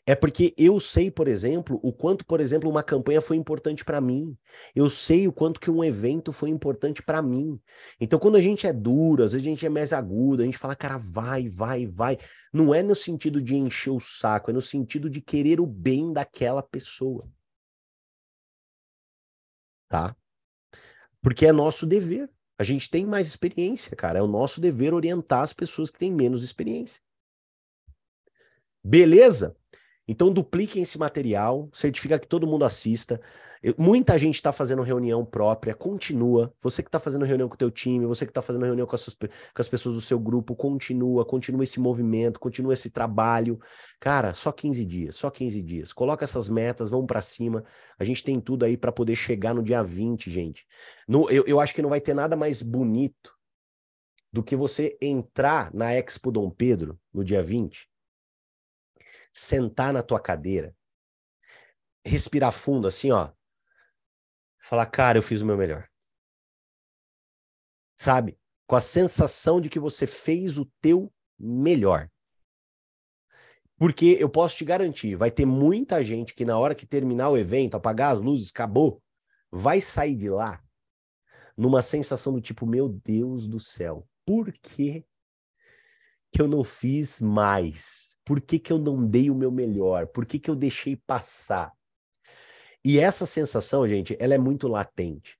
É 0.08 0.14
porque 0.14 0.54
eu 0.56 0.80
sei, 0.80 1.10
por 1.10 1.28
exemplo, 1.28 1.80
o 1.82 1.92
quanto, 1.92 2.24
por 2.26 2.40
exemplo, 2.40 2.70
uma 2.70 2.84
campanha 2.84 3.20
foi 3.20 3.38
importante 3.38 3.84
para 3.84 4.00
mim. 4.00 4.38
Eu 4.76 4.88
sei 4.88 5.28
o 5.28 5.34
quanto 5.34 5.60
que 5.60 5.72
um 5.72 5.84
evento 5.84 6.32
foi 6.32 6.50
importante 6.50 7.02
para 7.02 7.24
mim. 7.24 7.60
Então, 8.00 8.20
quando 8.20 8.36
a 8.36 8.42
gente 8.42 8.68
é 8.68 8.74
duro, 8.74 9.24
às 9.24 9.34
vezes 9.34 9.46
a 9.46 9.50
gente 9.50 9.66
é 9.66 9.70
mais 9.70 9.92
agudo, 9.94 10.44
a 10.44 10.46
gente 10.46 10.60
fala, 10.60 10.76
cara, 10.76 10.98
vai, 10.98 11.48
vai, 11.48 11.88
vai. 11.88 12.20
Não 12.56 12.74
é 12.74 12.82
no 12.82 12.96
sentido 12.96 13.42
de 13.42 13.58
encher 13.58 13.90
o 13.90 14.00
saco, 14.00 14.50
é 14.50 14.54
no 14.54 14.62
sentido 14.62 15.10
de 15.10 15.20
querer 15.20 15.60
o 15.60 15.66
bem 15.66 16.14
daquela 16.14 16.64
pessoa. 16.64 17.30
Tá? 19.90 20.16
Porque 21.22 21.46
é 21.46 21.52
nosso 21.52 21.86
dever. 21.86 22.32
A 22.58 22.64
gente 22.64 22.90
tem 22.90 23.06
mais 23.06 23.28
experiência, 23.28 23.94
cara. 23.94 24.20
É 24.20 24.22
o 24.22 24.28
nosso 24.28 24.62
dever 24.62 24.94
orientar 24.94 25.42
as 25.42 25.52
pessoas 25.52 25.90
que 25.90 26.00
têm 26.00 26.14
menos 26.14 26.46
experiência. 26.46 27.02
Beleza? 28.82 29.58
Então 30.08 30.32
dupliquem 30.32 30.84
esse 30.84 31.00
material, 31.00 31.70
certifica 31.74 32.20
que 32.20 32.28
todo 32.28 32.46
mundo 32.46 32.64
assista. 32.64 33.20
Eu, 33.64 33.74
muita 33.78 34.16
gente 34.20 34.36
está 34.36 34.52
fazendo 34.52 34.84
reunião 34.84 35.26
própria, 35.26 35.74
continua. 35.74 36.54
Você 36.62 36.84
que 36.84 36.90
está 36.90 37.00
fazendo 37.00 37.26
reunião 37.26 37.50
com 37.50 37.56
o 37.56 37.58
teu 37.58 37.72
time, 37.72 38.06
você 38.06 38.24
que 38.24 38.30
está 38.30 38.42
fazendo 38.42 38.64
reunião 38.64 38.86
com 38.86 38.96
as, 38.96 39.02
suas, 39.02 39.16
com 39.16 39.28
as, 39.62 39.68
pessoas 39.68 39.96
do 39.96 40.02
seu 40.02 40.20
grupo, 40.20 40.56
continua, 40.56 41.26
continua 41.26 41.64
esse 41.64 41.80
movimento, 41.80 42.40
continua 42.40 42.76
esse 42.76 42.92
trabalho. 42.92 43.60
Cara, 44.00 44.36
só 44.36 44.52
15 44.52 44.86
dias, 44.86 45.16
só 45.16 45.32
15 45.32 45.64
dias. 45.64 45.92
Coloca 45.92 46.24
essas 46.24 46.48
metas, 46.48 46.92
vamos 46.92 47.08
para 47.08 47.22
cima. 47.22 47.64
A 47.98 48.04
gente 48.04 48.24
tem 48.24 48.40
tudo 48.40 48.66
aí 48.66 48.78
para 48.78 48.92
poder 48.92 49.16
chegar 49.16 49.56
no 49.56 49.64
dia 49.64 49.82
20, 49.82 50.30
gente. 50.30 50.64
No, 51.08 51.28
eu, 51.32 51.44
eu 51.48 51.60
acho 51.60 51.74
que 51.74 51.82
não 51.82 51.90
vai 51.90 52.00
ter 52.00 52.14
nada 52.14 52.36
mais 52.36 52.62
bonito 52.62 53.34
do 54.32 54.44
que 54.44 54.56
você 54.56 54.96
entrar 55.02 55.74
na 55.74 55.92
Expo 55.96 56.32
Dom 56.32 56.52
Pedro 56.52 57.00
no 57.12 57.24
dia 57.24 57.42
20 57.42 57.90
sentar 59.36 59.92
na 59.92 60.02
tua 60.02 60.18
cadeira, 60.18 60.74
respirar 62.06 62.54
fundo 62.54 62.88
assim, 62.88 63.12
ó. 63.12 63.34
Falar, 64.58 64.86
cara, 64.86 65.18
eu 65.18 65.22
fiz 65.22 65.42
o 65.42 65.46
meu 65.46 65.58
melhor. 65.58 65.90
Sabe? 67.98 68.40
Com 68.66 68.78
a 68.78 68.82
sensação 68.82 69.60
de 69.60 69.70
que 69.70 69.78
você 69.78 70.08
fez 70.08 70.58
o 70.58 70.66
teu 70.80 71.14
melhor. 71.38 72.10
Porque 73.78 74.16
eu 74.18 74.30
posso 74.30 74.56
te 74.56 74.64
garantir, 74.64 75.18
vai 75.18 75.30
ter 75.30 75.46
muita 75.46 76.02
gente 76.02 76.34
que 76.34 76.46
na 76.46 76.58
hora 76.58 76.74
que 76.74 76.88
terminar 76.88 77.30
o 77.30 77.38
evento, 77.38 77.76
apagar 77.76 78.14
as 78.14 78.22
luzes, 78.22 78.50
acabou, 78.50 79.04
vai 79.52 79.82
sair 79.82 80.16
de 80.16 80.30
lá 80.30 80.64
numa 81.58 81.82
sensação 81.82 82.32
do 82.32 82.40
tipo, 82.40 82.66
meu 82.66 82.88
Deus 82.88 83.48
do 83.48 83.60
céu, 83.60 84.08
por 84.26 84.54
que 84.54 85.06
que 86.32 86.42
eu 86.42 86.48
não 86.48 86.64
fiz 86.64 87.22
mais? 87.22 88.15
Por 88.26 88.42
que, 88.42 88.58
que 88.58 88.74
eu 88.74 88.80
não 88.80 89.06
dei 89.06 89.30
o 89.30 89.36
meu 89.36 89.52
melhor? 89.52 90.08
Por 90.08 90.26
que, 90.26 90.40
que 90.40 90.50
eu 90.50 90.56
deixei 90.56 90.96
passar? 90.96 91.72
E 92.84 93.00
essa 93.00 93.26
sensação, 93.26 93.88
gente, 93.88 94.18
ela 94.20 94.34
é 94.34 94.38
muito 94.38 94.68
latente. 94.68 95.38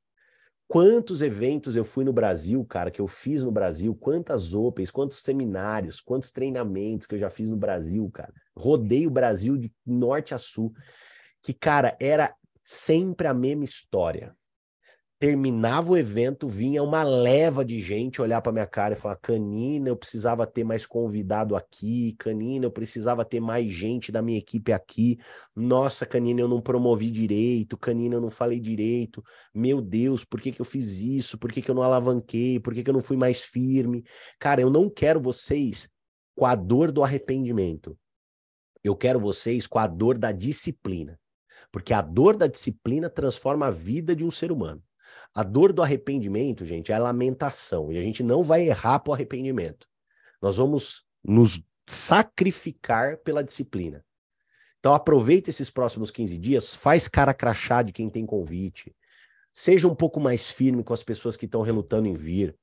Quantos 0.68 1.22
eventos 1.22 1.76
eu 1.76 1.84
fui 1.84 2.04
no 2.04 2.14
Brasil, 2.14 2.64
cara, 2.66 2.90
que 2.90 3.00
eu 3.00 3.08
fiz 3.08 3.44
no 3.44 3.52
Brasil, 3.52 3.94
quantas 3.96 4.54
opens, 4.54 4.90
quantos 4.90 5.20
seminários, 5.20 6.00
quantos 6.00 6.32
treinamentos 6.32 7.06
que 7.06 7.16
eu 7.16 7.20
já 7.20 7.30
fiz 7.30 7.50
no 7.50 7.58
Brasil, 7.58 8.10
cara. 8.12 8.34
Rodei 8.56 9.06
o 9.06 9.12
Brasil 9.12 9.58
de 9.58 9.72
norte 9.86 10.34
a 10.34 10.38
sul, 10.38 10.74
que, 11.42 11.54
cara, 11.54 11.96
era 12.00 12.36
sempre 12.64 13.28
a 13.28 13.34
mesma 13.34 13.64
história 13.64 14.36
terminava 15.26 15.92
o 15.92 15.98
evento, 15.98 16.48
vinha 16.48 16.84
uma 16.84 17.02
leva 17.02 17.66
de 17.66 17.82
gente 17.82 18.22
olhar 18.22 18.44
para 18.44 18.52
minha 18.52 18.68
cara 18.68 18.94
e 18.94 18.96
falar: 18.96 19.16
Canina, 19.16 19.90
eu 19.90 19.98
precisava 19.98 20.46
ter 20.46 20.64
mais 20.64 20.86
convidado 20.86 21.56
aqui, 21.56 22.16
Canina, 22.20 22.68
eu 22.68 22.72
precisava 22.72 23.26
ter 23.26 23.40
mais 23.40 23.68
gente 23.72 24.12
da 24.12 24.22
minha 24.22 24.38
equipe 24.38 24.72
aqui. 24.72 25.18
Nossa, 25.56 26.06
Canina, 26.06 26.42
eu 26.42 26.48
não 26.48 26.62
promovi 26.62 27.10
direito, 27.10 27.76
Canina, 27.76 28.14
eu 28.14 28.22
não 28.22 28.30
falei 28.30 28.60
direito. 28.60 29.24
Meu 29.52 29.82
Deus, 29.82 30.24
por 30.24 30.40
que, 30.40 30.52
que 30.52 30.62
eu 30.62 30.66
fiz 30.66 31.00
isso? 31.00 31.40
Por 31.40 31.52
que, 31.52 31.60
que 31.60 31.72
eu 31.72 31.76
não 31.76 31.82
alavanquei? 31.82 32.60
Por 32.60 32.76
que, 32.76 32.84
que 32.84 32.90
eu 32.92 32.94
não 32.94 33.02
fui 33.02 33.18
mais 33.18 33.42
firme? 33.42 34.04
Cara, 34.40 34.62
eu 34.62 34.70
não 34.70 34.92
quero 34.92 35.20
vocês 35.20 35.90
com 36.36 36.46
a 36.46 36.54
dor 36.54 36.92
do 36.92 37.04
arrependimento. 37.04 37.98
Eu 38.84 38.96
quero 38.96 39.20
vocês 39.20 39.66
com 39.66 39.80
a 39.80 39.88
dor 39.88 40.20
da 40.20 40.32
disciplina. 40.32 41.20
Porque 41.72 41.96
a 41.96 42.02
dor 42.04 42.38
da 42.38 42.46
disciplina 42.46 43.10
transforma 43.10 43.66
a 43.66 43.72
vida 43.72 44.16
de 44.16 44.24
um 44.24 44.30
ser 44.30 44.52
humano. 44.52 44.84
A 45.34 45.44
dor 45.44 45.74
do 45.74 45.82
arrependimento, 45.82 46.66
gente, 46.66 46.92
é 46.92 46.96
a 46.96 47.00
lamentação. 47.00 47.92
E 47.92 47.98
a 47.98 48.02
gente 48.02 48.24
não 48.24 48.44
vai 48.44 48.68
errar 48.68 49.00
para 49.00 49.12
o 49.12 49.14
arrependimento. 49.14 49.88
Nós 50.42 50.58
vamos 50.58 51.06
nos 51.24 51.62
sacrificar 51.88 53.18
pela 53.18 53.44
disciplina. 53.44 54.04
Então 54.80 54.94
aproveita 54.94 55.50
esses 55.50 55.70
próximos 55.70 56.12
15 56.12 56.38
dias, 56.38 56.76
faz 56.76 57.08
cara 57.08 57.34
crachá 57.34 57.82
de 57.82 57.92
quem 57.92 58.10
tem 58.10 58.26
convite. 58.26 58.96
Seja 59.52 59.88
um 59.88 59.96
pouco 59.96 60.20
mais 60.20 60.50
firme 60.50 60.84
com 60.84 60.94
as 60.94 61.04
pessoas 61.04 61.36
que 61.36 61.46
estão 61.46 61.62
relutando 61.62 62.08
em 62.08 62.14
vir. 62.14 62.56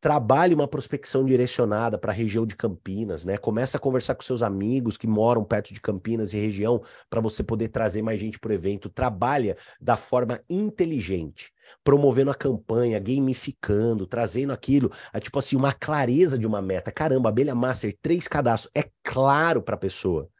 Trabalhe 0.00 0.54
uma 0.54 0.68
prospecção 0.68 1.24
direcionada 1.24 1.98
para 1.98 2.12
a 2.12 2.14
região 2.14 2.46
de 2.46 2.54
Campinas, 2.54 3.24
né? 3.24 3.36
Começa 3.36 3.78
a 3.78 3.80
conversar 3.80 4.14
com 4.14 4.22
seus 4.22 4.42
amigos 4.42 4.96
que 4.96 5.08
moram 5.08 5.42
perto 5.42 5.74
de 5.74 5.80
Campinas 5.80 6.32
e 6.32 6.38
região 6.38 6.80
para 7.10 7.20
você 7.20 7.42
poder 7.42 7.68
trazer 7.68 8.00
mais 8.00 8.20
gente 8.20 8.38
para 8.38 8.50
o 8.50 8.54
evento. 8.54 8.88
Trabalha 8.88 9.56
da 9.80 9.96
forma 9.96 10.40
inteligente, 10.48 11.52
promovendo 11.82 12.30
a 12.30 12.34
campanha, 12.34 13.00
gamificando, 13.00 14.06
trazendo 14.06 14.52
aquilo, 14.52 14.92
a, 15.12 15.18
tipo 15.18 15.36
assim, 15.36 15.56
uma 15.56 15.72
clareza 15.72 16.38
de 16.38 16.46
uma 16.46 16.62
meta. 16.62 16.92
Caramba, 16.92 17.30
abelha 17.30 17.54
master, 17.54 17.96
três 18.00 18.28
cadastros, 18.28 18.70
é 18.76 18.88
claro 19.02 19.60
para 19.60 19.74
a 19.74 19.78
pessoa. 19.78 20.30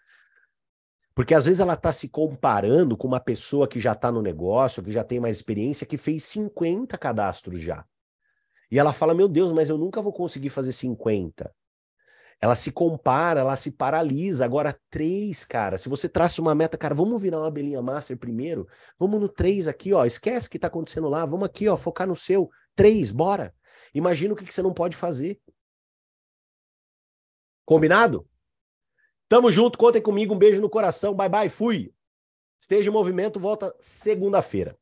Porque 1.17 1.35
às 1.35 1.47
vezes 1.47 1.59
ela 1.59 1.75
está 1.75 1.93
se 1.93 2.09
comparando 2.09 2.97
com 2.97 3.09
uma 3.09 3.19
pessoa 3.19 3.67
que 3.67 3.81
já 3.81 3.91
está 3.91 4.13
no 4.13 4.23
negócio, 4.23 4.85
que 4.85 4.93
já 4.93 5.03
tem 5.03 5.19
mais 5.19 5.37
experiência, 5.37 5.85
que 5.85 5.99
fez 5.99 6.23
50 6.23 6.97
cadastros 6.97 7.61
já. 7.61 7.85
E 8.71 8.79
ela 8.79 8.93
fala: 8.93 9.15
Meu 9.15 9.29
Deus, 9.29 9.53
mas 9.53 9.69
eu 9.69 9.79
nunca 9.79 10.03
vou 10.03 10.13
conseguir 10.13 10.51
fazer 10.51 10.73
50. 10.73 11.53
Ela 12.41 12.55
se 12.55 12.71
compara, 12.71 13.41
ela 13.41 13.57
se 13.57 13.73
paralisa. 13.73 14.45
Agora, 14.45 14.79
três, 14.89 15.45
cara. 15.45 15.77
Se 15.77 15.89
você 15.89 16.09
traça 16.09 16.41
uma 16.41 16.55
meta, 16.55 16.79
cara, 16.79 16.95
vamos 16.95 17.21
virar 17.21 17.39
uma 17.39 17.49
abelhinha 17.49 17.83
master 17.83 18.17
primeiro. 18.17 18.69
Vamos 18.99 19.21
no 19.21 19.29
três 19.29 19.67
aqui, 19.67 19.93
ó. 19.93 20.05
Esquece 20.05 20.47
o 20.47 20.51
que 20.51 20.59
tá 20.59 20.69
acontecendo 20.69 21.09
lá. 21.09 21.25
Vamos 21.25 21.47
aqui, 21.47 21.69
ó, 21.69 21.77
focar 21.77 22.07
no 22.07 22.15
seu. 22.15 22.49
Três, 22.77 23.11
bora. 23.11 23.53
Imagina 23.93 24.35
o 24.35 24.37
que, 24.37 24.45
que 24.45 24.55
você 24.55 24.63
não 24.63 24.73
pode 24.73 24.97
fazer. 24.97 25.41
Combinado? 27.65 28.29
Tamo 29.29 29.51
junto, 29.51 29.77
contem 29.77 30.01
comigo. 30.01 30.33
Um 30.33 30.39
beijo 30.39 30.61
no 30.61 30.71
coração. 30.71 31.15
Bye, 31.15 31.29
bye. 31.29 31.49
Fui. 31.49 31.93
Esteja 32.57 32.89
em 32.89 32.93
movimento, 32.93 33.41
volta 33.41 33.75
segunda-feira. 33.81 34.79